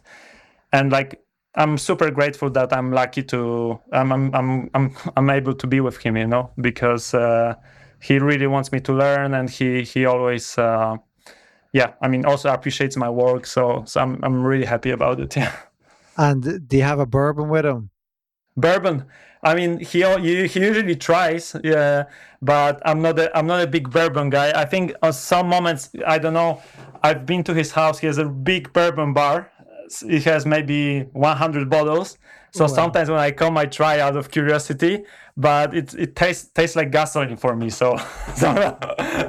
and 0.71 0.91
like 0.91 1.23
I'm 1.55 1.77
super 1.77 2.11
grateful 2.11 2.49
that 2.51 2.71
I'm 2.71 2.91
lucky 2.91 3.23
to 3.23 3.79
I'm 3.91 4.11
I'm 4.11 4.33
I'm 4.35 4.69
I'm, 4.73 4.95
I'm 5.17 5.29
able 5.29 5.53
to 5.55 5.67
be 5.67 5.79
with 5.79 5.97
him, 5.97 6.15
you 6.15 6.27
know, 6.27 6.51
because 6.61 7.13
uh, 7.13 7.55
he 8.01 8.19
really 8.19 8.47
wants 8.47 8.71
me 8.71 8.79
to 8.81 8.93
learn 8.93 9.33
and 9.33 9.49
he 9.49 9.83
he 9.83 10.05
always 10.05 10.57
uh, 10.57 10.97
yeah 11.73 11.93
i 12.01 12.07
mean 12.07 12.25
also 12.25 12.49
appreciates 12.49 12.95
my 12.97 13.09
work. 13.09 13.45
So 13.45 13.83
so 13.85 14.01
i'm, 14.01 14.19
I'm 14.23 14.43
really 14.43 14.65
happy 14.65 14.91
about 14.91 15.19
it. 15.19 15.35
Yeah. 15.37 15.55
And 16.17 16.67
do 16.67 16.77
you 16.77 16.83
have 16.83 16.99
a 16.99 17.05
bourbon 17.05 17.47
with 17.47 17.65
him? 17.65 17.91
Bourbon? 18.57 19.05
I 19.41 19.55
mean 19.55 19.79
he 19.79 20.03
he, 20.19 20.47
he 20.47 20.59
usually 20.59 20.97
tries 20.97 21.55
yeah 21.63 22.03
but 22.41 22.81
i'm 22.85 23.01
not 23.01 23.17
a 23.17 23.35
i'm 23.37 23.47
not 23.47 23.61
a 23.61 23.67
big 23.67 23.89
bourbon 23.89 24.29
guy. 24.29 24.51
I 24.51 24.65
think 24.65 24.93
on 25.01 25.13
some 25.13 25.47
moments 25.47 25.89
i 26.05 26.19
don't 26.19 26.33
know 26.33 26.61
i've 27.03 27.25
been 27.25 27.43
to 27.45 27.53
his 27.53 27.71
house. 27.71 27.99
He 27.99 28.07
has 28.07 28.17
a 28.17 28.25
big 28.25 28.71
bourbon 28.73 29.13
bar 29.13 29.51
it 30.07 30.23
has 30.23 30.45
maybe 30.45 31.01
100 31.01 31.69
bottles 31.69 32.17
so 32.51 32.63
wow. 32.63 32.67
sometimes 32.67 33.09
when 33.09 33.19
i 33.19 33.31
come 33.31 33.57
i 33.57 33.65
try 33.65 33.99
out 33.99 34.15
of 34.15 34.31
curiosity 34.31 35.03
but 35.39 35.73
it 35.73 35.93
it 35.93 36.15
tastes 36.17 36.51
tastes 36.51 36.75
like 36.75 36.91
gasoline 36.91 37.37
for 37.37 37.55
me. 37.55 37.69
So, 37.69 37.95
so 38.35 38.77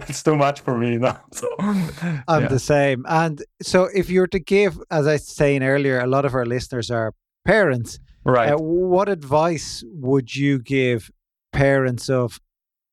it's 0.09 0.23
too 0.25 0.37
much 0.37 0.61
for 0.61 0.77
me 0.77 0.99
now. 0.99 1.21
So 1.31 1.49
I'm 1.61 2.43
yeah. 2.43 2.49
the 2.49 2.59
same. 2.59 3.07
And 3.09 3.43
so 3.63 3.89
if 3.95 4.11
you 4.11 4.21
were 4.21 4.27
to 4.29 4.41
give, 4.41 4.81
as 4.91 5.07
I 5.07 5.13
was 5.13 5.29
saying 5.29 5.63
earlier, 5.63 6.01
a 6.01 6.09
lot 6.09 6.25
of 6.25 6.35
our 6.35 6.45
listeners 6.45 6.91
are 6.91 7.15
parents. 7.45 8.01
Right. 8.25 8.53
Uh, 8.53 8.59
what 8.59 9.09
advice 9.09 9.85
would 9.87 10.35
you 10.35 10.59
give 10.59 11.11
parents 11.53 12.11
of 12.11 12.41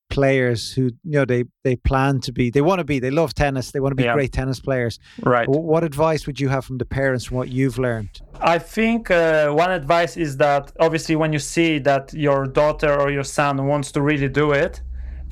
players 0.09 0.71
who 0.71 0.83
you 1.03 1.17
know 1.17 1.25
they 1.25 1.43
they 1.63 1.75
plan 1.75 2.19
to 2.21 2.31
be 2.31 2.49
they 2.49 2.61
want 2.61 2.79
to 2.79 2.83
be 2.85 2.99
they 2.99 3.11
love 3.11 3.33
tennis 3.33 3.71
they 3.71 3.79
want 3.79 3.91
to 3.91 3.95
be 3.95 4.03
yeah. 4.03 4.13
great 4.13 4.31
tennis 4.31 4.59
players. 4.59 4.99
Right. 5.21 5.47
What 5.47 5.83
advice 5.83 6.25
would 6.27 6.39
you 6.39 6.49
have 6.49 6.65
from 6.65 6.77
the 6.77 6.85
parents 6.85 7.25
from 7.25 7.37
what 7.37 7.49
you've 7.49 7.77
learned? 7.77 8.21
I 8.39 8.59
think 8.59 9.11
uh, 9.11 9.51
one 9.51 9.71
advice 9.71 10.17
is 10.17 10.37
that 10.37 10.71
obviously 10.79 11.15
when 11.15 11.33
you 11.33 11.39
see 11.39 11.79
that 11.79 12.13
your 12.13 12.45
daughter 12.45 12.99
or 12.99 13.11
your 13.11 13.23
son 13.23 13.67
wants 13.67 13.91
to 13.93 14.01
really 14.01 14.29
do 14.29 14.51
it 14.51 14.81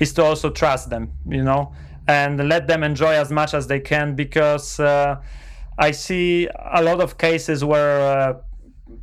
is 0.00 0.12
to 0.14 0.22
also 0.22 0.50
trust 0.50 0.90
them 0.90 1.12
you 1.28 1.42
know 1.42 1.72
and 2.08 2.48
let 2.48 2.66
them 2.66 2.82
enjoy 2.82 3.14
as 3.14 3.30
much 3.32 3.54
as 3.54 3.66
they 3.66 3.80
can 3.80 4.14
because 4.14 4.78
uh, 4.78 5.16
i 5.78 5.90
see 5.90 6.48
a 6.72 6.82
lot 6.82 7.00
of 7.00 7.18
cases 7.18 7.64
where 7.64 8.00
uh, 8.00 8.34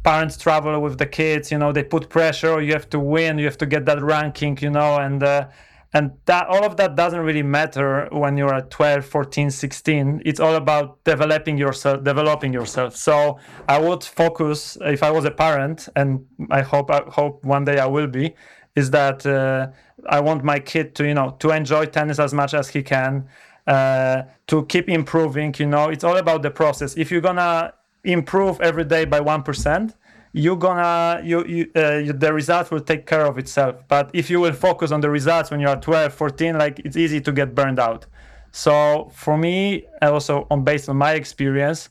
parents 0.04 0.38
travel 0.38 0.80
with 0.82 0.98
the 0.98 1.06
kids 1.06 1.52
you 1.52 1.58
know 1.58 1.72
they 1.72 1.84
put 1.84 2.10
pressure 2.10 2.62
you 2.62 2.74
have 2.74 2.90
to 2.90 3.00
win 3.00 3.38
you 3.38 3.46
have 3.46 3.58
to 3.58 3.66
get 3.66 3.86
that 3.86 4.02
ranking 4.02 4.58
you 4.62 4.70
know 4.70 4.98
and 4.98 5.24
uh, 5.24 5.48
and 5.96 6.12
that 6.26 6.48
all 6.48 6.66
of 6.66 6.76
that 6.78 6.96
doesn't 6.96 7.20
really 7.20 7.44
matter 7.44 8.10
when 8.12 8.36
you're 8.36 8.54
at 8.54 8.70
12 8.70 9.06
14 9.06 9.50
16 9.52 10.22
it's 10.26 10.40
all 10.40 10.56
about 10.56 11.04
developing 11.04 11.58
yourself 11.58 12.04
developing 12.04 12.52
yourself. 12.52 12.96
So 12.96 13.40
i 13.68 13.80
would 13.80 14.04
focus 14.04 14.78
if 14.82 15.04
i 15.04 15.12
was 15.12 15.26
a 15.26 15.32
parent 15.32 15.88
and 15.96 16.26
i 16.50 16.62
hope 16.62 16.92
i 16.92 17.02
hope 17.08 17.44
one 17.46 17.64
day 17.64 17.80
i 17.80 17.86
will 17.86 18.08
be 18.08 18.34
is 18.76 18.90
that 18.92 19.26
uh, 19.26 19.68
i 20.10 20.20
want 20.20 20.44
my 20.44 20.60
kid 20.60 20.96
to 20.96 21.08
you 21.08 21.14
know 21.14 21.36
to 21.40 21.52
enjoy 21.52 21.86
tennis 21.86 22.20
as 22.20 22.34
much 22.34 22.54
as 22.54 22.70
he 22.70 22.82
can 22.82 23.28
uh, 23.68 24.24
to 24.48 24.66
keep 24.66 24.90
improving 24.90 25.54
you 25.58 25.66
know. 25.66 25.90
It's 25.90 26.04
all 26.04 26.18
about 26.18 26.42
the 26.42 26.52
process. 26.52 26.98
If 26.98 27.12
you're 27.12 27.22
gonna 27.22 27.74
improve 28.04 28.60
every 28.62 28.84
day 28.84 29.06
by 29.06 29.20
1% 29.20 29.94
you're 30.36 30.58
gonna 30.58 31.22
you, 31.24 31.46
you, 31.46 31.72
uh, 31.76 31.98
you, 31.98 32.12
the 32.12 32.34
results 32.34 32.72
will 32.72 32.82
take 32.82 33.06
care 33.06 33.26
of 33.28 33.38
itself. 33.38 33.76
But 33.88 34.10
if 34.14 34.32
you 34.32 34.40
will 34.40 34.54
focus 34.54 34.92
on 34.92 35.00
the 35.00 35.10
results 35.12 35.52
when 35.52 35.60
you're 35.60 35.76
12 35.76 36.12
14 36.12 36.58
like 36.58 36.80
it's 36.80 36.98
easy 36.98 37.22
to 37.22 37.32
get 37.32 37.54
burned 37.54 37.80
out. 37.80 38.08
So 38.52 39.12
for 39.14 39.38
me 39.38 39.86
also 40.02 40.48
on 40.50 40.64
based 40.64 40.90
on 40.90 40.98
my 40.98 41.14
experience 41.14 41.90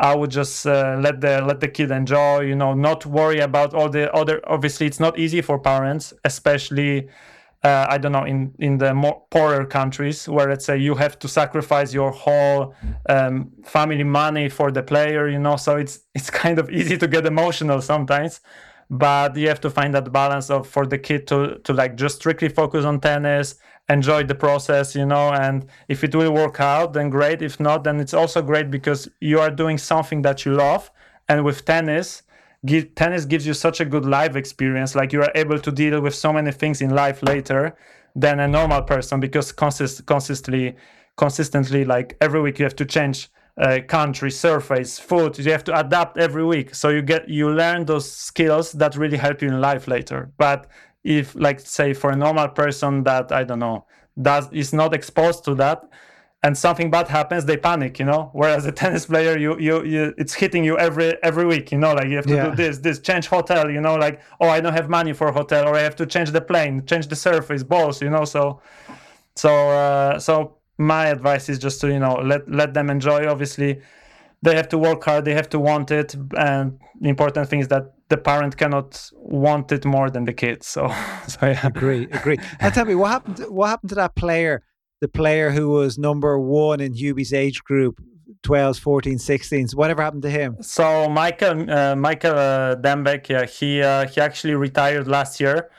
i 0.00 0.14
would 0.14 0.30
just 0.30 0.66
uh, 0.66 0.96
let 1.00 1.20
the 1.20 1.42
let 1.42 1.60
the 1.60 1.68
kid 1.68 1.90
enjoy 1.90 2.40
you 2.40 2.54
know 2.54 2.72
not 2.72 3.04
worry 3.04 3.40
about 3.40 3.74
all 3.74 3.88
the 3.88 4.12
other 4.14 4.40
obviously 4.46 4.86
it's 4.86 5.00
not 5.00 5.18
easy 5.18 5.40
for 5.40 5.58
parents 5.58 6.14
especially 6.24 7.08
uh, 7.64 7.86
I 7.88 7.98
don't 7.98 8.12
know 8.12 8.24
in 8.24 8.54
in 8.58 8.78
the 8.78 8.92
more 8.92 9.22
poorer 9.30 9.64
countries 9.64 10.28
where 10.28 10.48
let's 10.48 10.64
say 10.64 10.76
you 10.78 10.96
have 10.96 11.18
to 11.20 11.28
sacrifice 11.28 11.94
your 11.94 12.10
whole 12.10 12.74
um, 13.08 13.52
family 13.64 14.02
money 14.02 14.48
for 14.48 14.72
the 14.72 14.82
player, 14.82 15.28
you 15.28 15.38
know. 15.38 15.56
So 15.56 15.76
it's 15.76 16.00
it's 16.14 16.30
kind 16.30 16.58
of 16.58 16.70
easy 16.70 16.96
to 16.98 17.06
get 17.06 17.24
emotional 17.24 17.80
sometimes, 17.80 18.40
but 18.90 19.36
you 19.36 19.48
have 19.48 19.60
to 19.60 19.70
find 19.70 19.94
that 19.94 20.12
balance 20.12 20.50
of 20.50 20.66
for 20.66 20.86
the 20.86 20.98
kid 20.98 21.26
to 21.28 21.58
to 21.64 21.72
like 21.72 21.96
just 21.96 22.16
strictly 22.16 22.48
focus 22.48 22.84
on 22.84 23.00
tennis, 23.00 23.54
enjoy 23.88 24.24
the 24.24 24.34
process, 24.34 24.96
you 24.96 25.06
know. 25.06 25.30
And 25.30 25.66
if 25.88 26.02
it 26.02 26.14
will 26.16 26.32
work 26.32 26.58
out, 26.58 26.94
then 26.94 27.10
great. 27.10 27.42
If 27.42 27.60
not, 27.60 27.84
then 27.84 28.00
it's 28.00 28.14
also 28.14 28.42
great 28.42 28.70
because 28.72 29.08
you 29.20 29.38
are 29.38 29.50
doing 29.50 29.78
something 29.78 30.22
that 30.22 30.44
you 30.44 30.54
love, 30.54 30.90
and 31.28 31.44
with 31.44 31.64
tennis 31.64 32.24
give, 32.66 32.94
tennis 32.94 33.24
gives 33.24 33.46
you 33.46 33.54
such 33.54 33.80
a 33.80 33.84
good 33.84 34.04
life 34.04 34.36
experience 34.36 34.94
like 34.94 35.12
you 35.12 35.20
are 35.22 35.32
able 35.34 35.58
to 35.58 35.70
deal 35.72 36.00
with 36.00 36.14
so 36.14 36.32
many 36.32 36.52
things 36.52 36.80
in 36.80 36.90
life 36.90 37.22
later 37.22 37.76
than 38.14 38.40
a 38.40 38.48
normal 38.48 38.82
person 38.82 39.20
because 39.20 39.52
consist, 39.52 40.06
consistently 40.06 40.76
consistently 41.16 41.84
like 41.84 42.16
every 42.20 42.40
week 42.40 42.58
you 42.58 42.64
have 42.64 42.76
to 42.76 42.84
change 42.84 43.28
uh, 43.60 43.80
country, 43.86 44.30
surface, 44.30 44.98
food. 44.98 45.38
You 45.38 45.52
have 45.52 45.64
to 45.64 45.78
adapt 45.78 46.18
every 46.18 46.44
week. 46.44 46.74
So 46.74 46.88
you 46.88 47.02
get 47.02 47.28
you 47.28 47.50
learn 47.50 47.84
those 47.84 48.10
skills 48.10 48.72
that 48.72 48.96
really 48.96 49.18
help 49.18 49.42
you 49.42 49.48
in 49.48 49.60
life 49.60 49.88
later. 49.88 50.30
But 50.38 50.68
if, 51.04 51.34
like, 51.34 51.60
say, 51.60 51.92
for 51.92 52.10
a 52.10 52.16
normal 52.16 52.48
person 52.48 53.02
that 53.04 53.32
I 53.32 53.44
don't 53.44 53.58
know 53.58 53.84
does 54.20 54.50
is 54.52 54.72
not 54.72 54.94
exposed 54.94 55.44
to 55.44 55.54
that, 55.56 55.84
and 56.44 56.58
something 56.58 56.90
bad 56.90 57.06
happens, 57.06 57.44
they 57.44 57.56
panic, 57.56 57.98
you 58.00 58.04
know. 58.04 58.30
Whereas 58.32 58.66
a 58.66 58.72
tennis 58.72 59.06
player, 59.06 59.38
you 59.38 59.58
you, 59.58 59.84
you 59.84 60.14
it's 60.18 60.34
hitting 60.34 60.64
you 60.64 60.76
every 60.76 61.16
every 61.22 61.46
week, 61.46 61.70
you 61.70 61.78
know. 61.78 61.94
Like 61.94 62.08
you 62.08 62.16
have 62.16 62.26
to 62.26 62.34
yeah. 62.34 62.50
do 62.50 62.56
this, 62.56 62.78
this, 62.78 62.98
change 62.98 63.26
hotel, 63.26 63.70
you 63.70 63.80
know. 63.80 63.94
Like 63.94 64.20
oh, 64.40 64.48
I 64.48 64.60
don't 64.60 64.72
have 64.72 64.88
money 64.88 65.12
for 65.12 65.30
hotel, 65.30 65.68
or 65.68 65.76
I 65.76 65.80
have 65.80 65.96
to 65.96 66.06
change 66.06 66.32
the 66.32 66.40
plane, 66.40 66.84
change 66.86 67.06
the 67.06 67.16
surface, 67.16 67.62
balls, 67.62 68.02
you 68.02 68.10
know. 68.10 68.24
So, 68.24 68.60
so 69.36 69.70
uh, 69.70 70.18
so 70.18 70.56
my 70.78 71.06
advice 71.06 71.48
is 71.48 71.58
just 71.58 71.80
to 71.82 71.88
you 71.88 72.00
know 72.00 72.14
let 72.14 72.50
let 72.50 72.74
them 72.74 72.90
enjoy. 72.90 73.28
Obviously, 73.28 73.80
they 74.42 74.56
have 74.56 74.68
to 74.70 74.78
work 74.78 75.04
hard, 75.04 75.24
they 75.24 75.34
have 75.34 75.48
to 75.50 75.60
want 75.60 75.92
it, 75.92 76.16
and 76.36 76.80
the 77.00 77.08
important 77.08 77.48
thing 77.48 77.60
is 77.60 77.68
that 77.68 77.92
the 78.08 78.16
parent 78.18 78.56
cannot 78.56 79.10
want 79.14 79.70
it 79.70 79.84
more 79.84 80.10
than 80.10 80.24
the 80.24 80.32
kids. 80.32 80.66
So, 80.66 80.88
so 81.28 81.46
yeah. 81.46 81.66
Agree, 81.66 82.08
agree. 82.10 82.38
And 82.58 82.74
tell 82.74 82.84
me 82.84 82.96
what 82.96 83.10
happened. 83.12 83.38
What 83.48 83.68
happened 83.68 83.90
to 83.90 83.94
that 83.94 84.16
player? 84.16 84.64
The 85.02 85.08
player 85.08 85.50
who 85.50 85.70
was 85.70 85.98
number 85.98 86.38
one 86.38 86.80
in 86.80 86.94
Hubi's 86.94 87.32
age 87.32 87.64
group 87.64 88.00
12s, 88.44 88.80
14s, 88.80 89.20
16s. 89.20 89.74
Whatever 89.74 90.00
happened 90.00 90.22
to 90.22 90.30
him? 90.30 90.56
So 90.62 91.08
Michael 91.08 91.68
uh, 91.68 91.96
Michael 91.96 92.38
uh, 92.38 92.76
Dembek, 92.76 93.28
yeah, 93.28 93.44
he 93.44 93.82
uh, 93.82 94.06
he 94.06 94.20
actually 94.20 94.54
retired 94.54 95.08
last 95.08 95.40
year. 95.40 95.70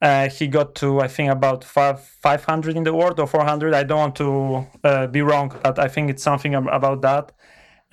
Uh, 0.00 0.30
he 0.30 0.46
got 0.48 0.74
to 0.76 1.00
I 1.00 1.08
think 1.08 1.30
about 1.30 1.62
five, 1.62 2.00
500 2.00 2.74
in 2.74 2.84
the 2.84 2.94
world 2.94 3.20
or 3.20 3.26
400. 3.26 3.74
I 3.74 3.82
don't 3.82 3.98
want 3.98 4.16
to 4.16 4.66
uh, 4.82 5.06
be 5.08 5.20
wrong, 5.20 5.54
but 5.62 5.78
I 5.78 5.88
think 5.88 6.08
it's 6.08 6.22
something 6.22 6.54
about 6.54 7.02
that. 7.02 7.32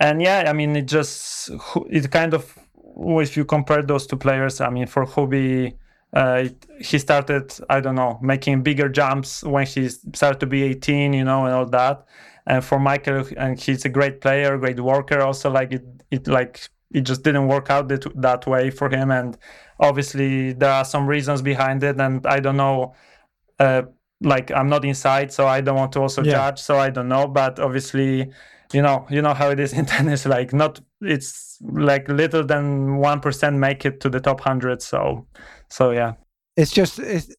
And 0.00 0.22
yeah, 0.22 0.44
I 0.46 0.54
mean, 0.54 0.74
it 0.74 0.86
just 0.86 1.50
it 1.90 2.10
kind 2.10 2.32
of 2.32 2.58
if 2.96 3.36
you 3.36 3.44
compare 3.44 3.82
those 3.82 4.06
two 4.06 4.16
players, 4.16 4.62
I 4.62 4.70
mean, 4.70 4.86
for 4.86 5.04
Hubie, 5.04 5.74
uh, 6.12 6.48
he 6.80 6.98
started 6.98 7.52
I 7.68 7.80
don't 7.80 7.94
know 7.94 8.18
making 8.22 8.62
bigger 8.62 8.88
jumps 8.88 9.42
when 9.42 9.66
he 9.66 9.88
started 9.88 10.40
to 10.40 10.46
be 10.46 10.62
18, 10.62 11.12
you 11.12 11.24
know, 11.24 11.46
and 11.46 11.54
all 11.54 11.66
that. 11.66 12.06
And 12.46 12.64
for 12.64 12.78
Michael, 12.78 13.24
and 13.36 13.58
he's 13.58 13.84
a 13.84 13.88
great 13.88 14.20
player, 14.20 14.58
great 14.58 14.80
worker. 14.80 15.20
Also, 15.20 15.48
like 15.48 15.72
it, 15.72 15.84
it 16.10 16.26
like 16.26 16.68
it 16.92 17.02
just 17.02 17.22
didn't 17.22 17.48
work 17.48 17.70
out 17.70 17.88
that, 17.88 18.04
that 18.20 18.46
way 18.46 18.70
for 18.70 18.88
him 18.88 19.10
and 19.10 19.38
obviously 19.80 20.52
there 20.52 20.70
are 20.70 20.84
some 20.84 21.06
reasons 21.06 21.42
behind 21.42 21.82
it 21.82 21.98
and 22.00 22.26
i 22.26 22.38
don't 22.38 22.56
know 22.56 22.94
uh, 23.58 23.82
like 24.20 24.50
i'm 24.52 24.68
not 24.68 24.84
inside 24.84 25.32
so 25.32 25.46
i 25.46 25.60
don't 25.60 25.76
want 25.76 25.92
to 25.92 26.00
also 26.00 26.22
yeah. 26.22 26.32
judge 26.32 26.58
so 26.58 26.78
i 26.78 26.90
don't 26.90 27.08
know 27.08 27.26
but 27.26 27.58
obviously 27.58 28.30
you 28.72 28.82
know 28.82 29.06
you 29.10 29.20
know 29.20 29.34
how 29.34 29.50
it 29.50 29.58
is 29.58 29.72
in 29.78 29.86
tennis 29.86 30.26
like 30.26 30.52
not 30.52 30.80
it's 31.00 31.58
like 31.62 32.08
little 32.08 32.44
than 32.44 32.98
1% 32.98 33.56
make 33.56 33.84
it 33.84 34.00
to 34.00 34.08
the 34.08 34.20
top 34.20 34.40
100 34.40 34.82
so 34.82 35.26
so 35.72 35.90
yeah 35.90 36.14
it's 36.56 36.72
just 36.72 36.98
it's, 36.98 37.34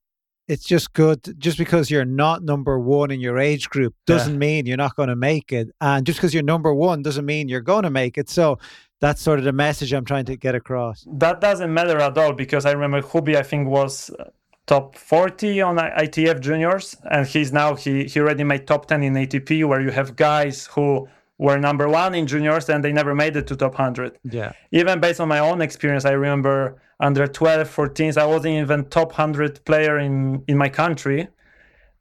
it's 0.47 0.65
just 0.65 0.93
good 0.93 1.19
just 1.37 1.57
because 1.57 1.89
you're 1.89 2.05
not 2.05 2.43
number 2.43 2.79
one 2.79 3.11
in 3.11 3.19
your 3.19 3.37
age 3.37 3.69
group 3.69 3.93
doesn't 4.07 4.33
yeah. 4.33 4.39
mean 4.39 4.65
you're 4.65 4.77
not 4.77 4.95
going 4.95 5.09
to 5.09 5.15
make 5.15 5.51
it 5.51 5.69
and 5.81 6.05
just 6.05 6.19
because 6.19 6.33
you're 6.33 6.43
number 6.43 6.73
one 6.73 7.01
doesn't 7.01 7.25
mean 7.25 7.47
you're 7.47 7.61
going 7.61 7.83
to 7.83 7.89
make 7.89 8.17
it 8.17 8.29
so 8.29 8.57
that's 9.03 9.21
sort 9.21 9.37
of 9.37 9.43
the 9.43 9.51
message 9.51 9.91
I'm 9.91 10.05
trying 10.05 10.23
to 10.31 10.37
get 10.37 10.55
across. 10.55 11.05
That 11.11 11.41
doesn't 11.41 11.73
matter 11.73 11.97
at 11.99 12.17
all 12.17 12.31
because 12.31 12.65
I 12.65 12.71
remember 12.71 13.01
Hubi, 13.01 13.35
I 13.35 13.43
think, 13.43 13.67
was 13.67 14.09
uh, 14.11 14.29
top 14.65 14.95
40 14.95 15.59
on 15.61 15.75
ITF 15.75 16.39
juniors, 16.39 16.95
and 17.11 17.27
he's 17.27 17.51
now 17.51 17.75
he 17.75 18.05
he 18.05 18.21
already 18.21 18.45
made 18.45 18.65
top 18.65 18.85
10 18.85 19.03
in 19.03 19.13
ATP, 19.15 19.65
where 19.67 19.81
you 19.81 19.91
have 19.91 20.15
guys 20.15 20.67
who 20.67 21.05
were 21.37 21.59
number 21.59 21.89
one 21.89 22.15
in 22.15 22.25
juniors 22.27 22.69
and 22.69 22.81
they 22.81 22.93
never 22.93 23.13
made 23.13 23.35
it 23.35 23.45
to 23.47 23.57
top 23.57 23.73
100. 23.73 24.17
Yeah. 24.23 24.53
Even 24.71 25.01
based 25.01 25.19
on 25.19 25.27
my 25.27 25.39
own 25.39 25.61
experience, 25.61 26.05
I 26.05 26.11
remember 26.11 26.81
under 26.99 27.27
12, 27.27 27.67
14s, 27.67 28.17
I 28.17 28.25
wasn't 28.25 28.55
even 28.55 28.85
top 28.85 29.09
100 29.09 29.65
player 29.65 29.97
in 29.99 30.43
in 30.47 30.57
my 30.57 30.69
country 30.69 31.27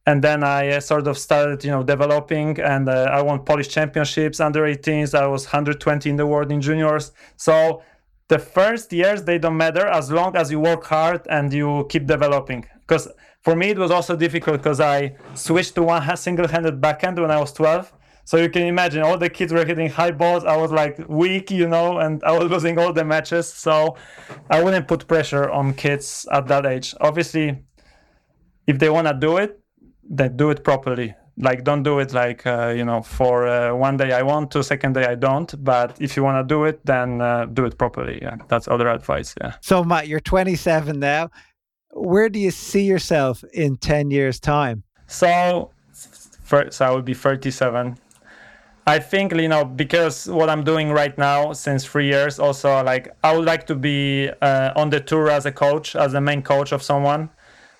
and 0.06 0.22
then 0.22 0.42
I 0.42 0.68
uh, 0.68 0.80
sort 0.80 1.06
of 1.06 1.16
started, 1.16 1.64
you 1.64 1.70
know, 1.70 1.82
developing, 1.82 2.60
and 2.60 2.88
uh, 2.88 3.08
I 3.12 3.22
won 3.22 3.44
Polish 3.44 3.68
championships 3.68 4.40
under 4.40 4.62
18s. 4.62 5.14
I 5.14 5.26
was 5.26 5.44
120 5.44 6.10
in 6.10 6.16
the 6.16 6.26
world 6.26 6.50
in 6.50 6.60
juniors. 6.60 7.12
So 7.36 7.82
the 8.28 8.38
first 8.38 8.92
years 8.92 9.22
they 9.24 9.38
don't 9.38 9.56
matter 9.56 9.86
as 9.86 10.10
long 10.10 10.36
as 10.36 10.50
you 10.50 10.58
work 10.58 10.84
hard 10.84 11.26
and 11.28 11.52
you 11.52 11.86
keep 11.88 12.06
developing. 12.06 12.66
Because 12.80 13.08
for 13.42 13.54
me 13.54 13.70
it 13.70 13.78
was 13.78 13.90
also 13.90 14.16
difficult 14.16 14.56
because 14.56 14.80
I 14.80 15.14
switched 15.34 15.74
to 15.76 15.82
one 15.84 16.16
single-handed 16.16 16.80
backhand 16.80 17.20
when 17.20 17.30
I 17.30 17.38
was 17.38 17.52
12. 17.52 17.92
So 18.24 18.36
you 18.36 18.48
can 18.48 18.62
imagine 18.62 19.02
all 19.02 19.18
the 19.18 19.28
kids 19.28 19.52
were 19.52 19.64
hitting 19.64 19.90
high 19.90 20.12
balls. 20.12 20.44
I 20.44 20.56
was 20.56 20.70
like 20.70 20.98
weak, 21.08 21.50
you 21.50 21.68
know, 21.68 21.98
and 21.98 22.22
I 22.24 22.32
was 22.38 22.50
losing 22.54 22.78
all 22.78 22.92
the 22.92 23.04
matches. 23.04 23.52
So 23.52 23.96
I 24.50 24.62
wouldn't 24.62 24.88
put 24.88 25.06
pressure 25.06 25.50
on 25.50 25.74
kids 25.74 26.26
at 26.30 26.46
that 26.48 26.66
age. 26.66 26.94
Obviously, 27.00 27.64
if 28.66 28.78
they 28.78 28.90
want 28.90 29.08
to 29.08 29.14
do 29.14 29.38
it, 29.38 29.60
that 30.10 30.36
do 30.36 30.50
it 30.50 30.64
properly. 30.64 31.14
Like 31.38 31.64
don't 31.64 31.82
do 31.82 31.98
it 31.98 32.12
like 32.12 32.46
uh, 32.46 32.74
you 32.76 32.84
know 32.84 33.00
for 33.00 33.46
uh, 33.46 33.74
one 33.74 33.96
day 33.96 34.12
i 34.12 34.20
want 34.22 34.50
to 34.50 34.62
second 34.62 34.92
day 34.92 35.06
i 35.06 35.14
don't. 35.14 35.52
But 35.64 35.96
if 36.00 36.14
you 36.16 36.22
want 36.22 36.46
to 36.46 36.54
do 36.54 36.64
it 36.64 36.84
then 36.84 37.22
uh, 37.22 37.46
do 37.46 37.64
it 37.64 37.78
properly. 37.78 38.18
Yeah 38.20 38.36
that's 38.48 38.68
other 38.68 38.88
advice 38.88 39.34
yeah. 39.40 39.54
So 39.62 39.82
matt 39.82 40.08
you're 40.08 40.20
27 40.20 41.00
now. 41.00 41.30
Where 41.94 42.28
do 42.28 42.38
you 42.38 42.50
see 42.50 42.84
yourself 42.84 43.44
in 43.52 43.76
10 43.76 44.10
years 44.10 44.38
time? 44.40 44.84
So 45.06 45.70
first 46.42 46.82
i 46.82 46.90
would 46.90 47.06
be 47.06 47.14
37 47.14 47.96
i 48.86 48.98
think 48.98 49.34
you 49.34 49.48
know 49.48 49.64
because 49.64 50.26
what 50.28 50.50
i'm 50.50 50.64
doing 50.64 50.90
right 50.90 51.16
now 51.18 51.52
since 51.52 51.84
three 51.84 52.06
years 52.06 52.38
also 52.38 52.82
like 52.82 53.14
i 53.22 53.34
would 53.36 53.44
like 53.44 53.66
to 53.66 53.74
be 53.74 54.28
uh, 54.40 54.72
on 54.76 54.90
the 54.90 55.00
tour 55.00 55.30
as 55.30 55.46
a 55.46 55.52
coach 55.52 55.94
as 55.94 56.12
the 56.12 56.20
main 56.20 56.42
coach 56.42 56.72
of 56.72 56.82
someone 56.82 57.30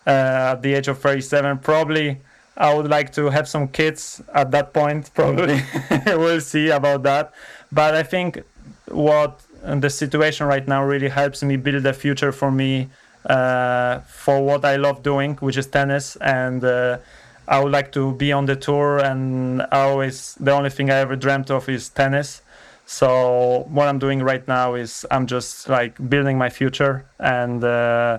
uh, 0.07 0.55
at 0.55 0.63
the 0.63 0.75
age 0.75 0.89
of 0.89 0.99
37 0.99 1.59
probably 1.59 2.21
i 2.57 2.73
would 2.73 2.89
like 2.89 3.13
to 3.13 3.31
have 3.31 3.49
some 3.49 3.69
kids 3.69 4.23
at 4.35 4.51
that 4.51 4.73
point. 4.73 5.11
Probably 5.15 5.63
we'll 6.07 6.41
see 6.41 6.69
about 6.71 7.03
that. 7.05 7.33
But 7.71 7.95
i 7.95 8.03
think 8.03 8.43
what 8.89 9.41
the 9.63 9.89
situation 9.89 10.47
right 10.47 10.67
now 10.67 10.85
really 10.85 11.09
helps 11.09 11.43
me 11.43 11.57
build 11.57 11.87
a 11.87 11.93
future 11.93 12.33
for 12.33 12.51
me 12.51 12.91
uh, 13.27 14.01
for 14.01 14.43
what 14.43 14.65
i 14.65 14.75
love 14.77 15.03
doing 15.03 15.37
which 15.37 15.57
is 15.57 15.67
tennis. 15.67 16.17
And 16.17 16.65
uh, 16.65 16.99
i 17.53 17.57
would 17.61 17.73
like 17.79 17.91
to 17.93 18.13
be 18.23 18.33
on 18.33 18.45
the 18.47 18.57
tour 18.57 18.99
and 18.99 19.63
I 19.63 19.81
always 19.91 20.35
the 20.47 20.53
only 20.53 20.71
thing 20.71 20.91
i 20.91 20.97
ever 21.05 21.17
dreamt 21.17 21.51
of 21.51 21.69
is 21.69 21.89
tennis 21.89 22.43
so 22.87 23.67
what 23.77 23.87
i'm 23.89 24.01
doing 24.07 24.21
right 24.31 24.47
now 24.49 24.75
is 24.75 25.07
i'm 25.11 25.27
just 25.27 25.69
like 25.69 25.93
building 26.11 26.37
my 26.39 26.51
future 26.51 27.07
and 27.21 27.63
uh, 27.63 28.19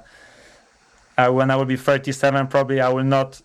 uh, 1.17 1.29
when 1.29 1.51
I 1.51 1.55
will 1.55 1.65
be 1.65 1.75
37, 1.77 2.47
probably 2.47 2.81
I 2.81 2.89
will 2.89 3.03
not 3.03 3.41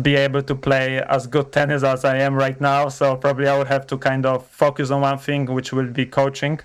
be 0.00 0.14
able 0.14 0.42
to 0.42 0.54
play 0.54 1.02
as 1.02 1.26
good 1.26 1.50
tennis 1.52 1.82
as 1.82 2.04
I 2.04 2.18
am 2.18 2.34
right 2.34 2.60
now. 2.60 2.88
So 2.88 3.16
probably 3.16 3.48
I 3.48 3.58
would 3.58 3.66
have 3.68 3.86
to 3.88 3.98
kind 3.98 4.26
of 4.26 4.46
focus 4.46 4.90
on 4.90 5.00
one 5.00 5.18
thing, 5.18 5.46
which 5.46 5.72
will 5.72 5.86
be 5.86 6.06
coaching. 6.06 6.60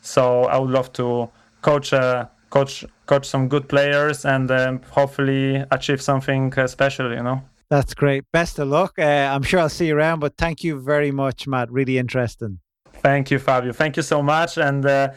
So 0.00 0.44
I 0.44 0.58
would 0.58 0.70
love 0.70 0.92
to 0.94 1.28
coach, 1.60 1.92
uh, 1.92 2.26
coach, 2.50 2.84
coach 3.06 3.26
some 3.26 3.48
good 3.48 3.68
players, 3.68 4.24
and 4.24 4.50
um, 4.50 4.80
hopefully 4.90 5.64
achieve 5.70 6.00
something 6.00 6.52
special. 6.66 7.12
You 7.12 7.22
know. 7.22 7.42
That's 7.70 7.92
great. 7.94 8.24
Best 8.32 8.58
of 8.58 8.68
luck. 8.68 8.98
Uh, 8.98 9.02
I'm 9.02 9.42
sure 9.42 9.60
I'll 9.60 9.68
see 9.68 9.88
you 9.88 9.96
around, 9.96 10.20
but 10.20 10.36
thank 10.36 10.64
you 10.64 10.80
very 10.80 11.10
much, 11.10 11.46
Matt. 11.46 11.70
Really 11.70 11.98
interesting. 11.98 12.60
Thank 12.94 13.30
you, 13.30 13.38
Fabio. 13.38 13.72
Thank 13.72 13.96
you 13.96 14.02
so 14.02 14.22
much, 14.22 14.56
and 14.58 14.84
uh, 14.84 15.12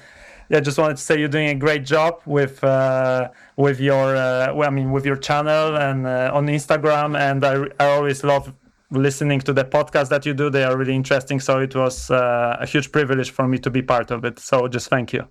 yeah, 0.49 0.59
just 0.59 0.77
wanted 0.77 0.97
to 0.97 1.03
say 1.03 1.17
you're 1.17 1.29
doing 1.29 1.47
a 1.47 1.55
great 1.55 1.85
job 1.85 2.21
with 2.25 2.63
uh, 2.63 3.29
with 3.55 3.79
your 3.79 4.15
uh, 4.15 4.53
well, 4.53 4.67
I 4.67 4.71
mean 4.71 4.91
with 4.91 5.05
your 5.05 5.15
channel 5.15 5.77
and 5.77 6.05
uh, 6.05 6.31
on 6.33 6.47
Instagram, 6.47 7.17
and 7.17 7.43
I, 7.45 7.63
I 7.83 7.89
always 7.91 8.23
love 8.23 8.53
listening 8.91 9.39
to 9.39 9.53
the 9.53 9.63
podcast 9.63 10.09
that 10.09 10.25
you 10.25 10.33
do. 10.33 10.49
They 10.49 10.63
are 10.63 10.77
really 10.77 10.93
interesting, 10.93 11.39
so 11.39 11.59
it 11.59 11.73
was 11.73 12.11
uh, 12.11 12.57
a 12.59 12.65
huge 12.65 12.91
privilege 12.91 13.31
for 13.31 13.47
me 13.47 13.57
to 13.59 13.69
be 13.69 13.81
part 13.81 14.11
of 14.11 14.25
it. 14.25 14.39
So 14.39 14.67
just 14.67 14.89
thank 14.89 15.13
you. 15.13 15.25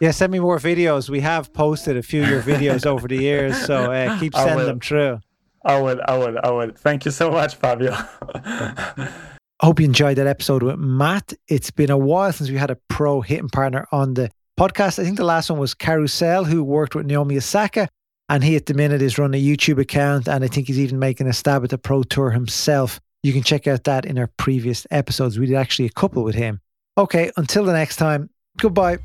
Yeah, 0.00 0.12
send 0.12 0.30
me 0.32 0.38
more 0.38 0.58
videos. 0.58 1.08
We 1.08 1.20
have 1.20 1.52
posted 1.52 1.96
a 1.96 2.02
few 2.02 2.22
of 2.22 2.28
your 2.28 2.42
videos 2.42 2.86
over 2.86 3.08
the 3.08 3.16
years, 3.16 3.56
so 3.64 3.90
uh, 3.90 4.18
keep 4.20 4.34
sending 4.34 4.66
them 4.66 4.80
through. 4.80 5.20
I 5.64 5.80
will, 5.80 6.00
I 6.06 6.16
will, 6.16 6.38
I 6.42 6.50
will. 6.50 6.70
Thank 6.74 7.04
you 7.04 7.10
so 7.10 7.30
much, 7.30 7.56
Fabio. 7.56 7.92
Hope 9.60 9.80
you 9.80 9.86
enjoyed 9.86 10.18
that 10.18 10.26
episode 10.28 10.62
with 10.62 10.78
Matt. 10.78 11.32
It's 11.48 11.72
been 11.72 11.90
a 11.90 11.98
while 11.98 12.32
since 12.32 12.48
we 12.48 12.56
had 12.56 12.70
a 12.70 12.78
pro 12.88 13.20
hitting 13.20 13.48
partner 13.48 13.88
on 13.90 14.14
the 14.14 14.30
podcast. 14.58 15.00
I 15.00 15.04
think 15.04 15.16
the 15.16 15.24
last 15.24 15.50
one 15.50 15.58
was 15.58 15.74
Karue 15.74 16.08
Sell, 16.08 16.44
who 16.44 16.62
worked 16.62 16.94
with 16.94 17.06
Naomi 17.06 17.36
Osaka. 17.36 17.88
And 18.28 18.44
he, 18.44 18.56
at 18.56 18.66
the 18.66 18.74
minute, 18.74 19.02
is 19.02 19.18
running 19.18 19.40
a 19.40 19.44
YouTube 19.44 19.80
account. 19.80 20.28
And 20.28 20.44
I 20.44 20.48
think 20.48 20.68
he's 20.68 20.78
even 20.78 20.98
making 20.98 21.26
a 21.26 21.32
stab 21.32 21.64
at 21.64 21.70
the 21.70 21.78
Pro 21.78 22.02
Tour 22.02 22.30
himself. 22.30 23.00
You 23.22 23.32
can 23.32 23.42
check 23.42 23.66
out 23.66 23.84
that 23.84 24.04
in 24.04 24.18
our 24.18 24.28
previous 24.36 24.86
episodes. 24.90 25.38
We 25.38 25.46
did 25.46 25.56
actually 25.56 25.86
a 25.86 25.90
couple 25.92 26.22
with 26.22 26.34
him. 26.34 26.60
Okay, 26.96 27.32
until 27.36 27.64
the 27.64 27.72
next 27.72 27.96
time, 27.96 28.30
goodbye. 28.58 28.98